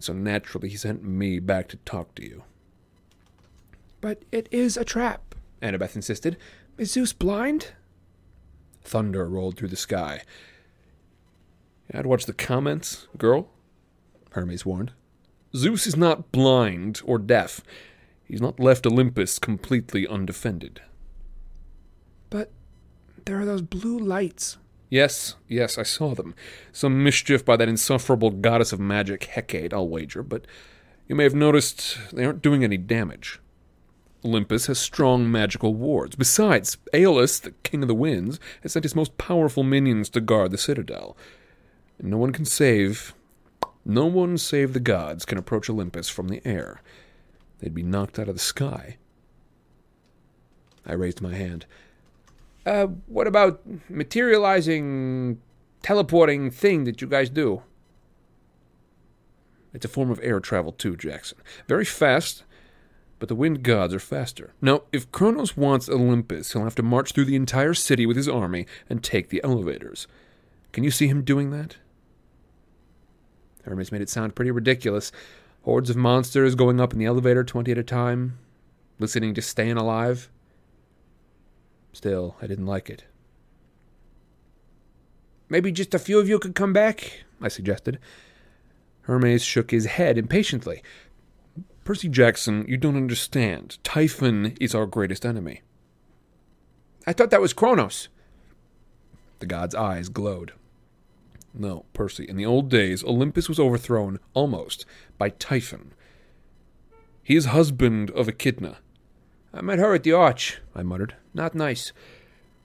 [0.00, 2.42] So naturally, he sent me back to talk to you.
[4.00, 5.34] But it is a trap.
[5.62, 6.36] Annabeth insisted.
[6.76, 7.72] Is Zeus blind?
[8.82, 10.22] Thunder rolled through the sky.
[11.92, 13.48] I'd watch the comments, girl.
[14.32, 14.92] Hermes warned.
[15.54, 17.60] Zeus is not blind or deaf.
[18.24, 20.80] He's not left Olympus completely undefended.
[22.30, 22.50] But
[23.24, 24.58] there are those blue lights.
[24.90, 26.34] Yes, yes, I saw them.
[26.72, 30.46] Some mischief by that insufferable goddess of magic, Hecate, I'll wager, but
[31.08, 33.40] you may have noticed they aren't doing any damage.
[34.24, 36.16] Olympus has strong magical wards.
[36.16, 40.50] Besides, Aeolus, the king of the winds, has sent his most powerful minions to guard
[40.50, 41.16] the citadel.
[42.00, 43.14] No one can save.
[43.84, 46.80] No one save the gods can approach Olympus from the air.
[47.58, 48.96] They'd be knocked out of the sky.
[50.86, 51.66] I raised my hand.
[52.66, 55.40] Uh, what about materializing,
[55.82, 57.62] teleporting thing that you guys do?
[59.72, 61.38] It's a form of air travel, too, Jackson.
[61.66, 62.44] Very fast,
[63.18, 64.54] but the wind gods are faster.
[64.62, 68.28] Now, if Kronos wants Olympus, he'll have to march through the entire city with his
[68.28, 70.06] army and take the elevators.
[70.72, 71.76] Can you see him doing that?
[73.64, 75.10] Hermes made it sound pretty ridiculous.
[75.62, 78.38] Hordes of monsters going up in the elevator 20 at a time,
[78.98, 80.30] listening to Staying Alive.
[81.94, 83.04] Still, I didn't like it.
[85.48, 88.00] Maybe just a few of you could come back, I suggested.
[89.02, 90.82] Hermes shook his head impatiently.
[91.84, 93.78] Percy Jackson, you don't understand.
[93.84, 95.62] Typhon is our greatest enemy.
[97.06, 98.08] I thought that was Kronos.
[99.38, 100.52] The god's eyes glowed.
[101.54, 104.84] No, Percy, in the old days, Olympus was overthrown, almost,
[105.16, 105.92] by Typhon.
[107.22, 108.78] He is husband of Echidna.
[109.54, 111.14] I met her at the arch, I muttered.
[111.32, 111.92] Not nice.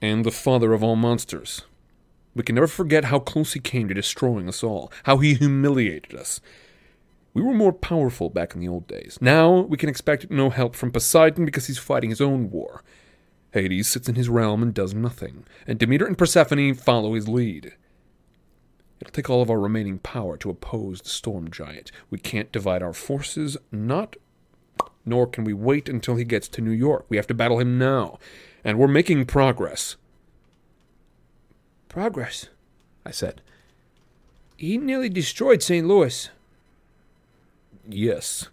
[0.02, 1.62] And the father of all monsters.
[2.34, 6.14] We can never forget how close he came to destroying us all, how he humiliated
[6.18, 6.40] us.
[7.32, 9.18] We were more powerful back in the old days.
[9.20, 12.82] Now we can expect no help from Poseidon because he's fighting his own war.
[13.52, 17.74] Hades sits in his realm and does nothing, and Demeter and Persephone follow his lead.
[19.00, 21.92] It'll take all of our remaining power to oppose the storm giant.
[22.10, 24.16] We can't divide our forces, not
[25.04, 27.06] nor can we wait until he gets to New York.
[27.08, 28.18] We have to battle him now,
[28.64, 29.96] and we're making progress.
[31.88, 32.48] Progress,
[33.04, 33.40] I said.
[34.56, 35.86] He nearly destroyed St.
[35.86, 36.28] Louis.
[37.88, 38.48] Yes,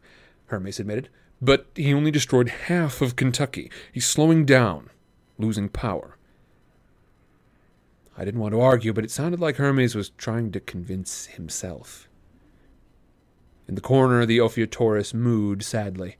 [0.47, 1.09] Hermes admitted,
[1.41, 3.69] but he only destroyed half of Kentucky.
[3.91, 4.89] He's slowing down,
[5.37, 6.17] losing power.
[8.17, 12.07] I didn't want to argue, but it sounded like Hermes was trying to convince himself.
[13.67, 16.15] In the corner, the Ophiotaurus mooed sadly.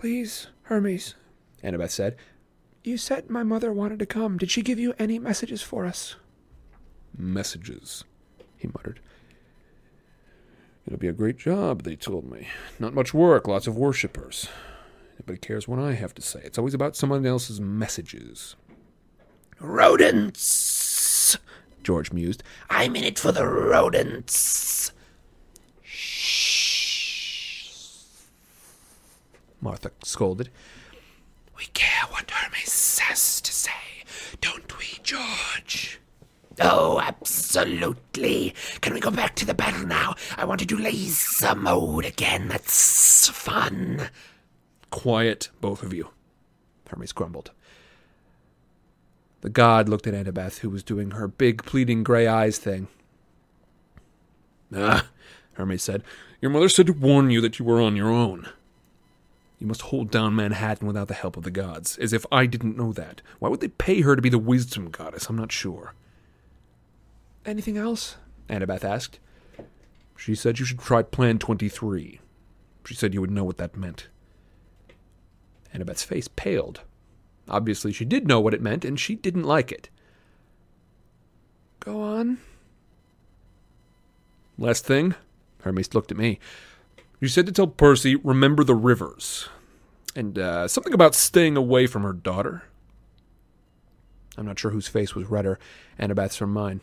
[0.00, 1.14] Please, Hermes,
[1.64, 2.16] Annabeth said.
[2.84, 4.36] You said my mother wanted to come.
[4.36, 6.16] Did she give you any messages for us?
[7.16, 8.04] Messages,
[8.58, 9.00] he muttered.
[10.86, 12.46] It'll be a great job, they told me.
[12.78, 14.48] Not much work, lots of worshippers.
[15.18, 16.42] Nobody cares what I have to say.
[16.44, 18.54] It's always about someone else's messages.
[19.58, 21.38] Rodents,
[21.82, 22.42] George mused.
[22.68, 24.92] I'm in it for the rodents.
[29.66, 30.48] Martha scolded.
[31.58, 33.72] We care what Hermes has to say,
[34.40, 35.98] don't we, George?
[36.60, 38.54] Oh, absolutely.
[38.80, 40.14] Can we go back to the battle now?
[40.36, 42.46] I want to do laser mode again.
[42.46, 44.08] That's fun.
[44.90, 46.10] Quiet, both of you,
[46.88, 47.50] Hermes grumbled.
[49.40, 52.86] The god looked at Annabeth, who was doing her big, pleading gray eyes thing.
[54.72, 55.08] Ah,
[55.54, 56.04] Hermes said,
[56.40, 58.48] your mother said to warn you that you were on your own.
[59.58, 62.76] You must hold down Manhattan without the help of the gods, as if I didn't
[62.76, 63.22] know that.
[63.38, 65.28] Why would they pay her to be the wisdom goddess?
[65.28, 65.94] I'm not sure.
[67.46, 68.16] Anything else?
[68.48, 69.18] Annabeth asked.
[70.16, 72.20] She said you should try Plan 23.
[72.84, 74.08] She said you would know what that meant.
[75.74, 76.80] Annabeth's face paled.
[77.48, 79.88] Obviously, she did know what it meant, and she didn't like it.
[81.80, 82.38] Go on.
[84.58, 85.14] Last thing,
[85.62, 86.40] Hermes looked at me.
[87.20, 89.48] You said to tell Percy, remember the rivers.
[90.14, 92.64] And uh, something about staying away from her daughter.
[94.36, 95.58] I'm not sure whose face was redder,
[95.98, 96.82] Annabeth's or mine.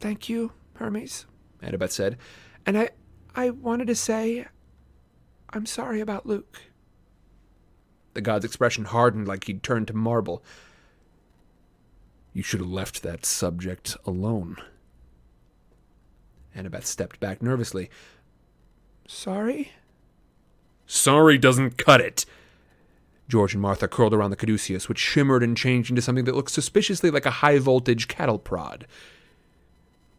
[0.00, 1.24] Thank you, Hermes,
[1.62, 2.18] Annabeth said.
[2.66, 2.90] And I
[3.34, 4.46] I wanted to say
[5.50, 6.60] I'm sorry about Luke.
[8.14, 10.42] The god's expression hardened like he'd turned to marble.
[12.32, 14.56] You should have left that subject alone.
[16.54, 17.90] Annabeth stepped back nervously.
[19.08, 19.72] Sorry?
[20.86, 22.26] Sorry doesn't cut it.
[23.28, 26.52] George and Martha curled around the caduceus, which shimmered and changed into something that looked
[26.52, 28.86] suspiciously like a high voltage cattle prod.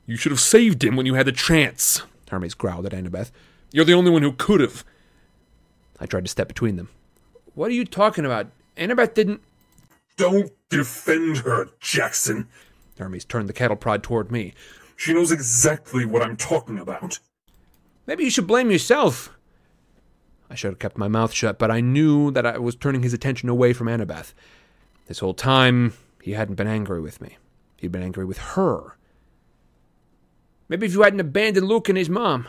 [0.06, 3.32] You should have saved him when you had the chance, Hermes growled at Annabeth.
[3.72, 4.84] You're the only one who could have.
[6.00, 6.90] I tried to step between them.
[7.56, 8.48] What are you talking about?
[8.78, 9.42] Annabeth didn't.
[10.18, 12.48] Don't defend her, Jackson.
[12.98, 14.54] Hermes turned the cattle prod toward me.
[14.96, 17.20] She knows exactly what I'm talking about.
[18.08, 19.38] Maybe you should blame yourself.
[20.50, 23.14] I should have kept my mouth shut, but I knew that I was turning his
[23.14, 24.34] attention away from Annabeth.
[25.08, 27.38] This whole time, he hadn't been angry with me.
[27.76, 28.98] He'd been angry with her.
[30.70, 32.48] Maybe if you hadn't abandoned Luke and his mom.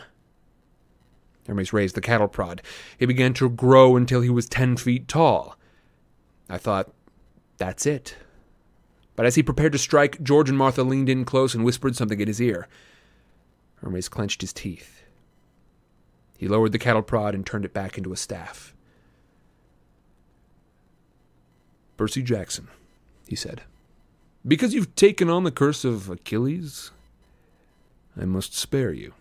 [1.47, 2.61] Hermes raised the cattle prod.
[2.97, 5.57] He began to grow until he was ten feet tall.
[6.49, 6.91] I thought,
[7.57, 8.15] that's it.
[9.15, 12.19] But as he prepared to strike, George and Martha leaned in close and whispered something
[12.19, 12.67] in his ear.
[13.77, 14.98] Hermes clenched his teeth.
[16.39, 18.73] He lowered the cattle prod and turned it back into a staff.
[21.97, 22.69] Percy Jackson,
[23.27, 23.63] he said,
[24.47, 26.91] because you've taken on the curse of Achilles,
[28.15, 29.13] I must spare you.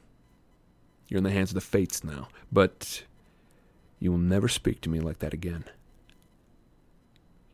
[1.09, 3.03] You're in the hands of the fates now, but
[3.99, 5.65] you will never speak to me like that again.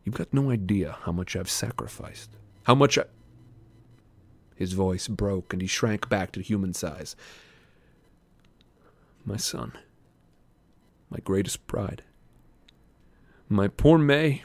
[0.05, 2.29] You've got no idea how much I've sacrificed.
[2.65, 3.05] How much I.
[4.57, 7.17] His voice broke and he shrank back to human size.
[9.25, 9.73] My son.
[11.11, 12.03] My greatest pride.
[13.49, 14.43] My poor May.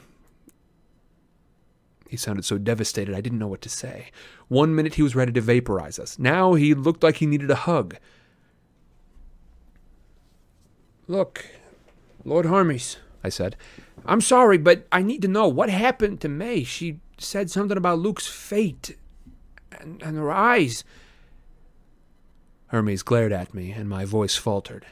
[2.08, 4.10] He sounded so devastated I didn't know what to say.
[4.48, 6.18] One minute he was ready to vaporize us.
[6.18, 7.96] Now he looked like he needed a hug.
[11.06, 11.46] Look,
[12.24, 13.56] Lord Hermes, I said.
[14.06, 16.64] I'm sorry, but I need to know what happened to May.
[16.64, 18.96] She said something about Luke's fate
[19.78, 20.84] and, and her eyes.
[22.70, 24.86] Hermes glared at me, and my voice faltered.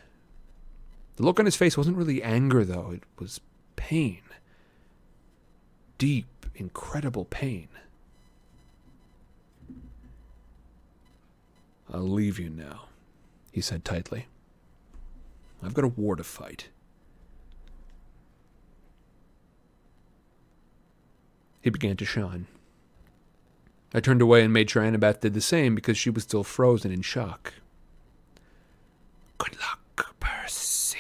[1.15, 3.41] The look on his face wasn't really anger, though, it was
[3.77, 4.23] pain.
[5.97, 6.27] Deep,
[6.57, 7.69] incredible pain.
[11.93, 12.87] I'll leave you now,
[13.53, 14.27] he said tightly.
[15.63, 16.69] I've got a war to fight.
[21.61, 22.47] He began to shine.
[23.95, 26.91] I turned away and made sure Annabeth did the same because she was still frozen
[26.91, 27.55] in shock.
[29.39, 30.99] Good luck, Percy.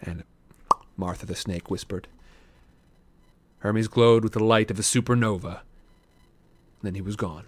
[0.00, 0.24] And
[0.96, 2.06] Martha the snake whispered.
[3.60, 5.60] Hermes glowed with the light of a supernova.
[6.82, 7.44] Then he was gone.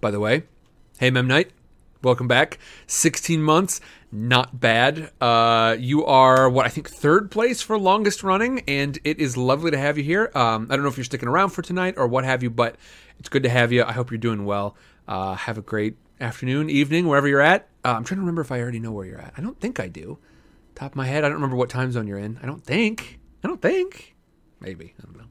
[0.00, 0.42] By the way,
[0.98, 1.48] hey Memnite,
[2.02, 2.58] welcome back.
[2.86, 3.80] 16 months,
[4.14, 5.10] not bad.
[5.20, 9.72] Uh, you are what I think third place for longest running, and it is lovely
[9.72, 10.30] to have you here.
[10.34, 12.76] Um, I don't know if you're sticking around for tonight or what have you, but
[13.18, 13.82] it's good to have you.
[13.82, 14.76] I hope you're doing well.
[15.08, 17.68] Uh, have a great afternoon, evening, wherever you're at.
[17.84, 19.34] Uh, I'm trying to remember if I already know where you're at.
[19.36, 20.18] I don't think I do.
[20.76, 22.38] Top of my head, I don't remember what time zone you're in.
[22.42, 23.18] I don't think.
[23.42, 24.14] I don't think.
[24.60, 24.94] Maybe.
[24.98, 25.24] I don't know.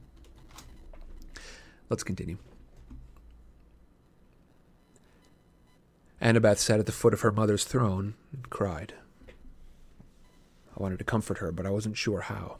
[1.89, 2.38] Let's continue.
[6.24, 8.94] Annabeth sat at the foot of her mother's throne and cried.
[10.76, 12.60] I wanted to comfort her, but I wasn't sure how.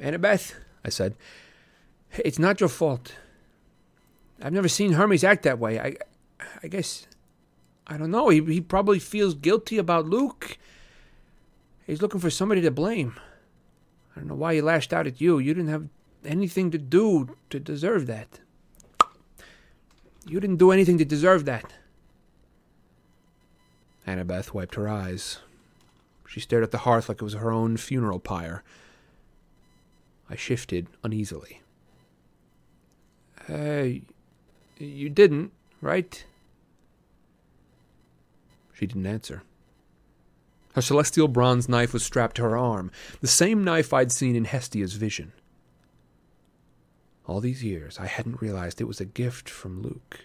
[0.00, 1.14] Annabeth, I said,
[2.18, 3.14] it's not your fault.
[4.42, 5.78] I've never seen Hermes act that way.
[5.78, 5.96] I,
[6.62, 7.06] I guess,
[7.86, 8.28] I don't know.
[8.28, 10.58] He, he probably feels guilty about Luke.
[11.86, 13.14] He's looking for somebody to blame.
[14.16, 15.38] I don't know why he lashed out at you.
[15.38, 15.88] You didn't have
[16.24, 18.40] anything to do to deserve that.
[20.28, 21.72] You didn't do anything to deserve that.
[24.06, 25.38] Annabeth wiped her eyes.
[26.26, 28.62] She stared at the hearth like it was her own funeral pyre.
[30.28, 31.62] I shifted uneasily.
[33.48, 34.00] Uh,
[34.78, 36.22] you didn't, right?
[38.74, 39.42] She didn't answer.
[40.74, 42.90] Her celestial bronze knife was strapped to her arm,
[43.20, 45.32] the same knife I'd seen in Hestia's vision.
[47.28, 50.20] All these years, I hadn't realized it was a gift from Luke.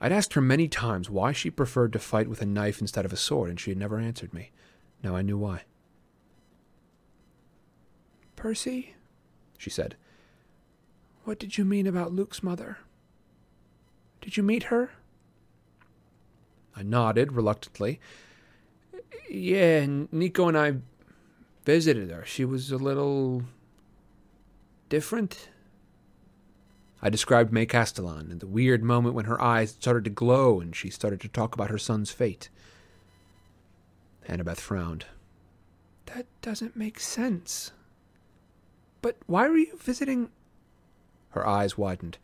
[0.00, 3.12] I'd asked her many times why she preferred to fight with a knife instead of
[3.12, 4.50] a sword, and she had never answered me.
[5.04, 5.62] Now I knew why.
[8.34, 8.96] Percy,
[9.56, 9.96] she said,
[11.22, 12.78] what did you mean about Luke's mother?
[14.20, 14.90] Did you meet her?
[16.76, 18.00] I nodded reluctantly.
[19.30, 20.74] Yeah, Nico and I
[21.64, 22.24] visited her.
[22.26, 23.44] She was a little
[24.88, 25.48] different.
[27.02, 30.74] I described May Castellan and the weird moment when her eyes started to glow and
[30.74, 32.48] she started to talk about her son's fate.
[34.26, 35.04] Annabeth frowned.
[36.06, 37.72] That doesn't make sense.
[39.02, 40.30] But why were you visiting?
[41.30, 42.16] Her eyes widened.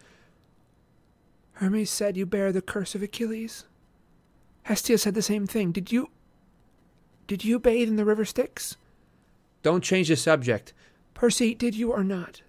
[1.55, 3.67] Hermes said you bear the curse of Achilles.
[4.63, 5.73] Hestia said the same thing.
[5.73, 6.09] Did you.
[7.27, 8.77] Did you bathe in the river Styx?
[9.63, 10.73] Don't change the subject.
[11.13, 12.41] Percy, did you or not?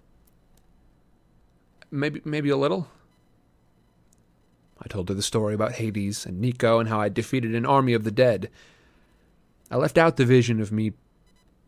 [1.92, 2.88] Maybe, maybe a little.
[4.80, 7.92] I told her the story about Hades and Nico and how I defeated an army
[7.92, 8.50] of the dead.
[9.70, 10.94] I left out the vision of me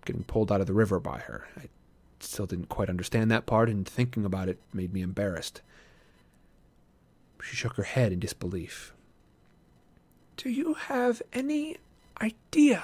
[0.05, 1.47] getting pulled out of the river by her.
[1.57, 1.69] I
[2.21, 5.61] still didn't quite understand that part, and thinking about it made me embarrassed.
[7.43, 8.95] She shook her head in disbelief.
[10.37, 11.77] Do you have any
[12.21, 12.83] idea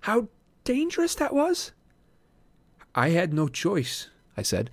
[0.00, 0.28] how
[0.64, 1.72] dangerous that was?
[2.94, 4.70] I had no choice, I said.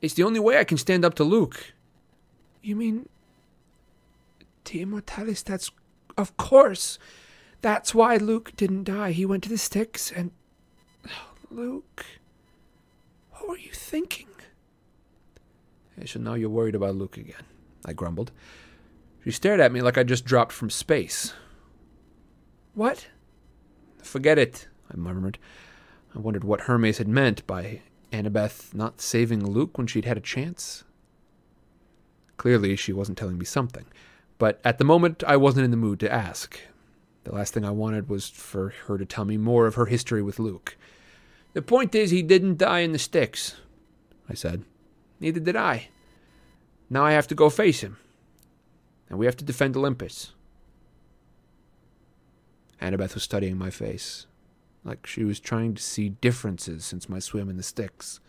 [0.00, 1.72] It's the only way I can stand up to Luke.
[2.62, 3.08] You mean.
[4.64, 5.70] The Immortalis, that's.
[6.16, 6.98] Of course!
[7.62, 9.12] That's why Luke didn't die.
[9.12, 10.30] He went to the Styx and.
[11.08, 12.04] Oh, Luke.
[13.30, 14.28] What were you thinking?
[16.04, 17.44] So now you're worried about Luke again,
[17.84, 18.30] I grumbled.
[19.24, 21.32] She stared at me like I just dropped from space.
[22.74, 23.06] What?
[24.02, 25.38] Forget it, I murmured.
[26.14, 27.80] I wondered what Hermes had meant by
[28.16, 30.84] Annabeth not saving Luke when she'd had a chance.
[32.38, 33.84] Clearly, she wasn't telling me something,
[34.38, 36.58] but at the moment I wasn't in the mood to ask.
[37.24, 40.22] The last thing I wanted was for her to tell me more of her history
[40.22, 40.76] with Luke.
[41.52, 43.56] The point is, he didn't die in the Styx,
[44.28, 44.62] I said.
[45.20, 45.88] Neither did I.
[46.88, 47.96] Now I have to go face him.
[49.08, 50.32] And we have to defend Olympus.
[52.80, 54.26] Annabeth was studying my face,
[54.86, 58.20] like she was trying to see differences since my swim in the Styx.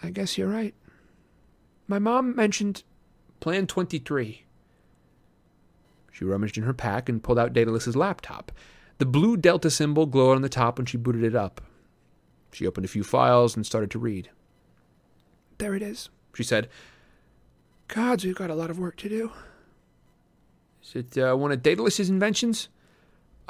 [0.00, 0.74] I guess you're right.
[1.88, 2.84] My mom mentioned
[3.40, 4.44] Plan 23.
[6.12, 8.52] She rummaged in her pack and pulled out Daedalus's laptop.
[8.98, 11.60] The blue Delta symbol glowed on the top when she booted it up.
[12.52, 14.30] She opened a few files and started to read.
[15.58, 16.68] There it is, she said.
[17.88, 19.32] Gods, we've got a lot of work to do.
[20.82, 22.68] Is it uh, one of Daedalus's inventions?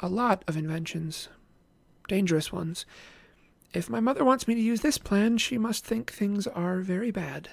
[0.01, 1.29] A lot of inventions.
[2.07, 2.85] Dangerous ones.
[3.73, 7.11] If my mother wants me to use this plan, she must think things are very
[7.11, 7.49] bad.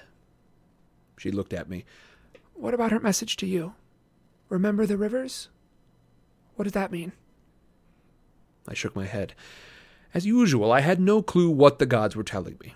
[1.18, 1.84] She looked at me.
[2.54, 3.74] What about her message to you?
[4.48, 5.48] Remember the rivers?
[6.56, 7.12] What does that mean?
[8.66, 9.34] I shook my head.
[10.14, 12.74] As usual, I had no clue what the gods were telling me.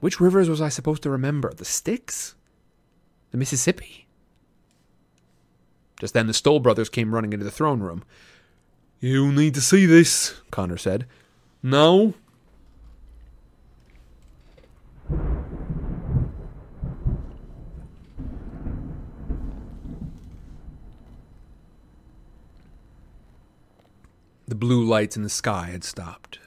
[0.00, 1.54] Which rivers was I supposed to remember?
[1.54, 2.34] The Styx?
[3.30, 4.06] The Mississippi?
[6.00, 8.02] Just then the Stoll brothers came running into the throne room.
[9.04, 11.04] You need to see this, Connor said.
[11.62, 12.14] No?
[24.48, 26.38] The blue lights in the sky had stopped,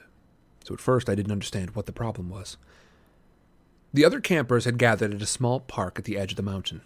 [0.64, 2.56] so at first I didn't understand what the problem was.
[3.94, 6.80] The other campers had gathered at a small park at the edge of the mountain.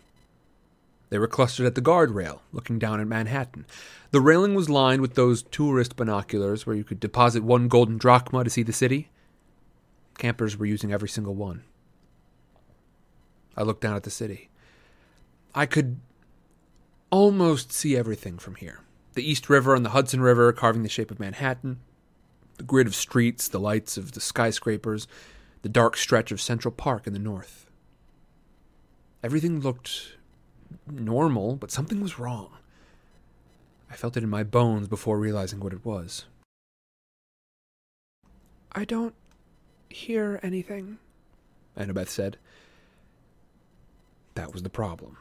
[1.13, 3.67] They were clustered at the guardrail, looking down at Manhattan.
[4.13, 8.45] The railing was lined with those tourist binoculars where you could deposit one golden drachma
[8.45, 9.11] to see the city.
[10.17, 11.65] Campers were using every single one.
[13.59, 14.49] I looked down at the city.
[15.55, 16.01] I could
[17.11, 18.81] almost see everything from here
[19.13, 21.81] the East River and the Hudson River carving the shape of Manhattan,
[22.57, 25.07] the grid of streets, the lights of the skyscrapers,
[25.61, 27.67] the dark stretch of Central Park in the north.
[29.23, 30.17] Everything looked
[30.87, 32.51] normal, but something was wrong.
[33.91, 36.25] I felt it in my bones before realizing what it was.
[38.73, 39.15] I don't
[39.91, 40.99] hear anything,
[41.77, 42.39] Annabeth said.
[44.35, 45.19] That was the problem.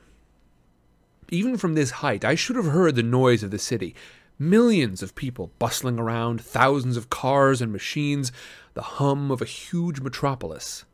[1.30, 3.94] Even from this height, I should have heard the noise of the city.
[4.40, 8.32] Millions of people bustling around, thousands of cars and machines,
[8.74, 10.86] the hum of a huge metropolis.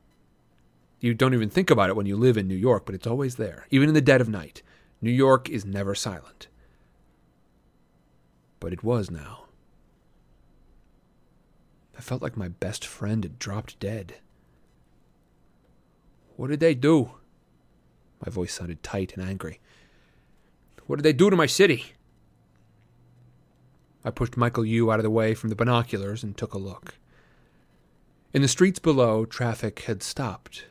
[0.99, 3.35] You don't even think about it when you live in New York, but it's always
[3.35, 4.63] there, even in the dead of night.
[5.01, 6.47] New York is never silent.
[8.59, 9.45] But it was now.
[11.97, 14.15] I felt like my best friend had dropped dead.
[16.35, 17.11] What did they do?
[18.25, 19.59] My voice sounded tight and angry.
[20.87, 21.93] What did they do to my city?
[24.03, 26.95] I pushed Michael Yew out of the way from the binoculars and took a look.
[28.33, 30.65] In the streets below, traffic had stopped.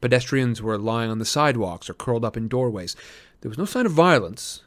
[0.00, 2.94] Pedestrians were lying on the sidewalks or curled up in doorways.
[3.40, 4.62] There was no sign of violence,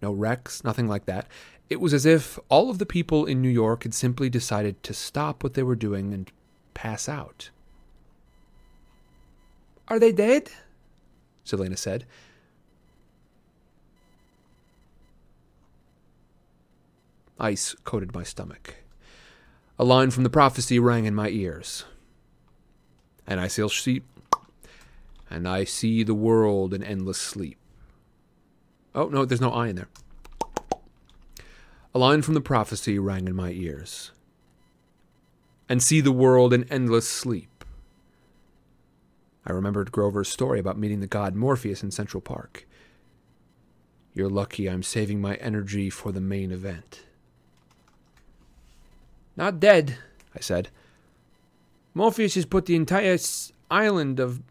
[0.00, 1.26] no wrecks, nothing like that.
[1.68, 4.94] It was as if all of the people in New York had simply decided to
[4.94, 6.30] stop what they were doing and
[6.74, 7.50] pass out.
[9.88, 10.50] Are they dead?
[11.44, 12.06] Silena said.
[17.38, 18.76] Ice coated my stomach.
[19.78, 21.84] A line from the prophecy rang in my ears.
[23.26, 24.02] And I shall see,
[25.30, 27.56] and I see the world in endless sleep.
[28.94, 29.88] Oh, no, there's no I in there.
[31.94, 34.10] A line from the prophecy rang in my ears.
[35.68, 37.64] And see the world in endless sleep.
[39.46, 42.66] I remembered Grover's story about meeting the god Morpheus in Central Park.
[44.12, 47.04] You're lucky I'm saving my energy for the main event.
[49.36, 49.96] Not dead,
[50.34, 50.68] I said.
[51.94, 53.16] Morpheus has put the entire
[53.70, 54.42] island of.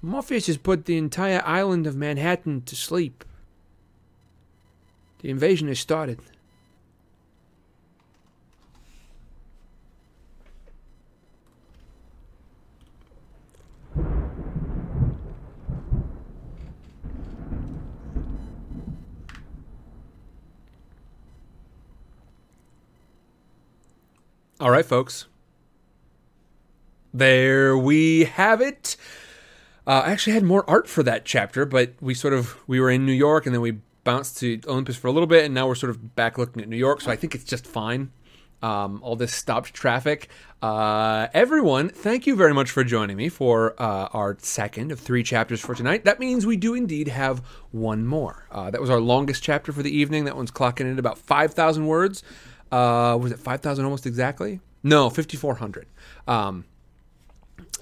[0.00, 3.24] Morpheus has put the entire island of Manhattan to sleep.
[5.20, 6.20] The invasion has started.
[24.60, 25.26] All right, folks.
[27.14, 28.96] There we have it.
[29.88, 32.90] Uh, I actually had more art for that chapter, but we sort of we were
[32.90, 35.66] in New York and then we bounced to Olympus for a little bit, and now
[35.66, 37.00] we're sort of back looking at New York.
[37.00, 38.12] So I think it's just fine.
[38.60, 40.28] Um, all this stopped traffic.
[40.60, 45.22] Uh, everyone, thank you very much for joining me for uh, our second of three
[45.22, 46.04] chapters for tonight.
[46.04, 47.38] That means we do indeed have
[47.70, 48.46] one more.
[48.50, 50.24] Uh, that was our longest chapter for the evening.
[50.24, 52.22] That one's clocking in at about 5,000 words.
[52.70, 54.60] Uh, was it 5,000 almost exactly?
[54.82, 55.86] No, 5,400.
[56.26, 56.64] Um,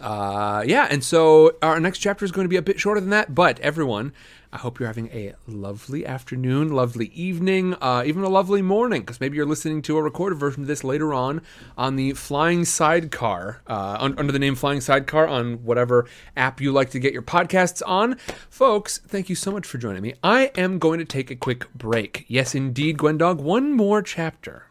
[0.01, 3.11] uh, yeah, and so our next chapter is going to be a bit shorter than
[3.11, 3.35] that.
[3.35, 4.13] But everyone,
[4.53, 9.21] I hope you're having a lovely afternoon, lovely evening, uh, even a lovely morning, because
[9.21, 11.43] maybe you're listening to a recorded version of this later on
[11.77, 16.73] on the Flying Sidecar, uh, un- under the name Flying Sidecar on whatever app you
[16.73, 18.17] like to get your podcasts on.
[18.51, 20.15] Folks, thank you so much for joining me.
[20.23, 22.25] I am going to take a quick break.
[22.29, 24.67] Yes, indeed, Gwendog, one more chapter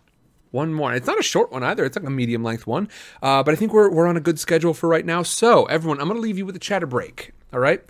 [0.56, 0.94] one more.
[0.94, 1.86] It's not a short one either.
[1.86, 2.90] It's like a medium length one.
[3.22, 5.22] Uh, but I think we're, we're on a good schedule for right now.
[5.22, 7.34] So, everyone, I'm going to leave you with a chatter break.
[7.53, 7.84] All right.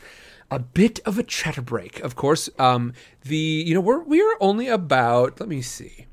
[0.52, 2.50] A bit of a chatter break, of course.
[2.60, 2.94] Um,
[3.24, 6.08] the, you know, we're, we're only about, let me see.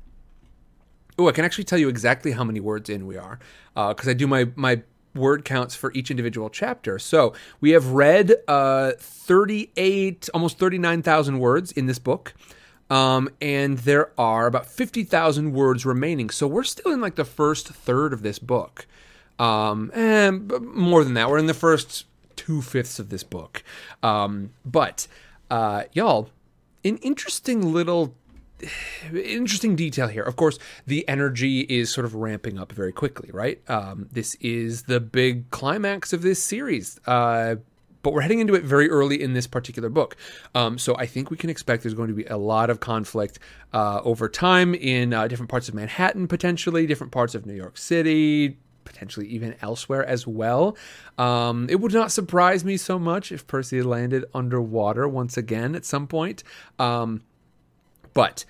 [1.17, 3.39] Oh, I can actually tell you exactly how many words in we are
[3.75, 4.81] because I do my, my
[5.15, 6.97] word counts for each individual chapter.
[6.97, 12.33] So we have read uh, 38, almost 39,000 words in this book.
[12.93, 16.29] Um, and there are about 50,000 words remaining.
[16.29, 18.85] So we're still in like the first third of this book.
[19.39, 22.05] Um, and more than that, we're in the first
[22.35, 23.63] two fifths of this book.
[24.03, 25.07] Um, but,
[25.49, 26.29] uh, y'all,
[26.85, 28.13] an interesting little
[29.11, 30.21] interesting detail here.
[30.21, 33.59] Of course, the energy is sort of ramping up very quickly, right?
[33.67, 36.99] Um, this is the big climax of this series.
[37.07, 37.55] Uh,
[38.03, 40.15] but we're heading into it very early in this particular book.
[40.53, 43.39] Um, so I think we can expect there's going to be a lot of conflict
[43.73, 47.77] uh, over time in uh, different parts of Manhattan, potentially, different parts of New York
[47.77, 50.77] City, potentially even elsewhere as well.
[51.17, 55.85] Um, it would not surprise me so much if Percy landed underwater once again at
[55.85, 56.43] some point.
[56.77, 57.23] Um,
[58.13, 58.45] but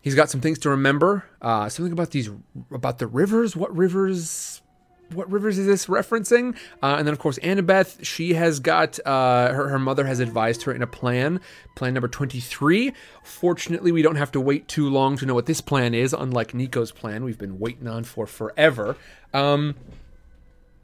[0.00, 1.24] he's got some things to remember.
[1.40, 2.30] Uh, something about these
[2.70, 3.54] about the rivers.
[3.54, 4.62] What rivers?
[5.12, 6.56] What rivers is this referencing?
[6.82, 8.04] Uh, and then, of course, Annabeth.
[8.04, 11.40] She has got uh, her her mother has advised her in a plan,
[11.74, 12.92] plan number twenty three.
[13.24, 16.12] Fortunately, we don't have to wait too long to know what this plan is.
[16.12, 18.96] Unlike Nico's plan, we've been waiting on for forever.
[19.34, 19.74] Um,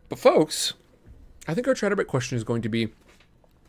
[0.09, 0.75] but folks,
[1.47, 2.89] I think our chatterbait question is going to be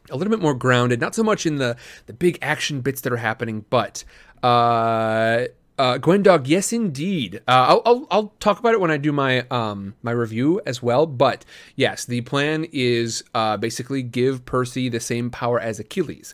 [0.10, 1.76] a little bit more grounded, not so much in the
[2.06, 4.04] the big action bits that are happening, but
[4.42, 5.46] uh,
[5.78, 7.42] uh, Gwendog, yes, indeed.
[7.48, 10.82] Uh, I'll, I'll I'll talk about it when I do my um my review as
[10.82, 11.06] well.
[11.06, 11.46] But
[11.76, 16.34] yes, the plan is uh, basically give Percy the same power as Achilles,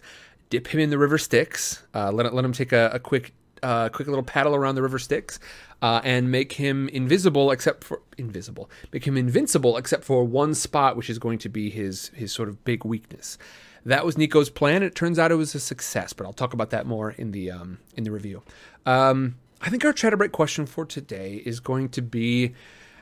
[0.50, 3.90] dip him in the river Styx, uh, let let him take a, a quick uh,
[3.90, 5.40] quick little paddle around the river Styx,
[5.82, 10.96] uh, and make him invisible except for invisible, make him invincible except for one spot,
[10.96, 13.38] which is going to be his his sort of big weakness.
[13.86, 14.82] That was Nico's plan.
[14.82, 17.52] It turns out it was a success, but I'll talk about that more in the
[17.52, 18.42] um, in the review.
[18.86, 22.54] Um, I think our chatterbait question for today is going to be,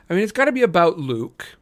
[0.08, 1.56] I mean, it's got to be about Luke.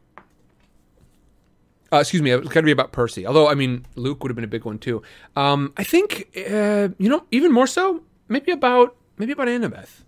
[1.92, 3.26] Uh, excuse me, it's got to be about Percy.
[3.26, 5.02] Although, I mean, Luke would have been a big one too.
[5.34, 10.02] Um, I think, uh, you know, even more so, maybe about maybe about Annabeth.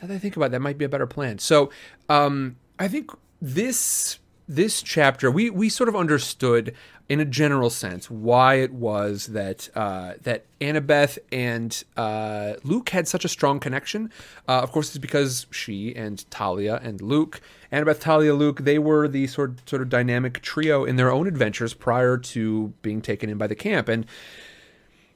[0.00, 1.38] Now that I think about it, that might be a better plan.
[1.38, 1.70] So,
[2.08, 3.10] um, I think
[3.42, 4.18] this
[4.48, 6.74] this chapter we we sort of understood
[7.08, 13.06] in a general sense why it was that uh, that Annabeth and uh, Luke had
[13.06, 14.10] such a strong connection.
[14.48, 17.40] Uh, of course, it's because she and Thalia and Luke,
[17.70, 21.74] Annabeth, Thalia, Luke, they were the sort sort of dynamic trio in their own adventures
[21.74, 24.06] prior to being taken in by the camp, and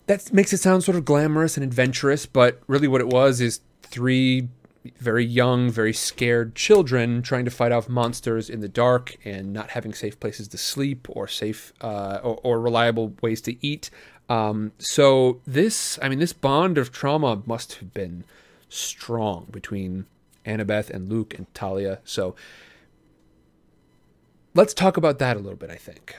[0.06, 2.27] that makes it sound sort of glamorous and adventurous.
[2.27, 4.48] But really, what it was is three
[4.98, 9.70] very young, very scared children trying to fight off monsters in the dark and not
[9.70, 13.90] having safe places to sleep or safe uh, or, or, reliable ways to eat.
[14.28, 18.24] Um, so this, I mean, this bond of trauma must have been
[18.69, 20.06] strong between
[20.44, 22.01] Annabeth and Luke and Thalia.
[22.05, 22.35] So
[24.55, 25.70] let's talk about that a little bit.
[25.70, 26.16] I think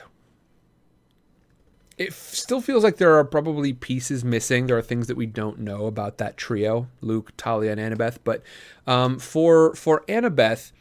[2.00, 4.66] it still feels like there are probably pieces missing.
[4.66, 8.16] There are things that we don't know about that trio, Luke, Thalia, and Annabeth.
[8.24, 8.42] But
[8.86, 10.72] um, for for Annabeth,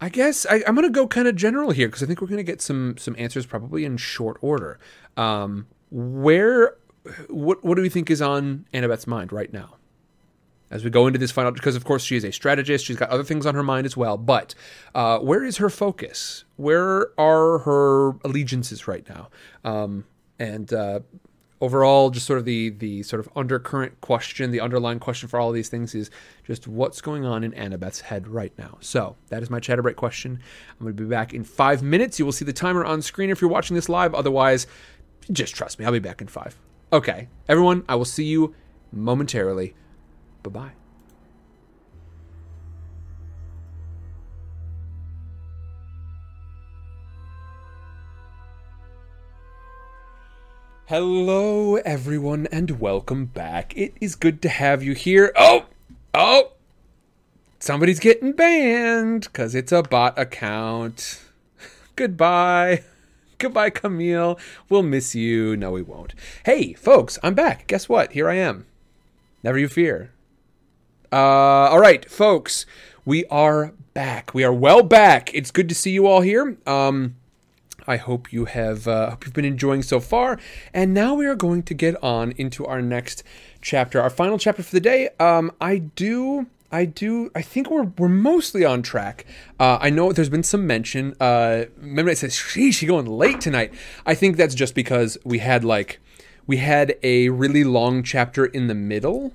[0.00, 2.44] I guess I, I'm gonna go kind of general here because I think we're gonna
[2.44, 4.78] get some some answers probably in short order.
[5.16, 6.76] Um, where,
[7.28, 9.74] what what do we think is on Annabeth's mind right now?
[10.70, 13.10] As we go into this final, because of course she is a strategist, she's got
[13.10, 14.16] other things on her mind as well.
[14.16, 14.54] But
[14.94, 16.44] uh, where is her focus?
[16.56, 19.28] Where are her allegiances right now?
[19.64, 20.06] Um,
[20.38, 21.00] and uh,
[21.60, 25.48] overall, just sort of the the sort of undercurrent question, the underlying question for all
[25.48, 26.10] of these things is
[26.44, 28.76] just what's going on in Annabeth's head right now.
[28.80, 30.40] So that is my Chatterbait question.
[30.72, 32.18] I'm going to be back in five minutes.
[32.18, 34.14] You will see the timer on screen if you're watching this live.
[34.14, 34.66] Otherwise,
[35.30, 36.58] just trust me, I'll be back in five.
[36.92, 38.54] Okay, everyone, I will see you
[38.92, 39.74] momentarily.
[40.46, 40.72] Bye bye.
[50.86, 53.76] Hello, everyone, and welcome back.
[53.76, 55.32] It is good to have you here.
[55.34, 55.66] Oh,
[56.14, 56.52] oh,
[57.58, 61.22] somebody's getting banned because it's a bot account.
[61.96, 62.84] Goodbye.
[63.38, 64.38] Goodbye, Camille.
[64.68, 65.56] We'll miss you.
[65.56, 66.14] No, we won't.
[66.44, 67.66] Hey, folks, I'm back.
[67.66, 68.12] Guess what?
[68.12, 68.66] Here I am.
[69.42, 70.12] Never you fear.
[71.12, 72.66] Uh, all right, folks,
[73.04, 74.34] we are back.
[74.34, 75.32] We are well back.
[75.34, 76.56] It's good to see you all here.
[76.66, 77.16] Um,
[77.86, 80.38] I hope you have uh, hope you've been enjoying so far.
[80.74, 83.22] And now we are going to get on into our next
[83.60, 85.10] chapter, our final chapter for the day.
[85.20, 86.46] Um, I do.
[86.72, 87.30] I do.
[87.34, 89.24] I think we're we're mostly on track.
[89.60, 91.14] Uh, I know there's been some mention.
[91.20, 93.72] Uh, Memnite says, "Sheesh, she going late tonight."
[94.04, 96.00] I think that's just because we had like
[96.46, 99.32] we had a really long chapter in the middle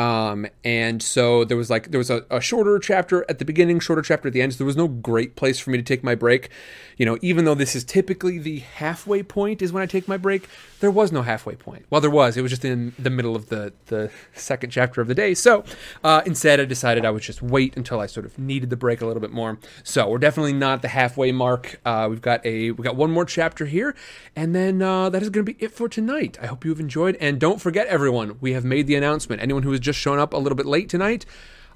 [0.00, 3.80] um, and so there was like there was a, a, shorter chapter at the beginning,
[3.80, 4.54] shorter chapter at the end.
[4.54, 6.48] So there was no great place for me to take my break.
[6.96, 10.16] You know, even though this is typically the halfway point is when I take my
[10.16, 10.48] break,
[10.80, 11.84] there was no halfway point.
[11.90, 12.38] Well, there was.
[12.38, 15.34] It was just in the middle of the the second chapter of the day.
[15.34, 15.64] So
[16.02, 19.02] uh, instead, I decided I would just wait until I sort of needed the break
[19.02, 19.58] a little bit more.
[19.84, 21.78] So we're definitely not the halfway mark.
[21.84, 23.94] Uh, we've got a we got one more chapter here,
[24.34, 26.38] and then uh, that is going to be it for tonight.
[26.40, 29.42] I hope you have enjoyed, and don't forget, everyone, we have made the announcement.
[29.42, 31.24] Anyone who has just shown up a little bit late tonight,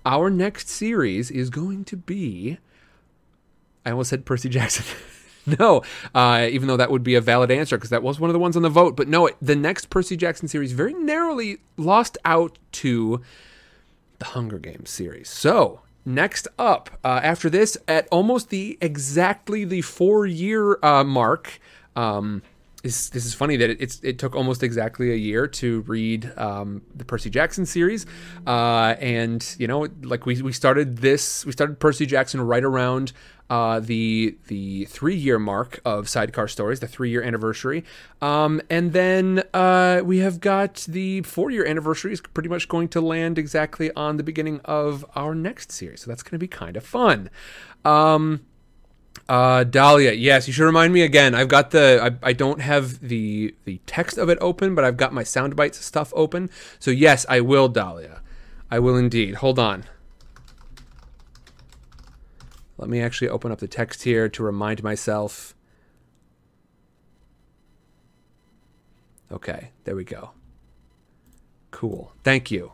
[0.06, 2.58] our next series is going to be.
[3.84, 4.84] I almost said Percy Jackson.
[5.58, 5.82] no,
[6.14, 8.38] uh, even though that would be a valid answer because that was one of the
[8.38, 8.96] ones on the vote.
[8.96, 13.20] But no, the next Percy Jackson series very narrowly lost out to
[14.18, 15.28] the Hunger Games series.
[15.28, 21.58] So next up, uh, after this, at almost the exactly the four year uh, mark.
[21.96, 22.42] Um,
[22.84, 26.82] this, this is funny that it, it took almost exactly a year to read um,
[26.94, 28.04] the Percy Jackson series,
[28.46, 33.12] uh, and you know, like we, we started this, we started Percy Jackson right around
[33.48, 37.84] uh, the the three year mark of Sidecar Stories, the three year anniversary,
[38.20, 42.88] um, and then uh, we have got the four year anniversary is pretty much going
[42.88, 46.48] to land exactly on the beginning of our next series, so that's going to be
[46.48, 47.30] kind of fun.
[47.82, 48.40] Um,
[49.28, 51.34] uh, Dahlia, yes, you should remind me again.
[51.34, 54.96] I've got the, I, I don't have the the text of it open, but I've
[54.96, 56.50] got my sound bites stuff open.
[56.78, 58.20] So yes, I will, Dahlia.
[58.70, 59.36] I will indeed.
[59.36, 59.84] Hold on.
[62.76, 65.54] Let me actually open up the text here to remind myself.
[69.30, 70.32] Okay, there we go.
[71.70, 72.12] Cool.
[72.22, 72.72] Thank you.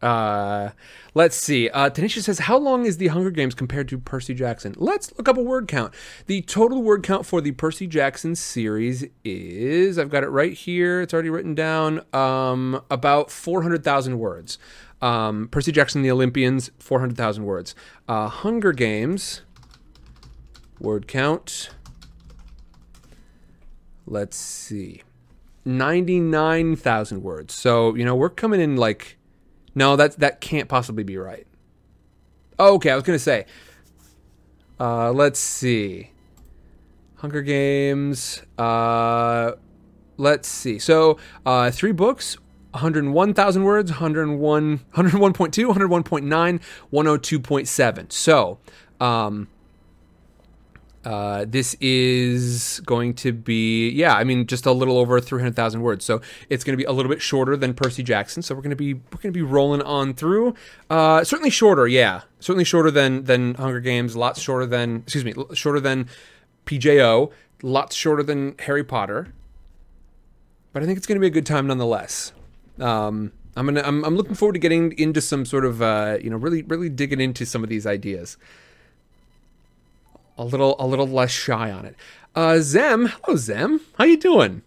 [0.00, 0.70] Uh,
[1.14, 1.68] let's see.
[1.70, 4.74] Uh, Tanisha says, How long is the Hunger Games compared to Percy Jackson?
[4.76, 5.92] Let's look up a word count.
[6.26, 11.00] The total word count for the Percy Jackson series is, I've got it right here,
[11.00, 14.58] it's already written down, um, about 400,000 words.
[15.00, 17.74] Um, Percy Jackson, The Olympians, 400,000 words.
[18.08, 19.42] Uh, Hunger Games,
[20.80, 21.70] word count.
[24.06, 25.02] Let's see.
[25.64, 27.52] 99,000 words.
[27.52, 29.17] So, you know, we're coming in like
[29.74, 31.46] no, that that can't possibly be right.
[32.58, 33.46] Okay, I was gonna say.
[34.80, 36.10] Uh, let's see.
[37.16, 38.42] Hunger Games.
[38.56, 39.52] Uh,
[40.16, 40.78] let's see.
[40.78, 42.36] So, uh, three books,
[42.72, 46.60] 101,000 words, 101, 101.2, 101.9,
[46.92, 48.12] 102.7.
[48.12, 48.58] So,
[49.00, 49.48] um,
[51.08, 56.04] uh, this is going to be, yeah, I mean, just a little over 300,000 words.
[56.04, 56.20] So
[56.50, 58.42] it's going to be a little bit shorter than Percy Jackson.
[58.42, 60.54] So we're going to be we're going to be rolling on through.
[60.90, 64.16] Uh, certainly shorter, yeah, certainly shorter than than Hunger Games.
[64.16, 66.10] Lots shorter than, excuse me, shorter than
[66.66, 67.32] PJO.
[67.62, 69.32] Lots shorter than Harry Potter.
[70.74, 72.34] But I think it's going to be a good time nonetheless.
[72.78, 76.28] Um, I'm gonna I'm, I'm looking forward to getting into some sort of uh, you
[76.28, 78.36] know really really digging into some of these ideas
[80.38, 81.96] a little a little less shy on it.
[82.34, 84.62] Uh, Zem, hello Zem, how you doing?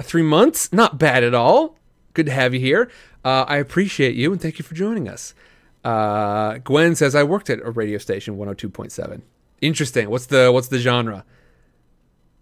[0.00, 0.72] Three months?
[0.72, 1.76] Not bad at all.
[2.14, 2.90] Good to have you here.
[3.24, 5.34] Uh, I appreciate you and thank you for joining us.
[5.84, 9.22] Uh, Gwen says I worked at a radio station 102.7.
[9.60, 10.10] Interesting.
[10.10, 11.24] What's the what's the genre?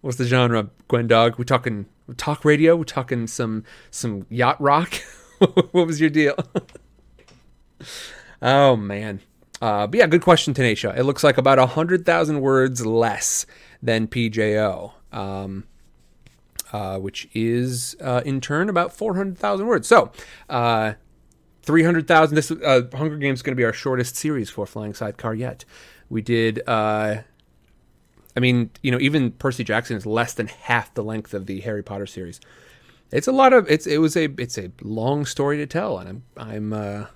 [0.01, 1.39] What's the genre, Gwen Dog?
[1.39, 1.87] We talking
[2.19, 2.77] talk radio?
[2.77, 4.95] We talking some some yacht rock?
[5.39, 6.37] what was your deal?
[8.43, 9.21] oh man.
[9.65, 10.95] Uh, but yeah, good question, Tanisha.
[10.95, 13.47] It looks like about a hundred thousand words less
[13.83, 15.65] than PJO, um,
[16.71, 19.89] uh, which is uh, in turn about four hundred thousand words.
[19.89, 20.13] So,
[20.51, 20.93] uh,
[21.63, 22.35] three hundred thousand.
[22.35, 25.65] This uh, Hunger Games is going to be our shortest series for Flying Sidecar yet.
[26.11, 26.61] We did.
[26.67, 27.23] Uh,
[28.37, 31.61] I mean, you know, even Percy Jackson is less than half the length of the
[31.61, 32.39] Harry Potter series.
[33.11, 36.23] It's a lot of it's it was a it's a long story to tell, and
[36.37, 37.09] I'm I'm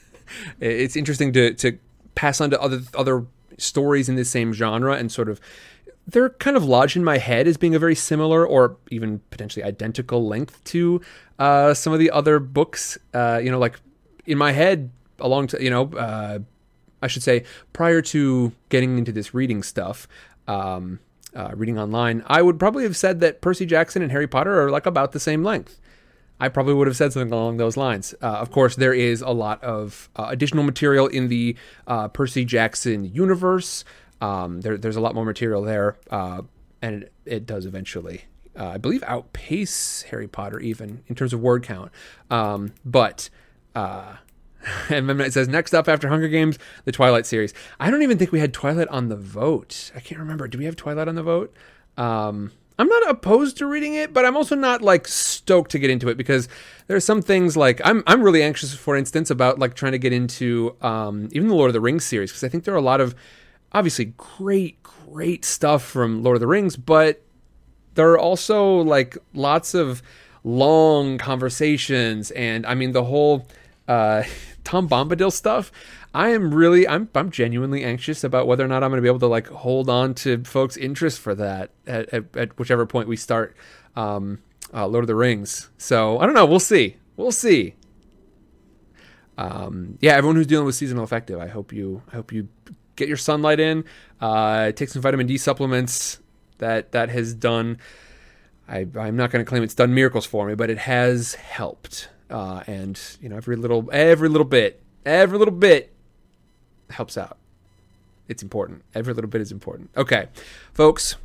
[0.60, 1.78] it's interesting to to
[2.14, 3.26] pass on to other other
[3.58, 5.40] stories in the same genre and sort of
[6.06, 9.62] they're kind of lodged in my head as being a very similar or even potentially
[9.62, 11.00] identical length to
[11.38, 12.98] uh, some of the other books.
[13.14, 13.78] Uh, you know, like
[14.26, 16.38] in my head, along to you know, uh,
[17.02, 20.08] I should say prior to getting into this reading stuff.
[20.48, 21.00] Um,
[21.32, 24.68] uh, reading online, I would probably have said that Percy Jackson and Harry Potter are
[24.68, 25.80] like about the same length.
[26.40, 28.14] I probably would have said something along those lines.
[28.22, 31.56] Uh, of course, there is a lot of uh, additional material in the
[31.86, 33.84] uh, Percy Jackson universe.
[34.20, 36.42] Um, there, there's a lot more material there, uh,
[36.82, 38.24] and it, it, does eventually,
[38.58, 41.90] uh, I believe, outpace Harry Potter even in terms of word count.
[42.30, 43.30] Um, but
[43.74, 44.16] uh,
[44.88, 47.54] and then it says next up after Hunger Games, the Twilight series.
[47.78, 49.90] I don't even think we had Twilight on the vote.
[49.94, 50.48] I can't remember.
[50.48, 51.54] Do we have Twilight on the vote?
[51.96, 55.90] Um, I'm not opposed to reading it, but I'm also not like stoked to get
[55.90, 56.48] into it because
[56.86, 60.14] there's some things like I'm I'm really anxious, for instance, about like trying to get
[60.14, 62.82] into um, even the Lord of the Rings series because I think there are a
[62.82, 63.14] lot of
[63.72, 67.20] obviously great great stuff from Lord of the Rings, but
[67.96, 70.02] there are also like lots of
[70.42, 73.46] long conversations and I mean the whole
[73.88, 74.22] uh,
[74.64, 75.70] Tom Bombadil stuff.
[76.12, 79.08] I am really, I'm, I'm genuinely anxious about whether or not I'm going to be
[79.08, 83.08] able to like hold on to folks' interest for that at, at, at whichever point
[83.08, 83.56] we start
[83.94, 84.40] um,
[84.74, 85.70] uh, Lord of the Rings.
[85.78, 86.46] So I don't know.
[86.46, 86.96] We'll see.
[87.16, 87.74] We'll see.
[89.38, 92.48] Um, yeah, everyone who's dealing with seasonal affective, I hope you, I hope you
[92.96, 93.84] get your sunlight in.
[94.20, 96.20] Uh, take some vitamin D supplements.
[96.58, 97.78] That that has done.
[98.68, 102.10] I, I'm not going to claim it's done miracles for me, but it has helped.
[102.28, 105.94] Uh, and you know, every little every little bit, every little bit
[106.92, 107.36] helps out.
[108.28, 108.82] It's important.
[108.94, 109.90] Every little bit is important.
[109.96, 110.28] Okay,
[110.72, 111.16] folks.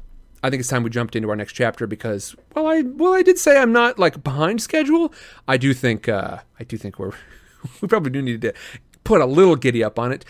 [0.44, 3.24] I think it's time we jumped into our next chapter because, well, I well, I
[3.24, 5.12] did say I'm not like behind schedule.
[5.48, 7.14] I do think uh, I do think we're
[7.82, 8.54] we probably do need to
[9.04, 10.26] put a little giddy up on it.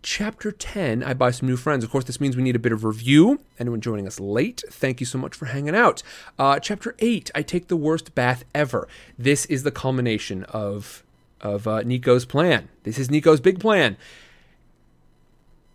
[0.00, 1.82] Chapter 10, I buy some new friends.
[1.82, 3.40] Of course, this means we need a bit of review.
[3.58, 6.04] Anyone joining us late, thank you so much for hanging out.
[6.38, 8.86] Uh, chapter 8, I take the worst bath ever.
[9.18, 11.02] This is the culmination of
[11.40, 12.68] of uh, Nico's plan.
[12.84, 13.96] This is Nico's big plan.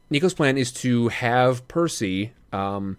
[0.09, 2.97] Nico's plan is to have Percy um,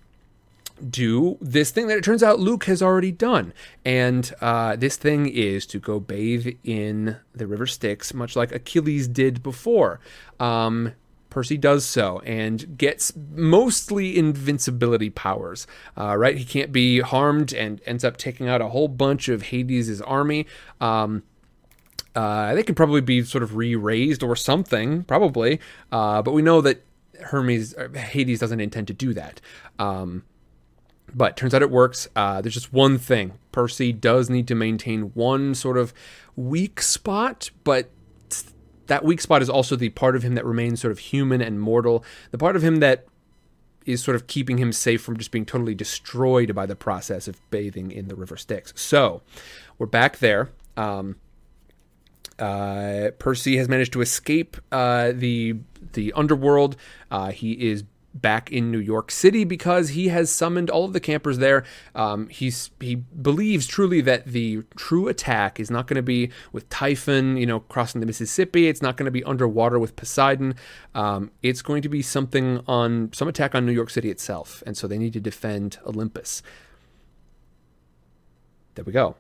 [0.91, 3.53] do this thing that it turns out Luke has already done.
[3.85, 9.07] And uh, this thing is to go bathe in the River Styx, much like Achilles
[9.07, 10.01] did before.
[10.41, 10.93] Um,
[11.31, 15.67] Percy does so and gets mostly invincibility powers.
[15.99, 19.43] Uh, right, he can't be harmed and ends up taking out a whole bunch of
[19.43, 20.47] Hades' army.
[20.81, 21.25] Um,
[22.15, 25.59] uh, they could probably be sort of re-raised or something, probably.
[25.91, 26.85] Uh, but we know that
[27.25, 29.41] Hermes Hades doesn't intend to do that.
[29.79, 30.25] Um,
[31.15, 32.09] but turns out it works.
[32.17, 35.93] Uh, there's just one thing: Percy does need to maintain one sort of
[36.37, 37.91] weak spot, but
[38.87, 41.61] that weak spot is also the part of him that remains sort of human and
[41.61, 43.07] mortal, the part of him that
[43.87, 47.41] is sort of keeping him safe from just being totally destroyed by the process of
[47.51, 48.73] bathing in the river Styx.
[48.77, 49.23] So
[49.79, 50.51] we're back there.
[50.77, 51.17] Um,
[52.39, 55.57] uh, Percy has managed to escape uh, the
[55.93, 56.77] the underworld.
[57.11, 57.85] Uh, he is
[58.15, 61.65] back in New York City because he has summoned all of the campers there.
[61.95, 66.69] Um, he's he believes truly that the true attack is not going to be with
[66.69, 68.69] Typhon, you know, crossing the Mississippi.
[68.69, 70.55] It's not going to be underwater with Poseidon.
[70.95, 74.77] Um, it's going to be something on some attack on New York City itself, and
[74.77, 76.43] so they need to defend Olympus.
[78.77, 79.17] There we go.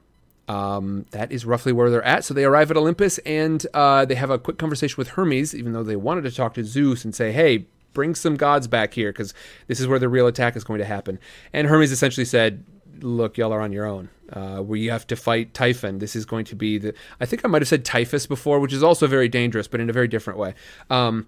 [0.47, 2.25] Um, that is roughly where they're at.
[2.25, 5.73] So they arrive at Olympus and uh, they have a quick conversation with Hermes, even
[5.73, 9.11] though they wanted to talk to Zeus and say, hey, bring some gods back here
[9.11, 9.33] because
[9.69, 11.19] this is where the real attack is going to happen.
[11.53, 12.62] And Hermes essentially said,
[13.01, 14.11] look, y'all are on your own.
[14.33, 15.99] Uh, we have to fight Typhon.
[15.99, 16.95] This is going to be the.
[17.21, 19.91] I think I might have said typhus before, which is also very dangerous, but in
[19.91, 20.55] a very different way.
[20.91, 21.27] Um,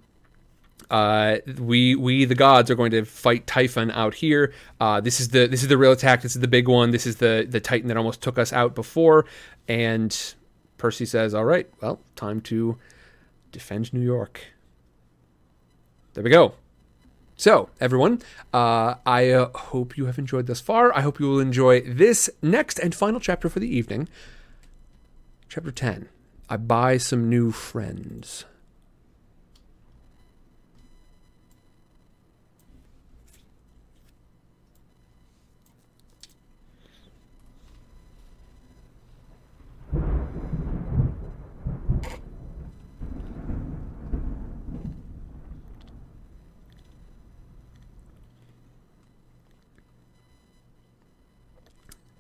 [0.91, 4.53] uh, we we the gods are going to fight Typhon out here.
[4.81, 6.23] Uh, this is the this is the real attack.
[6.23, 6.91] This is the big one.
[6.91, 9.27] This is the the Titan that almost took us out before.
[9.67, 10.35] And
[10.79, 12.79] Percy says, "All right, well, time to
[13.51, 14.41] defend New York."
[16.15, 16.55] There we go.
[17.39, 18.23] So, everyone,
[18.55, 20.97] uh, I uh, hope you have enjoyed thus far.
[20.97, 24.09] I hope you will enjoy this next and final chapter for the evening.
[25.47, 26.09] Chapter 10
[26.49, 28.47] I Buy Some New Friends.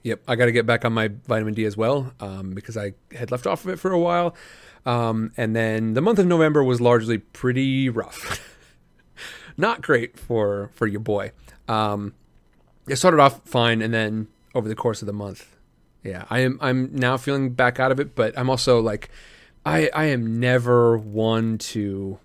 [0.06, 2.92] Yep, I got to get back on my vitamin D as well um, because I
[3.10, 4.36] had left off of it for a while.
[4.84, 8.40] Um, and then the month of November was largely pretty rough.
[9.56, 11.32] Not great for for your boy.
[11.66, 12.14] Um,
[12.86, 15.56] it started off fine, and then over the course of the month,
[16.04, 18.14] yeah, I am I'm now feeling back out of it.
[18.14, 19.10] But I'm also like,
[19.64, 22.20] I I am never one to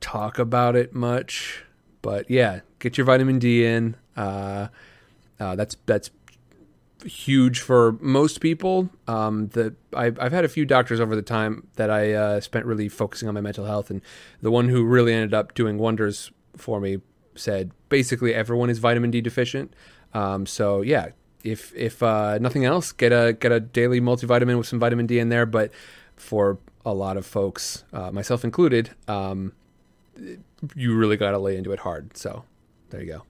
[0.00, 1.64] talk about it much.
[2.02, 3.96] But yeah, get your vitamin D in.
[4.16, 4.68] Uh,
[5.40, 6.10] uh, that's that's
[7.04, 8.90] huge for most people.
[9.06, 12.66] Um, the I've, I've had a few doctors over the time that I uh, spent
[12.66, 14.02] really focusing on my mental health, and
[14.42, 17.00] the one who really ended up doing wonders for me
[17.34, 19.72] said basically everyone is vitamin D deficient.
[20.14, 21.08] Um, so yeah,
[21.44, 25.18] if if uh, nothing else, get a get a daily multivitamin with some vitamin D
[25.18, 25.46] in there.
[25.46, 25.70] But
[26.16, 29.52] for a lot of folks, uh, myself included, um,
[30.74, 32.16] you really got to lay into it hard.
[32.16, 32.44] So
[32.90, 33.29] there you go.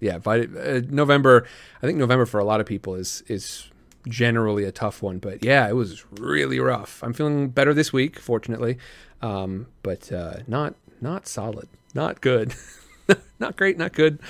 [0.00, 1.46] Yeah, uh, November.
[1.82, 3.70] I think November for a lot of people is is
[4.06, 7.02] generally a tough one, but yeah, it was really rough.
[7.02, 8.78] I'm feeling better this week, fortunately,
[9.22, 12.54] um, but uh, not not solid, not good,
[13.38, 14.20] not great, not good.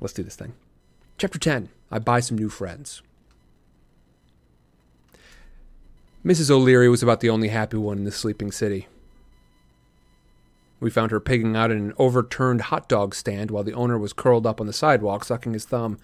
[0.00, 0.54] Let's do this thing.
[1.16, 1.68] Chapter ten.
[1.90, 3.02] I buy some new friends.
[6.24, 6.50] Mrs.
[6.50, 8.86] O'Leary was about the only happy one in the sleeping city.
[10.80, 14.12] We found her pigging out in an overturned hot dog stand while the owner was
[14.12, 15.98] curled up on the sidewalk, sucking his thumb.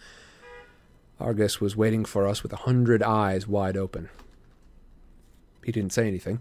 [1.20, 4.08] Argus was waiting for us with a hundred eyes wide open.
[5.64, 6.40] He didn't say anything.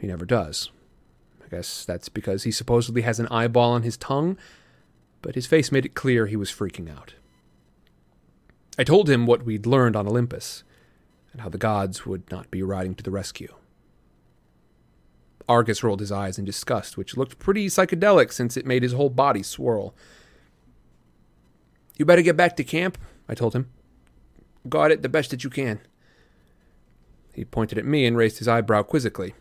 [0.00, 0.70] He never does.
[1.44, 4.36] I guess that's because he supposedly has an eyeball on his tongue,
[5.22, 7.14] but his face made it clear he was freaking out.
[8.76, 10.62] I told him what we'd learned on Olympus,
[11.32, 13.54] and how the gods would not be riding to the rescue.
[15.48, 19.08] Argus rolled his eyes in disgust, which looked pretty psychedelic since it made his whole
[19.08, 19.94] body swirl.
[21.96, 22.98] You better get back to camp,
[23.28, 23.70] I told him.
[24.68, 25.80] Guard it the best that you can.
[27.34, 29.34] He pointed at me and raised his eyebrow quizzically.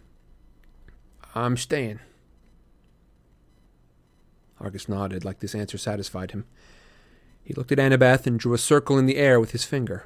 [1.35, 1.99] I'm staying.
[4.59, 6.45] Argus nodded like this answer satisfied him.
[7.43, 10.05] He looked at Annabeth and drew a circle in the air with his finger.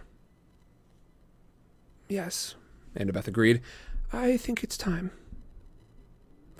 [2.10, 2.56] Yes,
[2.96, 3.62] Annabeth agreed.
[4.12, 5.12] I think it's time.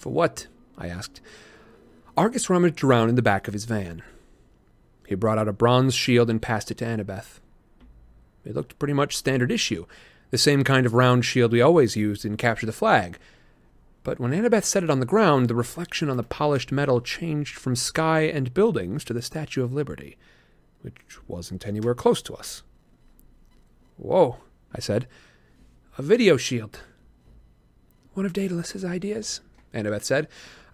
[0.02, 0.48] For what?
[0.80, 1.22] I asked.
[2.18, 4.02] Argus rummaged around in the back of his van.
[5.08, 7.40] He brought out a bronze shield and passed it to Annabeth.
[8.44, 9.86] It looked pretty much standard issue,
[10.32, 13.20] the same kind of round shield we always used in Capture the Flag.
[14.02, 17.56] But when Annabeth set it on the ground, the reflection on the polished metal changed
[17.56, 20.18] from sky and buildings to the Statue of Liberty,
[20.82, 20.96] which
[21.28, 22.64] wasn't anywhere close to us.
[23.98, 24.38] Whoa,
[24.74, 25.08] I said.
[26.00, 26.80] A video shield.
[28.16, 29.42] One of Daedalus's ideas.
[29.74, 30.28] Annabeth said.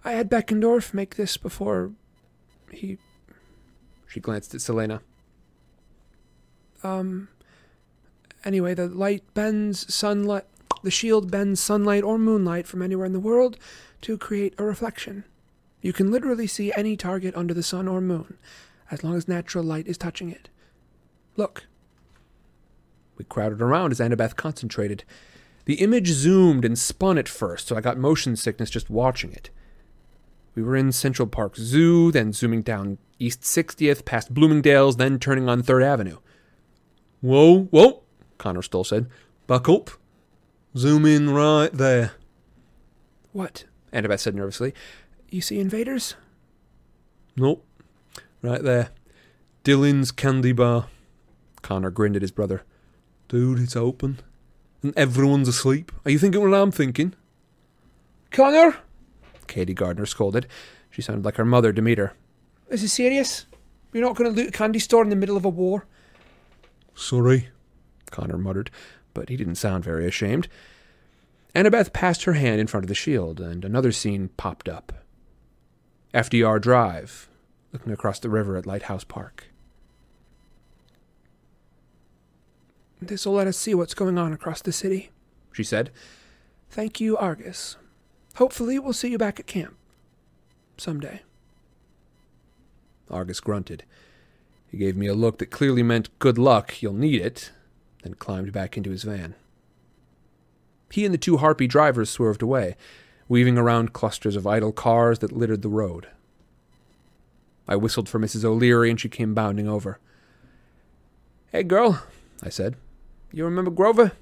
[0.04, 1.92] I had Beckendorf make this before
[2.70, 2.98] he.
[4.06, 5.00] She glanced at Silena.
[6.82, 7.28] Um.
[8.44, 10.44] Anyway, the light bends sunlight.
[10.82, 13.58] The shield bends sunlight or moonlight from anywhere in the world
[14.02, 15.24] to create a reflection.
[15.80, 18.38] You can literally see any target under the sun or moon,
[18.90, 20.48] as long as natural light is touching it.
[21.36, 21.66] Look.
[23.16, 25.04] We crowded around as Annabeth concentrated.
[25.68, 29.50] The image zoomed and spun at first, so I got motion sickness just watching it.
[30.54, 35.46] We were in Central Park Zoo, then zooming down East 60th, past Bloomingdale's, then turning
[35.46, 36.16] on 3rd Avenue.
[37.20, 38.02] Whoa, whoa,
[38.38, 39.10] Connor Stoll said.
[39.46, 39.90] Buck up.
[40.74, 42.12] Zoom in right there.
[43.32, 43.64] What?
[43.92, 44.72] Annabeth said nervously.
[45.28, 46.14] You see invaders?
[47.36, 47.62] Nope.
[48.40, 48.88] Right there.
[49.64, 50.86] Dylan's Candy Bar.
[51.60, 52.62] Connor grinned at his brother.
[53.28, 54.20] Dude, it's open.
[54.82, 55.92] And everyone's asleep.
[56.04, 57.14] Are you thinking what I'm thinking?
[58.30, 58.76] Connor?
[59.46, 60.46] Katie Gardner scolded.
[60.90, 62.14] She sounded like her mother, Demeter.
[62.68, 63.46] Is it serious?
[63.92, 65.86] You're not going to loot a candy store in the middle of a war?
[66.94, 67.48] Sorry,
[68.10, 68.70] Connor muttered,
[69.14, 70.48] but he didn't sound very ashamed.
[71.54, 74.92] Annabeth passed her hand in front of the shield, and another scene popped up.
[76.14, 77.28] FDR Drive,
[77.72, 79.47] looking across the river at Lighthouse Park.
[83.00, 85.10] This'll let us see what's going on across the city,
[85.52, 85.90] She said,
[86.70, 87.76] Thank you, Argus.
[88.36, 89.76] Hopefully, we'll see you back at camp.
[90.76, 91.22] Someday.
[93.10, 93.84] Argus grunted.
[94.70, 97.52] He gave me a look that clearly meant good luck, you'll need it,
[98.02, 99.34] then climbed back into his van.
[100.90, 102.76] He and the two harpy drivers swerved away,
[103.28, 106.08] weaving around clusters of idle cars that littered the road.
[107.66, 108.44] I whistled for Mrs.
[108.44, 109.98] O'Leary and she came bounding over.
[111.52, 112.02] Hey, girl,
[112.42, 112.76] I said,
[113.32, 114.12] you remember Grover?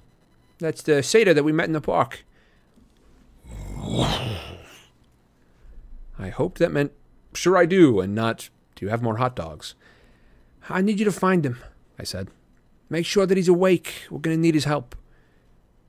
[0.58, 2.24] That's the satyr that we met in the park.
[6.18, 6.92] I hoped that meant,
[7.34, 9.74] sure I do, and not, do you have more hot dogs?
[10.68, 11.58] I need you to find him.
[11.98, 12.28] I said.
[12.88, 14.06] Make sure that he's awake.
[14.10, 14.94] We're going to need his help.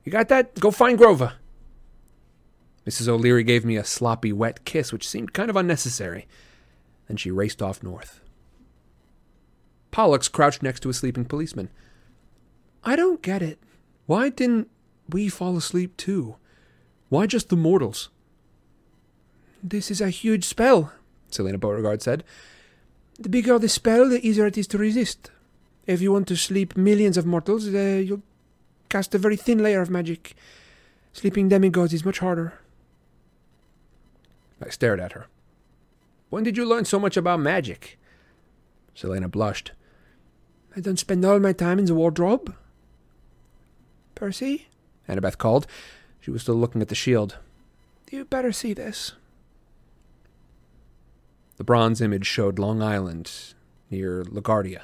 [0.03, 0.55] You got that?
[0.59, 1.33] Go find Grover.
[2.85, 3.07] Mrs.
[3.07, 6.27] O'Leary gave me a sloppy, wet kiss, which seemed kind of unnecessary.
[7.07, 8.21] Then she raced off north.
[9.91, 11.69] Pollux crouched next to a sleeping policeman.
[12.83, 13.59] I don't get it.
[14.05, 14.69] Why didn't
[15.09, 16.35] we fall asleep too?
[17.09, 18.09] Why just the mortals?
[19.63, 20.91] This is a huge spell,
[21.31, 22.23] Silena Beauregard said.
[23.19, 25.31] The bigger the spell, the easier it is to resist.
[25.85, 28.21] If you want to sleep millions of mortals, uh, you'll
[28.89, 30.35] cast a very thin layer of magic.
[31.13, 32.53] Sleeping demigods is much harder.
[34.63, 35.27] I stared at her.
[36.29, 37.97] When did you learn so much about magic?
[38.95, 39.71] Silena blushed.
[40.75, 42.53] I don't spend all my time in the wardrobe.
[44.17, 44.67] Percy,
[45.07, 45.67] Annabeth called.
[46.19, 47.37] She was still looking at the shield.
[48.09, 49.13] you better see this.
[51.57, 53.31] The bronze image showed Long Island
[53.91, 54.81] near LaGuardia.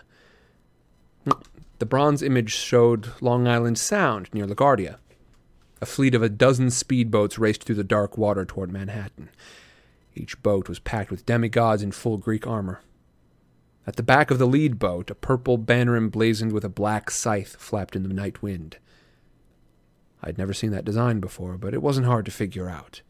[1.23, 1.31] Hmm.
[1.79, 4.97] The bronze image showed Long Island Sound near LaGuardia.
[5.81, 9.29] A fleet of a dozen speedboats raced through the dark water toward Manhattan.
[10.15, 12.81] Each boat was packed with demigods in full Greek armor.
[13.87, 17.55] At the back of the lead boat, a purple banner emblazoned with a black scythe
[17.57, 18.77] flapped in the night wind.
[20.23, 23.01] I'd never seen that design before, but it wasn't hard to figure out.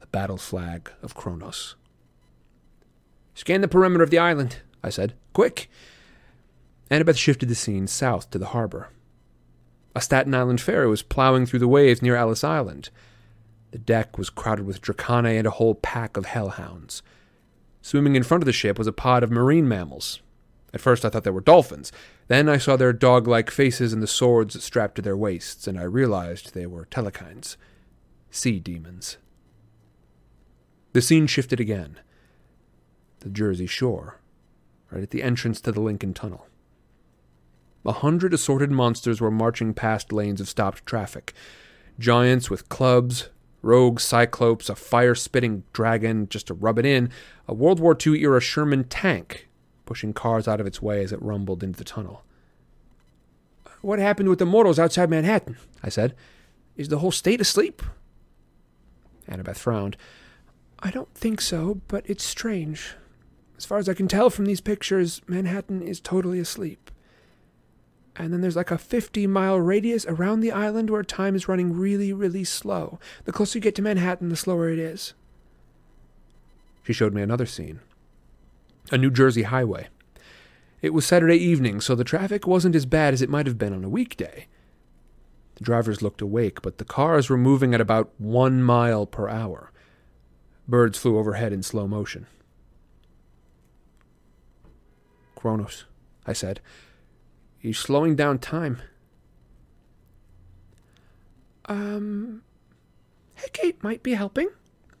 [0.00, 1.74] The battle flag of Kronos.
[3.34, 5.14] Scan the perimeter of the island, I said.
[5.32, 5.68] Quick.
[6.90, 8.90] Annabeth shifted the scene south to the harbor.
[9.96, 12.90] A Staten Island ferry was plowing through the waves near Ellis Island.
[13.72, 17.02] The deck was crowded with dracaenae and a whole pack of hellhounds.
[17.82, 20.20] Swimming in front of the ship was a pod of marine mammals.
[20.74, 21.92] At first I thought they were dolphins.
[22.26, 25.78] Then I saw their dog like faces and the swords strapped to their waists, and
[25.78, 27.56] I realized they were telkhines.
[28.32, 29.16] Sea demons.
[30.92, 32.00] The scene shifted again.
[33.20, 34.18] The Jersey Shore,
[34.90, 36.48] right at the entrance to the Lincoln Tunnel.
[37.86, 41.34] A hundred assorted monsters were marching past lanes of stopped traffic.
[42.00, 43.28] Giants with clubs,
[43.62, 47.10] rogue cyclopes, a fire spitting dragon, just to rub it in,
[47.46, 49.48] a World War II era Sherman tank
[49.84, 52.24] pushing cars out of its way as it rumbled into the tunnel.
[53.80, 55.58] What happened with the mortals outside Manhattan?
[55.82, 56.14] I said.
[56.76, 57.82] Is the whole state asleep?
[59.28, 59.96] Annabeth frowned.
[60.80, 62.94] I don't think so, but it's strange.
[63.56, 66.90] As far as I can tell from these pictures, Manhattan is totally asleep.
[68.16, 71.72] And then there's like a 50 mile radius around the island where time is running
[71.72, 72.98] really, really slow.
[73.24, 75.14] The closer you get to Manhattan, the slower it is.
[76.84, 77.80] She showed me another scene
[78.90, 79.88] a New Jersey highway.
[80.82, 83.72] It was Saturday evening, so the traffic wasn't as bad as it might have been
[83.72, 84.46] on a weekday.
[85.54, 89.72] The drivers looked awake, but the cars were moving at about one mile per hour.
[90.68, 92.26] Birds flew overhead in slow motion.
[95.36, 95.84] Kronos,
[96.26, 96.60] I said.
[97.58, 98.82] He's slowing down time.
[101.66, 102.42] Um,
[103.36, 104.48] Hecate might be helping,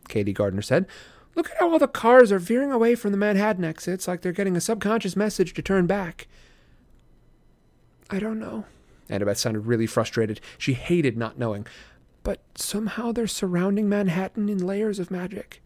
[0.08, 0.86] Katie Gardner said.
[1.34, 4.32] Look at how all the cars are veering away from the Manhattan exits like they're
[4.32, 6.28] getting a subconscious message to turn back.
[8.10, 8.64] I don't know.
[9.10, 10.40] Annabeth sounded really frustrated.
[10.58, 11.66] She hated not knowing.
[12.22, 15.60] But somehow they're surrounding Manhattan in layers of magic.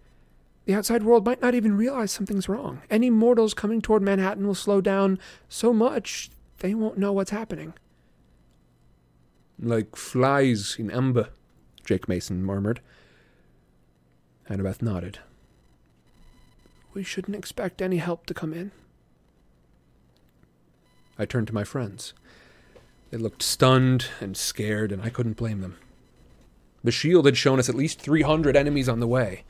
[0.64, 2.82] The outside world might not even realize something's wrong.
[2.90, 5.18] Any mortals coming toward Manhattan will slow down
[5.48, 7.74] so much they won't know what's happening.
[9.60, 11.28] Like flies in amber,
[11.84, 12.80] Jake Mason murmured.
[14.48, 15.20] Annabeth nodded.
[16.98, 18.72] We shouldn't expect any help to come in.
[21.16, 22.12] I turned to my friends.
[23.12, 25.78] They looked stunned and scared, and I couldn't blame them.
[26.82, 29.44] The shield had shown us at least 300 enemies on the way.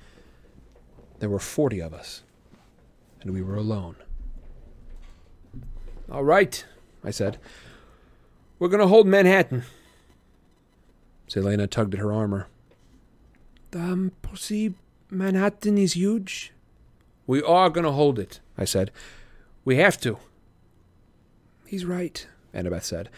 [1.20, 2.22] There were 40 of us,
[3.22, 3.96] and we were alone.
[6.12, 6.62] All right,
[7.02, 7.38] I said.
[8.58, 9.62] We're going to hold Manhattan.
[11.30, 12.46] Silena tugged at her armor.
[13.70, 14.74] The um, Percy
[15.10, 16.52] Manhattan is huge.
[17.28, 18.90] We are going to hold it, I said.
[19.62, 20.16] We have to.
[21.66, 23.10] He's right, Annabeth said.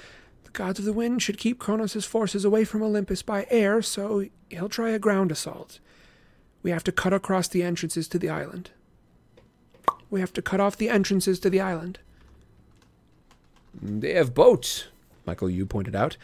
[0.42, 4.26] The gods of the wind should keep Kronos' forces away from Olympus by air, so
[4.48, 5.78] he'll try a ground assault.
[6.64, 8.70] We have to cut across the entrances to the island.
[10.10, 12.00] We have to cut off the entrances to the island.
[13.80, 14.88] They have boats,
[15.24, 16.16] Michael Yew pointed out.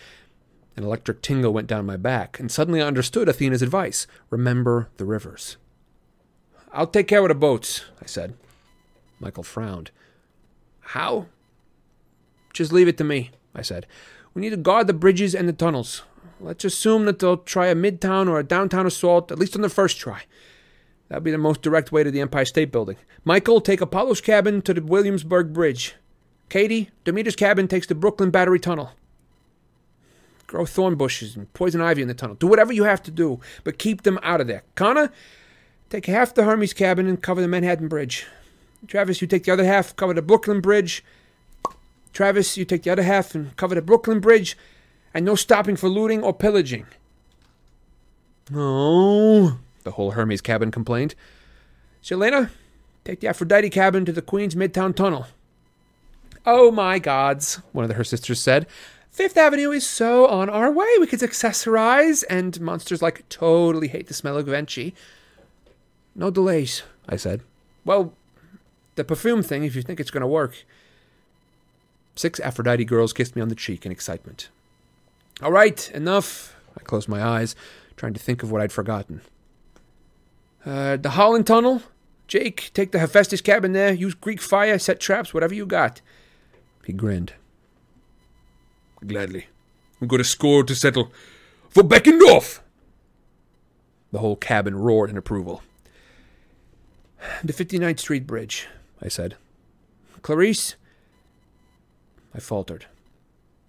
[0.77, 5.05] An electric tingle went down my back, and suddenly I understood Athena's advice remember the
[5.05, 5.57] rivers.
[6.73, 8.35] I'll take care of the boats, I said.
[9.21, 9.91] Michael frowned.
[10.81, 11.27] How?
[12.53, 13.87] Just leave it to me, I said.
[14.35, 16.03] We need to guard the bridges and the tunnels.
[16.41, 19.69] Let's assume that they'll try a midtown or a downtown assault, at least on the
[19.69, 20.23] first try.
[21.09, 22.97] That'll be the most direct way to the Empire State Building.
[23.25, 25.95] Michael, take Apollo's cabin to the Williamsburg Bridge.
[26.49, 28.93] Katie, Demeter's cabin takes the Brooklyn Battery Tunnel.
[30.47, 32.37] Grow thorn bushes and poison ivy in the tunnel.
[32.37, 34.63] Do whatever you have to do, but keep them out of there.
[34.77, 35.11] Connor,
[35.91, 38.27] take half the Hermes cabin and cover the Manhattan Bridge.
[38.87, 41.05] Travis, you take the other half, cover the Brooklyn Bridge.
[42.13, 44.57] Travis, you take the other half and cover the Brooklyn Bridge,
[45.13, 46.87] and no stopping for looting or pillaging.
[48.55, 51.15] Oh, the whole Hermes cabin complained.
[52.03, 52.51] Silena,
[53.05, 55.27] take the Aphrodite cabin to the Queens Midtown Tunnel.
[56.45, 58.67] Oh my gods, one of her sisters said.
[59.11, 60.89] Fifth Avenue is so on our way.
[61.01, 64.95] We could accessorize, and monsters like totally hate the smell of Givenchy.
[66.17, 67.43] No delays, I said.
[67.85, 68.15] Well,
[68.95, 70.65] the perfume thing, if you think it's going to work.
[72.17, 74.49] Six Aphrodite girls kissed me on the cheek in excitement.
[75.43, 76.57] All right, enough.
[76.79, 77.55] I closed my eyes,
[77.97, 79.21] trying to think of what I'd forgotten.
[80.65, 81.83] Uh, the Holland Tunnel?
[82.27, 86.01] Jake, take the Hephaestus cabin there, use Greek fire, set traps, whatever you got.
[86.85, 87.35] He grinned.
[89.07, 89.47] Gladly.
[90.01, 91.13] We've got a score to settle
[91.69, 92.61] for Beckendorf.
[94.13, 95.63] The whole cabin roared in approval.
[97.43, 98.69] The 59th Street Bridge,
[99.03, 99.37] I said.
[100.23, 100.75] Clarisse?
[102.35, 102.87] I faltered.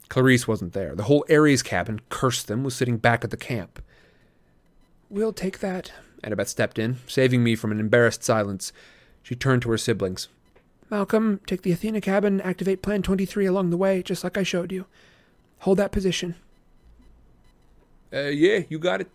[0.10, 0.96] Clarisse wasn't there.
[0.96, 3.82] The whole Ares cabin, cursed them, was sitting back at the camp.
[5.10, 5.92] We'll take that.
[6.24, 8.74] Annabeth stepped in, saving me from an embarrassed silence.
[9.24, 10.28] She turned to her siblings.
[10.90, 14.72] Malcolm, take the Athena cabin, activate Plan 23 along the way, just like I showed
[14.72, 14.86] you.
[15.60, 16.36] Hold that position.
[18.14, 19.10] Uh, yeah, you got it,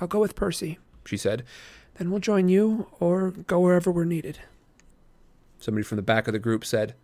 [0.00, 0.78] I'll go with Percy.
[1.04, 1.44] she said.
[2.00, 4.38] Then we'll join you, or go wherever we're needed.
[5.58, 6.94] Somebody from the back of the group said.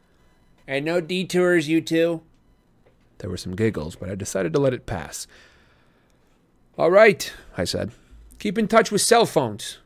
[0.66, 2.22] And no detours, you two.
[3.18, 5.26] There were some giggles, but I decided to let it pass.
[6.78, 7.92] All right, I said.
[8.38, 9.80] Keep in touch with cell phones.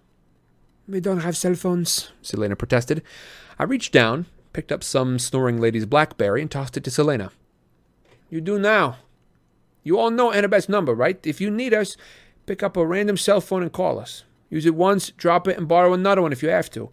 [0.86, 2.12] We don't have cell phones.
[2.22, 3.02] Silena protested.
[3.58, 7.32] I reached down, picked up some snoring lady's Blackberry, and tossed it to Silena.
[8.30, 8.98] You do now.
[9.82, 11.18] You all know Annabeth's number, right?
[11.26, 11.96] If you need us,
[12.46, 14.22] pick up a random cell phone and call us.
[14.50, 16.90] Use it once, drop it, and borrow another one if you have to.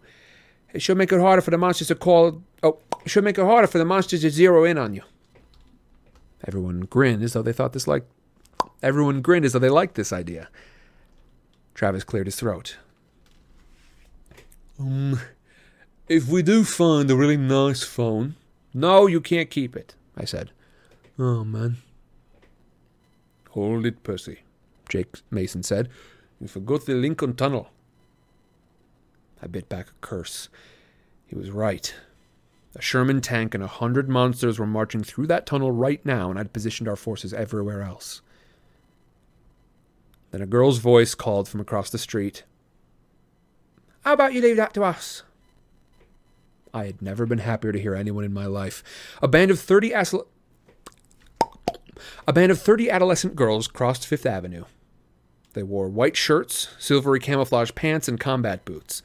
[0.72, 2.42] It should make it harder for the monsters to call.
[2.62, 5.02] Oh, it should make it harder for the monsters to zero in on you.
[6.46, 8.04] Everyone grinned as though they thought this like.
[8.82, 10.48] Everyone grinned as though they liked this idea.
[11.74, 12.76] Travis cleared his throat.
[14.78, 15.20] Um,
[16.08, 18.36] if we do find a really nice phone.
[18.72, 20.50] No, you can't keep it, I said.
[21.18, 21.78] Oh, man.
[23.50, 24.40] Hold it, Percy.
[24.88, 25.88] Jake Mason said.
[26.40, 27.70] You forgot the Lincoln Tunnel.
[29.42, 30.48] I bit back a curse.
[31.26, 31.94] He was right.
[32.74, 36.38] A Sherman tank and a hundred monsters were marching through that tunnel right now, and
[36.38, 38.20] I'd positioned our forces everywhere else.
[40.30, 42.44] Then a girl's voice called from across the street.
[44.04, 45.22] How about you leave that to us?
[46.72, 48.82] I had never been happier to hear anyone in my life.
[49.22, 50.14] A band of 30 as-
[52.26, 54.64] a band of 30 adolescent girls crossed Fifth Avenue.
[55.54, 59.02] They wore white shirts, silvery camouflage pants, and combat boots.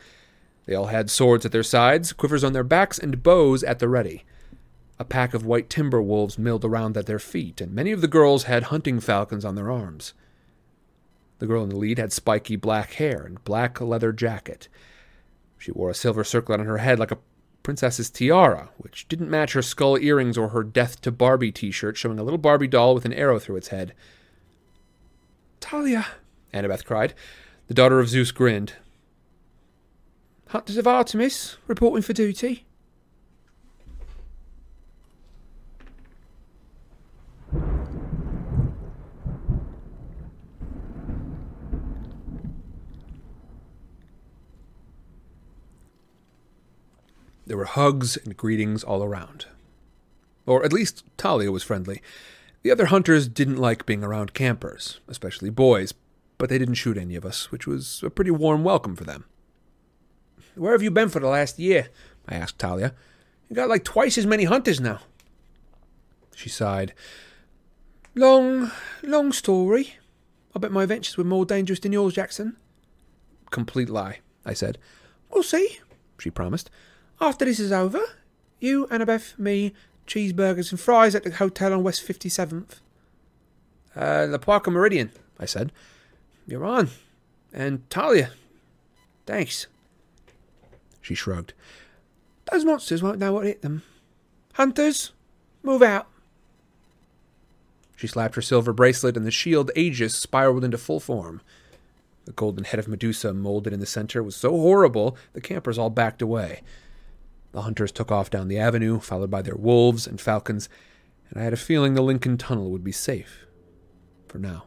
[0.65, 3.90] They all had swords at their sides, quivers on their backs, and bows at the
[3.90, 4.24] ready.
[4.99, 8.07] A pack of white timber wolves milled around at their feet, and many of the
[8.07, 10.14] girls had hunting falcons on their arms.
[11.40, 14.70] The girl in the lead had spiky black hair and black leather jacket.
[15.57, 17.18] She wore a silver circlet on her head like a
[17.64, 21.98] princess's tiara, which didn't match her skull earrings or her Death to Barbie t shirt
[21.98, 23.94] showing a little Barbie doll with an arrow through its head.
[25.60, 26.06] Thalia,
[26.53, 27.13] Annabeth cried.
[27.67, 28.73] The daughter of Zeus grinned.
[30.49, 32.65] Hunters of Artemis, reporting for duty.
[47.45, 49.45] There were hugs and greetings all around.
[50.45, 52.01] Or at least Thalia was friendly.
[52.61, 55.93] The other hunters didn't like being around campers, especially boys,
[56.44, 59.24] but they didn't shoot any of us, which was a pretty warm welcome for them.
[60.56, 61.88] Where have you been for the last year?
[62.28, 62.94] I asked Thalia.
[63.48, 64.99] You got like twice as many hunters now.
[66.36, 66.94] She sighed.
[68.14, 68.72] Long,
[69.03, 69.94] long story.
[70.53, 72.57] I bet my adventures were more dangerous than yours, Jackson.
[73.49, 74.78] Complete lie, I said.
[75.32, 75.80] We'll see,
[76.20, 76.70] she promised.
[77.22, 78.02] After this is over,
[78.60, 79.74] you, Annabeth, me,
[80.07, 82.82] cheeseburgers and fries at the hotel on West 57th.
[83.95, 85.72] Uh, the Parker Meridien, I said.
[86.48, 86.90] You're on.
[87.53, 88.32] And Thalia.
[89.26, 89.68] Thanks.
[91.02, 91.53] She shrugged.
[92.52, 93.84] Those monsters won't know what hit them.
[94.53, 95.11] Hunters,
[95.64, 96.07] move out.
[97.95, 101.41] She slapped her silver bracelet, and the shield Aegis spiraled into full form.
[102.26, 105.90] The golden head of Medusa molded in the center was so horrible the campers all
[105.90, 106.61] backed away.
[107.52, 110.70] The hunters took off down the avenue, followed by their wolves and falcons,
[111.30, 113.45] and I had a feeling the Lincoln Tunnel would be safe.
[114.28, 114.65] For now.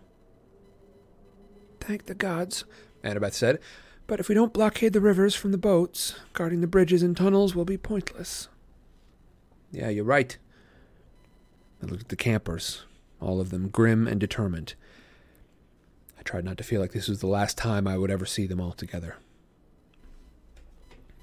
[1.87, 2.65] Thank the gods,
[3.05, 3.61] Annabeth said.
[4.09, 7.55] But if we don't blockade the rivers from the boats, guarding the bridges and tunnels
[7.55, 8.49] will be pointless.
[9.71, 10.37] Yeah, you're right.
[11.81, 12.83] I looked at the campers,
[13.21, 14.75] all of them grim and determined.
[16.19, 18.49] I tried not to feel like this was the last time I would ever see
[18.49, 19.15] them all together.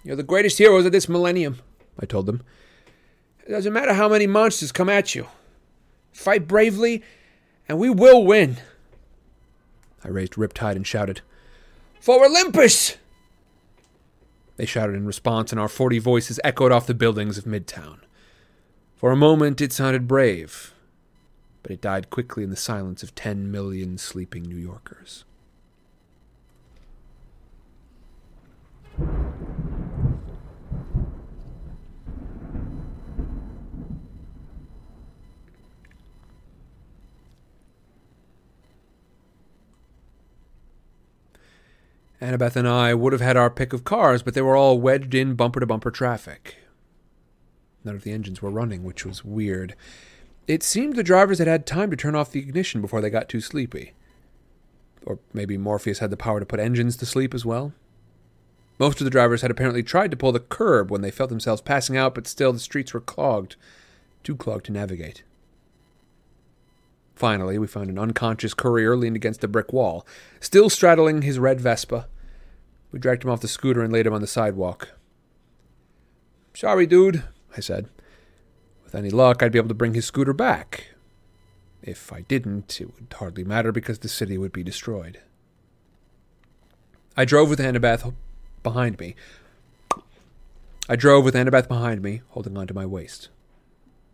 [0.02, 1.60] You're the greatest heroes of this millennium,
[1.99, 2.41] I told them.
[3.45, 5.27] It doesn't matter how many monsters come at you.
[6.14, 7.03] Fight bravely,
[7.68, 8.60] and we will win.
[10.04, 11.22] I raised Riptide and shouted,
[12.00, 12.98] For Olympus!
[14.58, 18.00] They shouted in response, and our forty voices echoed off the buildings of Midtown.
[18.96, 20.74] For a moment it sounded brave,
[21.62, 25.26] but it died quickly in the silence of ten million sleeping New Yorkers.
[42.23, 45.13] Annabeth and I would have had our pick of cars, but they were all wedged
[45.13, 46.55] in bumper to bumper traffic.
[47.84, 49.76] None of the engines were running, which was weird.
[50.47, 53.27] It seemed the drivers had had time to turn off the ignition before they got
[53.27, 53.91] too sleepy.
[55.05, 57.73] Or maybe Morpheus had the power to put engines to sleep as well.
[58.79, 61.61] Most of the drivers had apparently tried to pull the curb when they felt themselves
[61.61, 63.57] passing out, but still the streets were clogged,
[64.23, 65.23] too clogged to navigate.
[67.15, 70.05] Finally, we found an unconscious courier leaned against a brick wall,
[70.39, 72.07] still straddling his red Vespa.
[72.94, 74.89] We dragged him off the scooter and laid him on the sidewalk.
[76.54, 77.23] Sorry, dude,
[77.57, 77.89] I said.
[78.84, 80.89] With any luck, I'd be able to bring his scooter back.
[81.81, 85.20] If I didn't, it would hardly matter because the city would be destroyed.
[87.18, 88.13] I drove with Annabeth
[88.62, 89.15] behind me.
[90.88, 93.30] I drove with Annabeth behind me, holding onto my waist.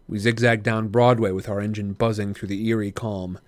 [0.07, 3.39] We zigzagged down Broadway with our engine buzzing through the eerie calm.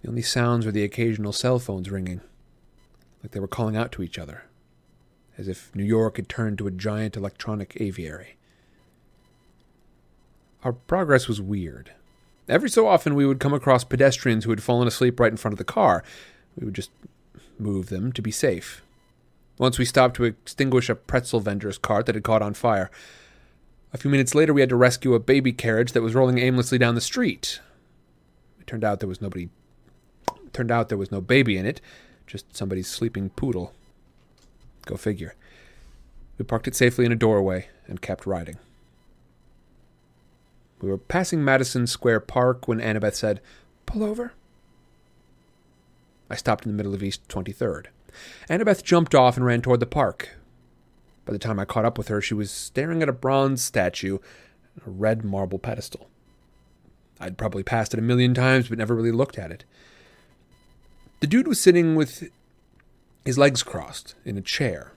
[0.00, 2.22] The only sounds were the occasional cell phones ringing,
[3.24, 4.44] like they were calling out to each other,
[5.38, 8.36] as if New York had turned to a giant electronic aviary.
[10.62, 11.92] Our progress was weird.
[12.50, 15.54] Every so often we would come across pedestrians who had fallen asleep right in front
[15.54, 16.04] of the car.
[16.54, 16.90] We would just
[17.58, 18.82] move them to be safe.
[19.56, 22.90] Once we stopped to extinguish a pretzel vendor's cart that had caught on fire.
[23.94, 26.76] A few minutes later, we had to rescue a baby carriage that was rolling aimlessly
[26.76, 27.60] down the street.
[28.60, 29.48] It turned out there was nobody.
[30.44, 31.80] It turned out there was no baby in it,
[32.26, 33.72] just somebody's sleeping poodle.
[34.86, 35.34] Go figure.
[36.38, 38.58] We parked it safely in a doorway and kept riding.
[40.80, 43.40] We were passing Madison Square Park when Annabeth said,
[43.86, 44.32] Pull over.
[46.28, 47.86] I stopped in the middle of East 23rd.
[48.48, 50.36] Annabeth jumped off and ran toward the park.
[51.24, 54.18] By the time I caught up with her, she was staring at a bronze statue
[54.76, 56.08] on a red marble pedestal.
[57.20, 59.64] I'd probably passed it a million times, but never really looked at it.
[61.24, 62.28] The dude was sitting with
[63.24, 64.92] his legs crossed in a chair.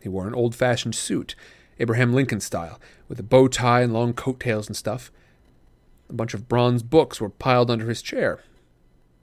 [0.00, 1.34] He wore an old fashioned suit,
[1.78, 5.12] Abraham Lincoln style, with a bow tie and long coattails and stuff.
[6.08, 8.40] A bunch of bronze books were piled under his chair.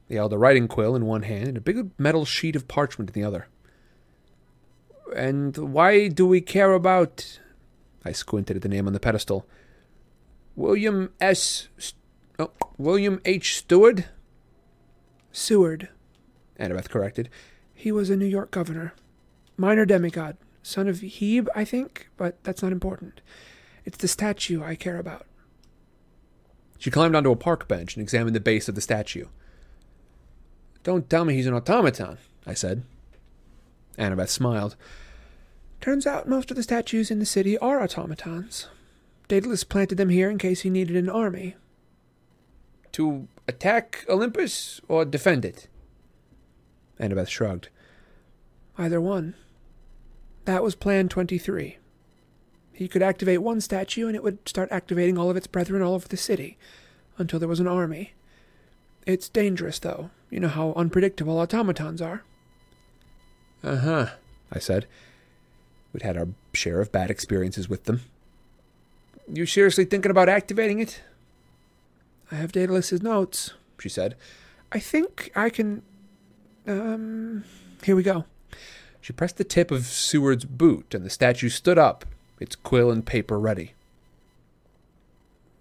[0.07, 3.09] He held a writing quill in one hand and a big metal sheet of parchment
[3.09, 3.47] in the other.
[5.15, 7.39] And why do we care about.
[8.05, 9.47] I squinted at the name on the pedestal.
[10.55, 11.67] William S.
[12.37, 13.57] Oh, William H.
[13.57, 14.05] Stewart?
[15.31, 15.89] Seward,
[16.59, 17.29] Annabeth corrected.
[17.73, 18.93] He was a New York governor.
[19.57, 20.37] Minor demigod.
[20.61, 23.21] Son of Hebe, I think, but that's not important.
[23.85, 25.25] It's the statue I care about.
[26.77, 29.25] She climbed onto a park bench and examined the base of the statue.
[30.83, 32.83] Don't tell me he's an automaton, I said.
[33.97, 34.75] Annabeth smiled.
[35.81, 38.67] Turns out most of the statues in the city are automatons.
[39.27, 41.55] Daedalus planted them here in case he needed an army.
[42.93, 45.67] To attack Olympus or defend it?
[46.99, 47.69] Annabeth shrugged.
[48.77, 49.35] Either one.
[50.45, 51.77] That was Plan 23.
[52.71, 55.95] He could activate one statue and it would start activating all of its brethren all
[55.95, 56.57] over the city
[57.17, 58.13] until there was an army.
[59.05, 60.11] It's dangerous, though.
[60.29, 62.23] You know how unpredictable automatons are.
[63.63, 64.07] Uh huh,
[64.51, 64.85] I said.
[65.91, 68.01] We'd had our share of bad experiences with them.
[69.31, 71.01] You seriously thinking about activating it?
[72.31, 73.53] I have Daedalus's notes.
[73.79, 74.15] She said.
[74.71, 75.81] I think I can.
[76.67, 77.43] Um.
[77.83, 78.25] Here we go.
[79.01, 82.05] She pressed the tip of Seward's boot, and the statue stood up,
[82.39, 83.73] its quill and paper ready.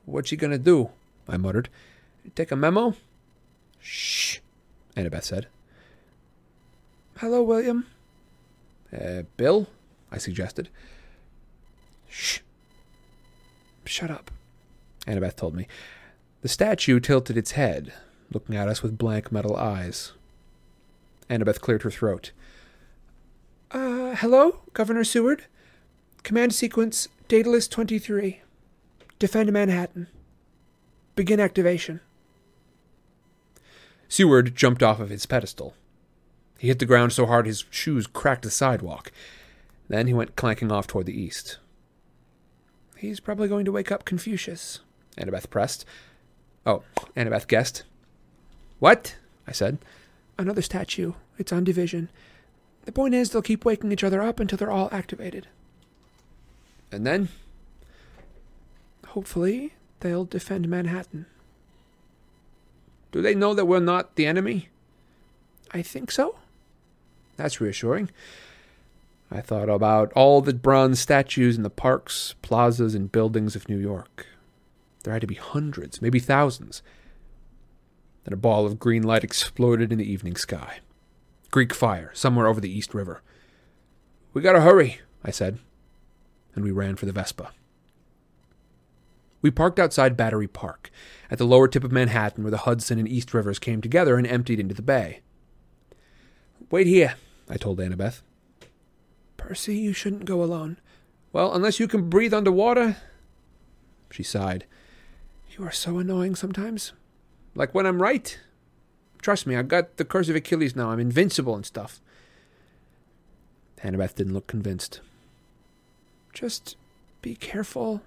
[0.04, 0.90] What's she gonna do?
[1.28, 1.68] I muttered.
[2.34, 2.94] Take a memo?
[3.80, 4.38] Shh,
[4.96, 5.46] Annabeth said.
[7.18, 7.86] Hello, William.
[8.92, 9.68] Uh, Bill?
[10.10, 10.68] I suggested.
[12.08, 12.40] Shh.
[13.84, 14.30] Shut up,
[15.06, 15.66] Annabeth told me.
[16.40, 17.92] The statue tilted its head,
[18.32, 20.12] looking at us with blank metal eyes.
[21.28, 22.30] Annabeth cleared her throat.
[23.70, 25.44] Uh, hello, Governor Seward.
[26.22, 28.40] Command sequence Daedalus 23.
[29.18, 30.06] Defend Manhattan.
[31.16, 32.00] Begin activation.
[34.08, 35.74] Seward jumped off of his pedestal.
[36.58, 39.12] He hit the ground so hard his shoes cracked the sidewalk.
[39.88, 41.58] Then he went clanking off toward the east.
[42.96, 44.80] He's probably going to wake up Confucius.
[45.16, 45.84] Annabeth pressed.
[46.66, 46.82] Oh,
[47.16, 47.84] Annabeth guessed.
[48.78, 49.16] What?
[49.46, 49.78] I said.
[50.38, 51.14] Another statue.
[51.38, 52.10] It's on division.
[52.84, 55.46] The point is, they'll keep waking each other up until they're all activated.
[56.90, 57.28] And then?
[59.08, 61.26] Hopefully, they'll defend Manhattan.
[63.12, 64.68] Do they know that we're not the enemy?
[65.70, 66.36] I think so.
[67.36, 68.10] That's reassuring.
[69.30, 73.76] I thought about all the bronze statues in the parks, plazas, and buildings of New
[73.76, 74.26] York.
[75.08, 76.82] There had to be hundreds, maybe thousands.
[78.24, 80.80] Then a ball of green light exploded in the evening sky.
[81.50, 83.22] Greek fire, somewhere over the East River.
[84.34, 85.60] We gotta hurry, I said,
[86.54, 87.52] and we ran for the Vespa.
[89.40, 90.90] We parked outside Battery Park,
[91.30, 94.26] at the lower tip of Manhattan where the Hudson and East Rivers came together and
[94.26, 95.22] emptied into the bay.
[96.70, 97.14] Wait here,
[97.48, 98.20] I told Annabeth.
[99.38, 100.78] Percy, you shouldn't go alone.
[101.32, 102.98] Well, unless you can breathe underwater.
[104.10, 104.66] She sighed.
[105.58, 106.92] You are so annoying sometimes.
[107.54, 108.38] Like when I'm right.
[109.20, 110.90] Trust me, I got the curse of Achilles now.
[110.90, 112.00] I'm invincible and stuff.
[113.82, 115.00] Annabeth didn't look convinced.
[116.32, 116.76] Just
[117.22, 118.02] be careful.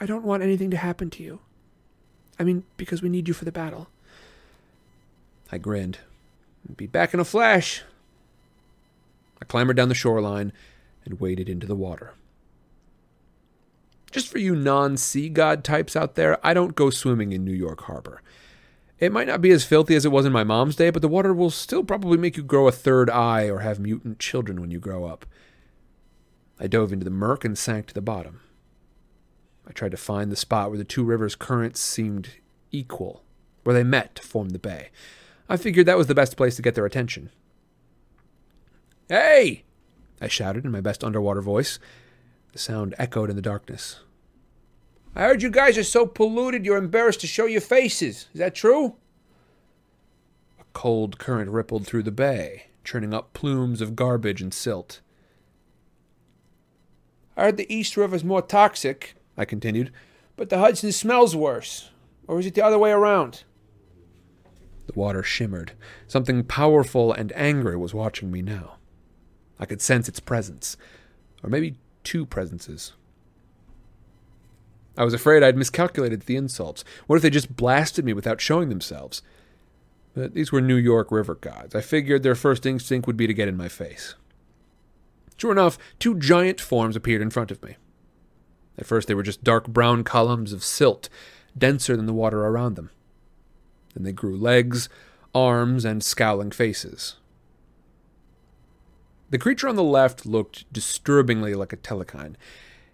[0.00, 1.38] I don't want anything to happen to you.
[2.38, 3.88] I mean, because we need you for the battle.
[5.52, 5.98] I grinned.
[6.76, 7.82] Be back in a flash.
[9.40, 10.52] I clambered down the shoreline
[11.04, 12.14] and waded into the water.
[14.10, 17.52] Just for you non sea god types out there, I don't go swimming in New
[17.52, 18.22] York Harbor.
[18.98, 21.08] It might not be as filthy as it was in my mom's day, but the
[21.08, 24.70] water will still probably make you grow a third eye or have mutant children when
[24.70, 25.24] you grow up.
[26.58, 28.40] I dove into the murk and sank to the bottom.
[29.66, 32.30] I tried to find the spot where the two rivers' currents seemed
[32.70, 33.22] equal,
[33.64, 34.90] where they met to form the bay.
[35.48, 37.30] I figured that was the best place to get their attention.
[39.08, 39.64] Hey!
[40.20, 41.78] I shouted in my best underwater voice.
[42.52, 44.00] The sound echoed in the darkness.
[45.14, 48.28] I heard you guys are so polluted you're embarrassed to show your faces.
[48.32, 48.96] Is that true?
[50.60, 55.00] A cold current rippled through the bay, churning up plumes of garbage and silt.
[57.36, 59.92] I heard the East River's more toxic, I continued,
[60.36, 61.90] but the Hudson smells worse.
[62.26, 63.44] Or is it the other way around?
[64.86, 65.72] The water shimmered.
[66.06, 68.76] Something powerful and angry was watching me now.
[69.58, 70.76] I could sense its presence.
[71.42, 71.76] Or maybe
[72.10, 72.94] two presences.
[74.96, 76.82] I was afraid I'd miscalculated the insults.
[77.06, 79.22] What if they just blasted me without showing themselves?
[80.12, 81.72] But these were New York river gods.
[81.72, 84.16] I figured their first instinct would be to get in my face.
[85.36, 87.76] Sure enough, two giant forms appeared in front of me.
[88.76, 91.08] At first, they were just dark brown columns of silt,
[91.56, 92.90] denser than the water around them.
[93.94, 94.88] Then they grew legs,
[95.32, 97.19] arms, and scowling faces.
[99.30, 102.34] The creature on the left looked disturbingly like a telkhine.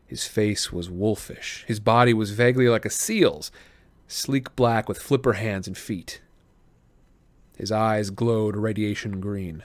[0.06, 1.64] His face was wolfish.
[1.66, 3.50] His body was vaguely like a seal's,
[4.06, 6.20] sleek black with flipper hands and feet.
[7.56, 9.64] His eyes glowed radiation green.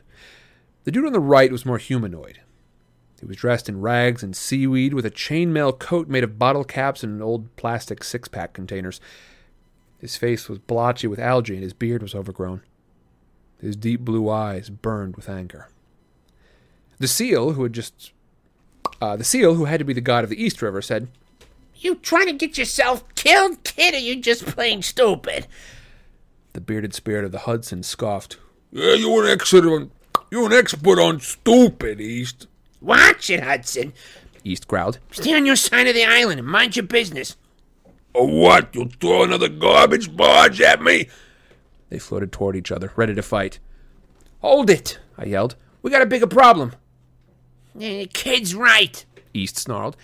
[0.85, 2.39] The dude on the right was more humanoid.
[3.19, 7.03] He was dressed in rags and seaweed with a chainmail coat made of bottle caps
[7.03, 8.99] and old plastic six pack containers.
[9.99, 12.61] His face was blotchy with algae and his beard was overgrown.
[13.59, 15.67] His deep blue eyes burned with anger.
[17.01, 18.11] The seal, who had just.
[19.01, 21.07] Uh, the seal, who had to be the god of the East River, said,
[21.73, 25.47] You trying to get yourself killed, kid, or you just plain stupid?
[26.53, 28.37] The bearded spirit of the Hudson scoffed.
[28.71, 29.89] Yeah, you're an expert on,
[30.29, 32.45] you're an expert on stupid, East.
[32.81, 33.93] Watch it, Hudson.
[34.43, 34.99] East growled.
[35.09, 37.35] Stay on your side of the island and mind your business.
[38.13, 38.75] Or what?
[38.75, 41.07] You'll throw another garbage barge at me?
[41.89, 43.57] They floated toward each other, ready to fight.
[44.41, 45.55] Hold it, I yelled.
[45.81, 46.73] We got a bigger problem.
[47.79, 49.05] Eh, kid's right.
[49.33, 49.95] East snarled.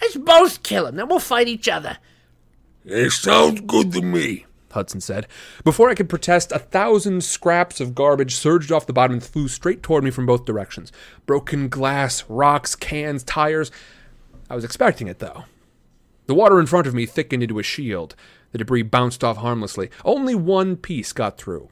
[0.00, 1.98] Let's both kill him, then we'll fight each other.
[2.84, 4.46] It sounds good to me.
[4.70, 5.26] Hudson said.
[5.62, 9.48] Before I could protest, a thousand scraps of garbage surged off the bottom and flew
[9.48, 10.92] straight toward me from both directions.
[11.26, 13.70] Broken glass, rocks, cans, tires.
[14.50, 15.44] I was expecting it, though.
[16.26, 18.16] The water in front of me thickened into a shield.
[18.52, 19.90] The debris bounced off harmlessly.
[20.04, 21.68] Only one piece got through.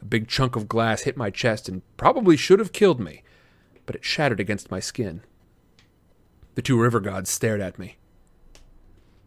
[0.00, 3.22] A big chunk of glass hit my chest and probably should have killed me,
[3.86, 5.22] but it shattered against my skin.
[6.54, 7.96] The two river gods stared at me.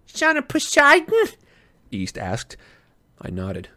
[0.06, 1.28] Son of Poseidon?
[1.92, 2.58] East asked.
[3.22, 3.70] I nodded.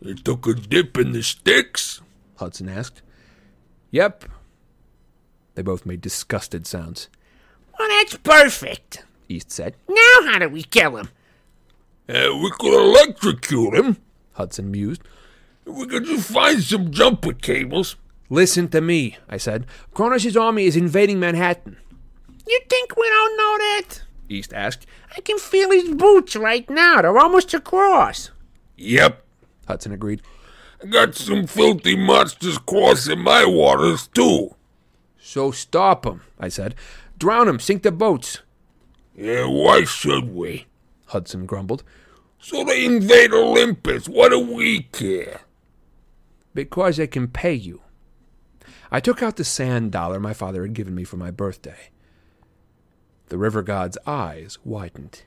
[0.00, 2.00] They took a dip in the Styx?
[2.36, 3.02] Hudson asked.
[3.90, 4.24] Yep.
[5.54, 7.08] They both made disgusted sounds.
[7.78, 9.04] Well, that's perfect.
[9.28, 9.74] East said.
[9.88, 11.08] Now how do we kill him?
[12.08, 13.96] Uh, we could electrocute him.
[14.32, 15.02] Hudson mused.
[15.64, 17.96] We could just find some jumper cables.
[18.30, 19.66] Listen to me, I said.
[19.92, 21.76] Kronos' army is invading Manhattan.
[22.46, 24.02] You think we don't know that?
[24.28, 24.86] East asked.
[25.16, 27.02] I can feel his boots right now.
[27.02, 28.30] They're almost across.
[28.76, 29.24] Yep.
[29.66, 30.22] Hudson agreed.
[30.82, 34.54] I got some filthy monsters crossing my waters, too.
[35.20, 36.74] So stop 'em, I said.
[37.18, 38.38] Drown 'em, sink the boats.
[39.14, 40.66] Yeah, why should we?
[41.06, 41.82] Hudson grumbled.
[42.38, 44.08] So they invade Olympus.
[44.08, 45.40] What do we care?
[46.54, 47.82] Because they can pay you.
[48.90, 51.90] I took out the sand dollar my father had given me for my birthday.
[53.28, 55.22] The river god's eyes widened.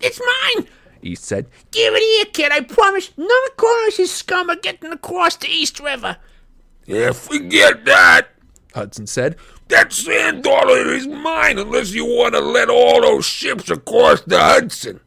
[0.00, 0.66] It's mine.
[1.02, 1.46] East said.
[1.70, 2.52] Give it here, kid.
[2.52, 6.16] I promise none of Kronos' scum are getting across the East River.
[6.86, 8.28] Yeah, forget that.
[8.74, 9.36] Hudson said.
[9.68, 14.38] That sand dollar is mine unless you want to let all those ships across the
[14.38, 15.00] Hudson.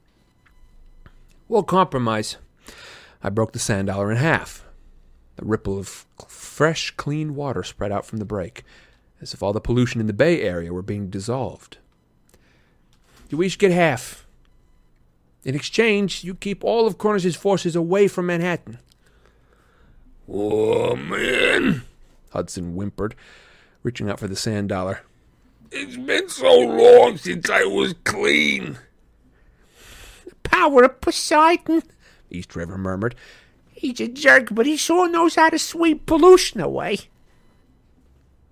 [1.47, 2.37] We'll compromise.
[3.21, 4.65] I broke the sand dollar in half.
[5.37, 6.05] A ripple of
[6.55, 8.63] fresh, clean water spread out from the break,
[9.19, 11.79] as if all the pollution in the Bay Area were being dissolved.
[13.29, 14.25] You each get half.
[15.43, 18.79] In exchange, you keep all of Kronos's forces away from Manhattan.
[20.29, 21.83] Oh, man.
[22.31, 23.15] Hudson whimpered,
[23.83, 25.01] reaching out for the sand dollar.
[25.71, 28.77] It's been so long since I was clean.
[30.25, 31.83] The Power of Poseidon.
[32.29, 33.15] East River murmured.
[33.75, 36.99] He's a jerk, but he sure knows how to sweep pollution away.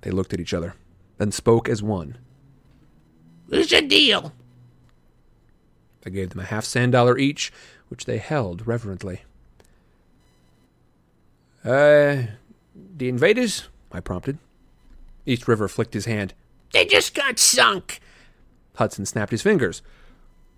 [0.01, 0.75] They looked at each other,
[1.17, 2.17] then spoke as one.
[3.47, 4.33] What's the deal?
[6.05, 7.53] I gave them a half sand dollar each,
[7.87, 9.21] which they held reverently.
[11.63, 12.23] Uh,
[12.97, 13.69] the invaders?
[13.93, 14.37] I prompted.
[15.25, 16.33] East River flicked his hand.
[16.73, 18.01] They just got sunk.
[18.75, 19.81] Hudson snapped his fingers.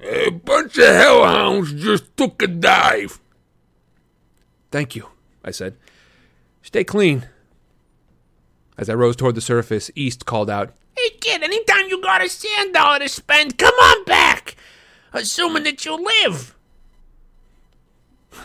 [0.02, 3.20] A bunch of hellhounds just took a dive.
[4.76, 5.08] Thank you,
[5.42, 5.78] I said.
[6.62, 7.30] Stay clean.
[8.78, 12.28] As I rose toward the surface, East called out, Hey, kid, anytime you got a
[12.28, 14.58] sand dollar to spend, come on back.
[15.14, 16.58] Assuming that you'll live.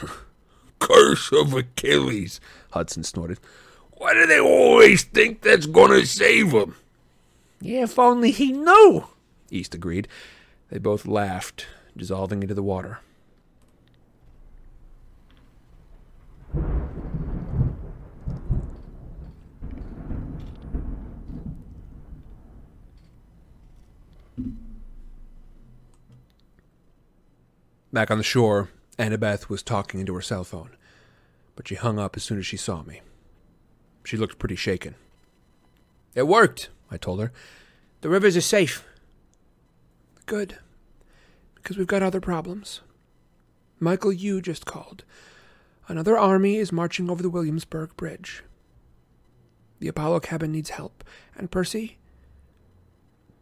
[0.78, 2.40] Curse of Achilles.
[2.70, 3.40] Hudson snorted.
[3.90, 6.76] Why do they always think that's gonna save them?
[7.60, 9.04] Yeah, if only he knew.
[9.50, 10.06] East agreed.
[10.68, 13.00] They both laughed, dissolving into the water.
[27.92, 30.70] Back on the shore, Annabeth was talking into her cell phone,
[31.56, 33.00] but she hung up as soon as she saw me.
[34.04, 34.94] She looked pretty shaken.
[36.14, 37.32] It worked, I told her.
[38.00, 38.84] The rivers are safe.
[40.26, 40.58] Good.
[41.56, 42.80] Because we've got other problems.
[43.80, 45.04] Michael Yew just called.
[45.88, 48.44] Another army is marching over the Williamsburg Bridge.
[49.80, 51.02] The Apollo cabin needs help.
[51.36, 51.98] And Percy?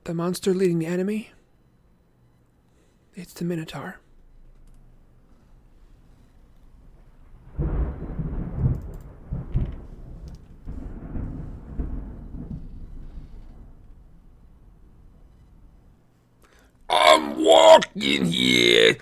[0.05, 1.33] The monster leading the enemy?
[3.15, 4.01] It's the Minotaur.
[17.49, 18.97] I'm walking here.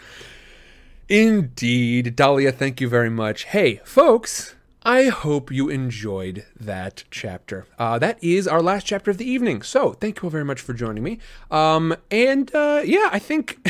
[1.08, 2.16] Indeed.
[2.16, 3.44] Dahlia, thank you very much.
[3.44, 7.66] Hey, folks, I hope you enjoyed that chapter.
[7.78, 9.62] Uh, that is our last chapter of the evening.
[9.62, 11.18] So thank you all very much for joining me.
[11.50, 13.68] Um, and uh, yeah, I think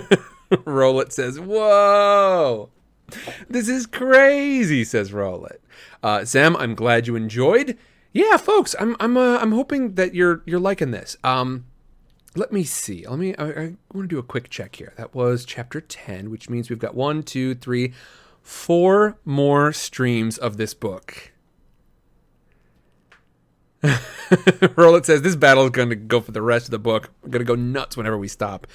[0.64, 2.68] Roll It says, "Whoa,
[3.48, 5.62] this is crazy," says Roll It.
[6.02, 7.78] Uh, Sam, I'm glad you enjoyed.
[8.12, 11.16] Yeah, folks, I'm I'm uh, I'm hoping that you're you're liking this.
[11.24, 11.64] Um,
[12.34, 13.06] let me see.
[13.06, 13.34] Let me.
[13.36, 14.92] I, I want to do a quick check here.
[14.96, 17.92] That was chapter ten, which means we've got one, two, three,
[18.40, 21.32] four more streams of this book.
[24.76, 27.10] Roll says this battle is going to go for the rest of the book.
[27.22, 28.66] We're going to go nuts whenever we stop.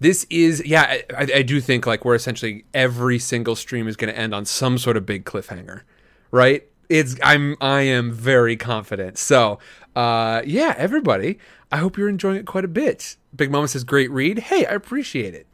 [0.00, 4.12] This is, yeah, I, I do think like we're essentially every single stream is going
[4.12, 5.82] to end on some sort of big cliffhanger,
[6.30, 6.68] right?
[6.88, 9.18] It's I'm I am very confident.
[9.18, 9.58] So,
[9.96, 11.38] uh, yeah, everybody,
[11.72, 13.16] I hope you're enjoying it quite a bit.
[13.34, 14.38] Big Mama says great read.
[14.38, 15.46] Hey, I appreciate it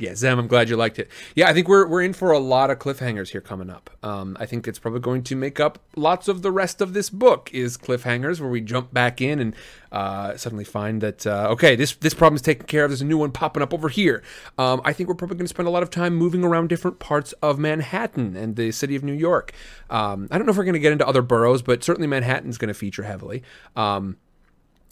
[0.00, 1.08] yeah, Zem, I'm glad you liked it.
[1.34, 3.90] Yeah, I think we're we're in for a lot of cliffhangers here coming up.
[4.02, 7.10] Um, I think it's probably going to make up lots of the rest of this
[7.10, 9.54] book is cliffhangers where we jump back in and
[9.92, 12.90] uh, suddenly find that uh, okay, this this problem's taken care of.
[12.90, 14.22] There's a new one popping up over here.
[14.58, 16.98] Um, I think we're probably going to spend a lot of time moving around different
[16.98, 19.52] parts of Manhattan and the city of New York.
[19.90, 22.58] Um, I don't know if we're going to get into other boroughs, but certainly Manhattan's
[22.58, 23.42] going to feature heavily.
[23.76, 24.16] Um,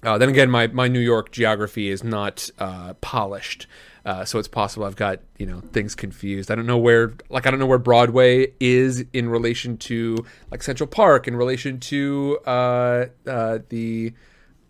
[0.03, 3.67] uh, then again, my my New York geography is not uh, polished.
[4.09, 6.51] Uh, so it's possible I've got you know things confused.
[6.51, 10.63] I don't know where like I don't know where Broadway is in relation to like
[10.63, 14.15] Central Park in relation to uh, uh, the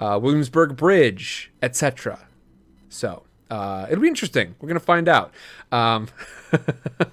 [0.00, 2.26] uh, Williamsburg Bridge, etc.
[2.88, 4.56] So uh, it'll be interesting.
[4.60, 5.32] We're gonna find out.
[5.70, 6.08] Um,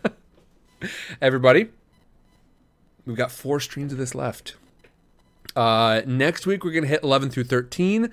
[1.22, 1.68] everybody,
[3.06, 4.56] we've got four streams of this left.
[5.56, 8.10] Uh, next week we're gonna hit 11 through 13.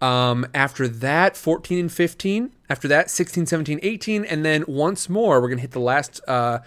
[0.00, 2.52] Um, after that, 14 and 15.
[2.68, 6.20] After that, 16, 17, 18, and then once more, we're gonna hit the last.
[6.28, 6.58] Uh,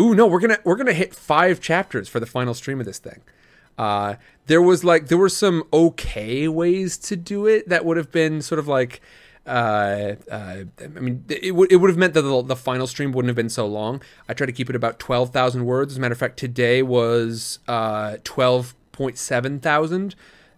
[0.00, 2.98] ooh, no, we're gonna we're gonna hit five chapters for the final stream of this
[2.98, 3.20] thing.
[3.78, 8.10] Uh, there was like there were some okay ways to do it that would have
[8.10, 9.00] been sort of like.
[9.44, 13.10] Uh, uh, I mean, it would it would have meant that the, the final stream
[13.12, 14.00] wouldn't have been so long.
[14.28, 15.92] I tried to keep it about twelve thousand words.
[15.92, 20.14] As a matter of fact, today was uh twelve point seven thousand.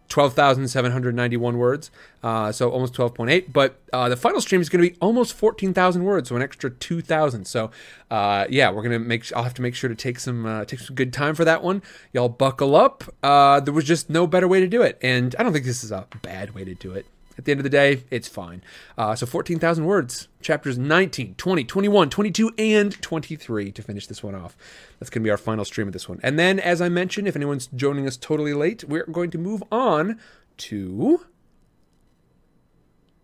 [0.09, 1.91] 12,791 words,
[2.23, 3.53] uh, so almost 12.8.
[3.53, 6.71] But uh, the final stream is going to be almost 14,000 words, so an extra
[6.71, 7.47] 2,000.
[7.47, 7.71] So
[8.11, 9.33] uh, yeah, we're gonna make.
[9.35, 11.63] I'll have to make sure to take some uh, take some good time for that
[11.63, 11.83] one.
[12.13, 13.03] Y'all buckle up.
[13.23, 15.83] Uh, there was just no better way to do it, and I don't think this
[15.83, 17.07] is a bad way to do it.
[17.37, 18.63] At the end of the day, it's fine.
[18.97, 24.35] Uh, so 14,000 words, chapters 19, 20, 21, 22, and 23 to finish this one
[24.35, 24.57] off.
[24.99, 26.21] That's going to be our final stream of this one.
[26.23, 29.63] And then, as I mentioned, if anyone's joining us totally late, we're going to move
[29.73, 30.19] on
[30.59, 31.27] to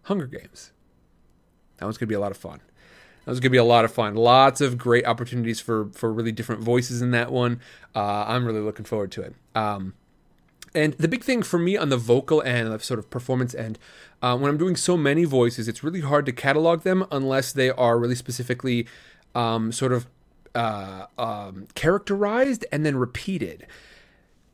[0.02, 0.72] Hunger Games.
[1.76, 2.60] That one's going to be a lot of fun.
[3.24, 4.14] That was going to be a lot of fun.
[4.14, 7.60] Lots of great opportunities for for really different voices in that one.
[7.94, 9.34] Uh, I'm really looking forward to it.
[9.54, 9.94] Um,
[10.74, 13.78] and the big thing for me on the vocal end, the sort of performance end,
[14.22, 17.70] uh, when I'm doing so many voices, it's really hard to catalog them unless they
[17.70, 18.86] are really specifically
[19.34, 20.06] um, sort of
[20.54, 23.66] uh, um, characterized and then repeated.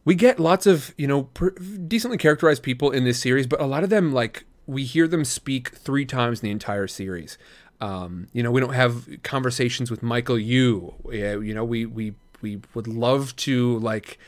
[0.05, 3.67] We get lots of you know per- decently characterized people in this series, but a
[3.67, 7.39] lot of them like we hear them speak three times in the entire series.
[7.81, 10.95] Um, you know, we don't have conversations with Michael Yew.
[11.11, 14.19] You know, we we we would love to like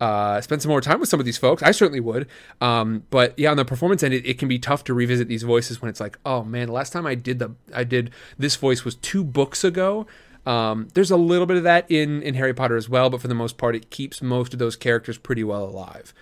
[0.00, 1.62] uh, spend some more time with some of these folks.
[1.62, 2.28] I certainly would.
[2.60, 5.42] Um, but yeah, on the performance end, it, it, can be tough to revisit these
[5.42, 8.56] voices when it's like, oh man, the last time I did the I did this
[8.56, 10.06] voice was two books ago.
[10.44, 13.28] Um, there's a little bit of that in in Harry Potter as well, but for
[13.28, 16.12] the most part, it keeps most of those characters pretty well alive.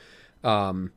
[0.45, 0.93] Um,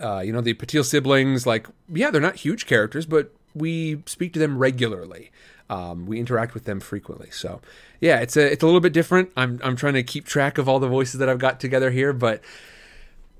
[0.00, 4.32] uh, you know, the Patil siblings, like yeah, they're not huge characters, but we speak
[4.34, 5.30] to them regularly.
[5.68, 7.30] Um, we interact with them frequently.
[7.30, 7.60] So
[8.00, 9.30] yeah, it's a it's a little bit different.
[9.36, 12.12] I'm I'm trying to keep track of all the voices that I've got together here,
[12.12, 12.42] but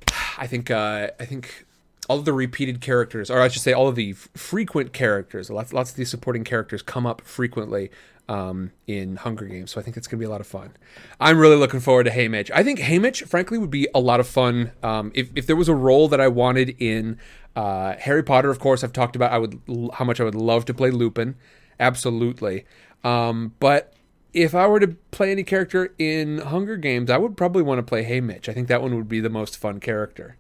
[0.39, 1.67] I think uh, I think
[2.09, 5.51] all of the repeated characters, or I should say, all of the f- frequent characters,
[5.51, 7.91] lots lots of these supporting characters come up frequently
[8.29, 9.73] um, in Hunger Games.
[9.73, 10.73] So I think it's going to be a lot of fun.
[11.21, 12.51] I'm really looking forward to Haymitch.
[12.55, 15.69] I think Haymitch, frankly, would be a lot of fun um, if if there was
[15.69, 17.19] a role that I wanted in
[17.55, 18.51] uh, Harry Potter.
[18.51, 19.61] Of course, I've talked about I would
[19.95, 21.37] how much I would love to play Lupin.
[21.79, 22.65] Absolutely.
[23.05, 23.93] Um, but
[24.33, 27.83] if I were to play any character in Hunger Games, I would probably want to
[27.83, 28.49] play Haymitch.
[28.49, 30.37] I think that one would be the most fun character.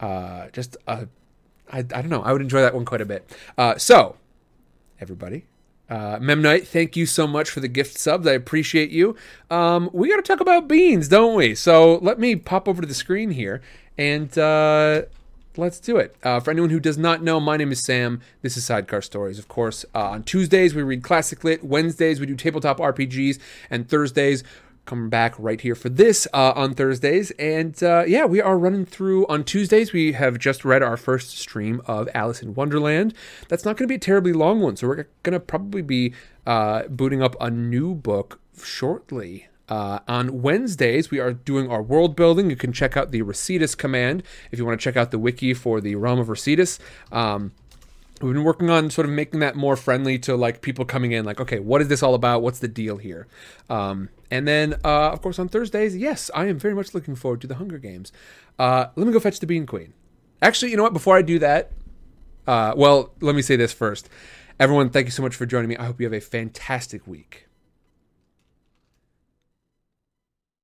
[0.00, 1.06] Uh, just, uh,
[1.72, 2.22] I, I don't know.
[2.22, 3.30] I would enjoy that one quite a bit.
[3.56, 4.16] Uh, so,
[5.00, 5.46] everybody,
[5.88, 8.26] uh, Memnite, thank you so much for the gift subs.
[8.26, 9.16] I appreciate you.
[9.50, 11.54] Um, we got to talk about beans, don't we?
[11.54, 13.60] So let me pop over to the screen here
[13.98, 15.02] and uh,
[15.56, 16.16] let's do it.
[16.22, 18.20] Uh, for anyone who does not know, my name is Sam.
[18.42, 19.38] This is Sidecar Stories.
[19.38, 21.64] Of course, uh, on Tuesdays we read classic lit.
[21.64, 23.38] Wednesdays we do tabletop RPGs,
[23.70, 24.44] and Thursdays
[24.84, 27.30] come back right here for this uh, on Thursdays.
[27.32, 29.92] And uh, yeah, we are running through on Tuesdays.
[29.92, 33.14] We have just read our first stream of Alice in Wonderland.
[33.48, 36.14] That's not going to be a terribly long one, so we're going to probably be
[36.46, 39.48] uh, booting up a new book shortly.
[39.72, 42.50] Uh, on Wednesdays, we are doing our world building.
[42.50, 45.54] You can check out the Recitus command if you want to check out the wiki
[45.54, 46.78] for the realm of Recitus.
[47.10, 47.52] Um,
[48.20, 51.24] we've been working on sort of making that more friendly to like people coming in
[51.24, 52.42] like okay what is this all about?
[52.42, 53.26] What's the deal here?
[53.70, 57.40] Um, and then uh, of course on thursdays yes i am very much looking forward
[57.40, 58.12] to the hunger games.
[58.58, 59.94] Uh, let me go fetch the bean queen.
[60.42, 60.92] Actually you know what?
[60.92, 61.72] Before i do that
[62.46, 64.10] uh, well let me say this first.
[64.60, 65.78] Everyone thank you so much for joining me.
[65.78, 67.46] I hope you have a fantastic week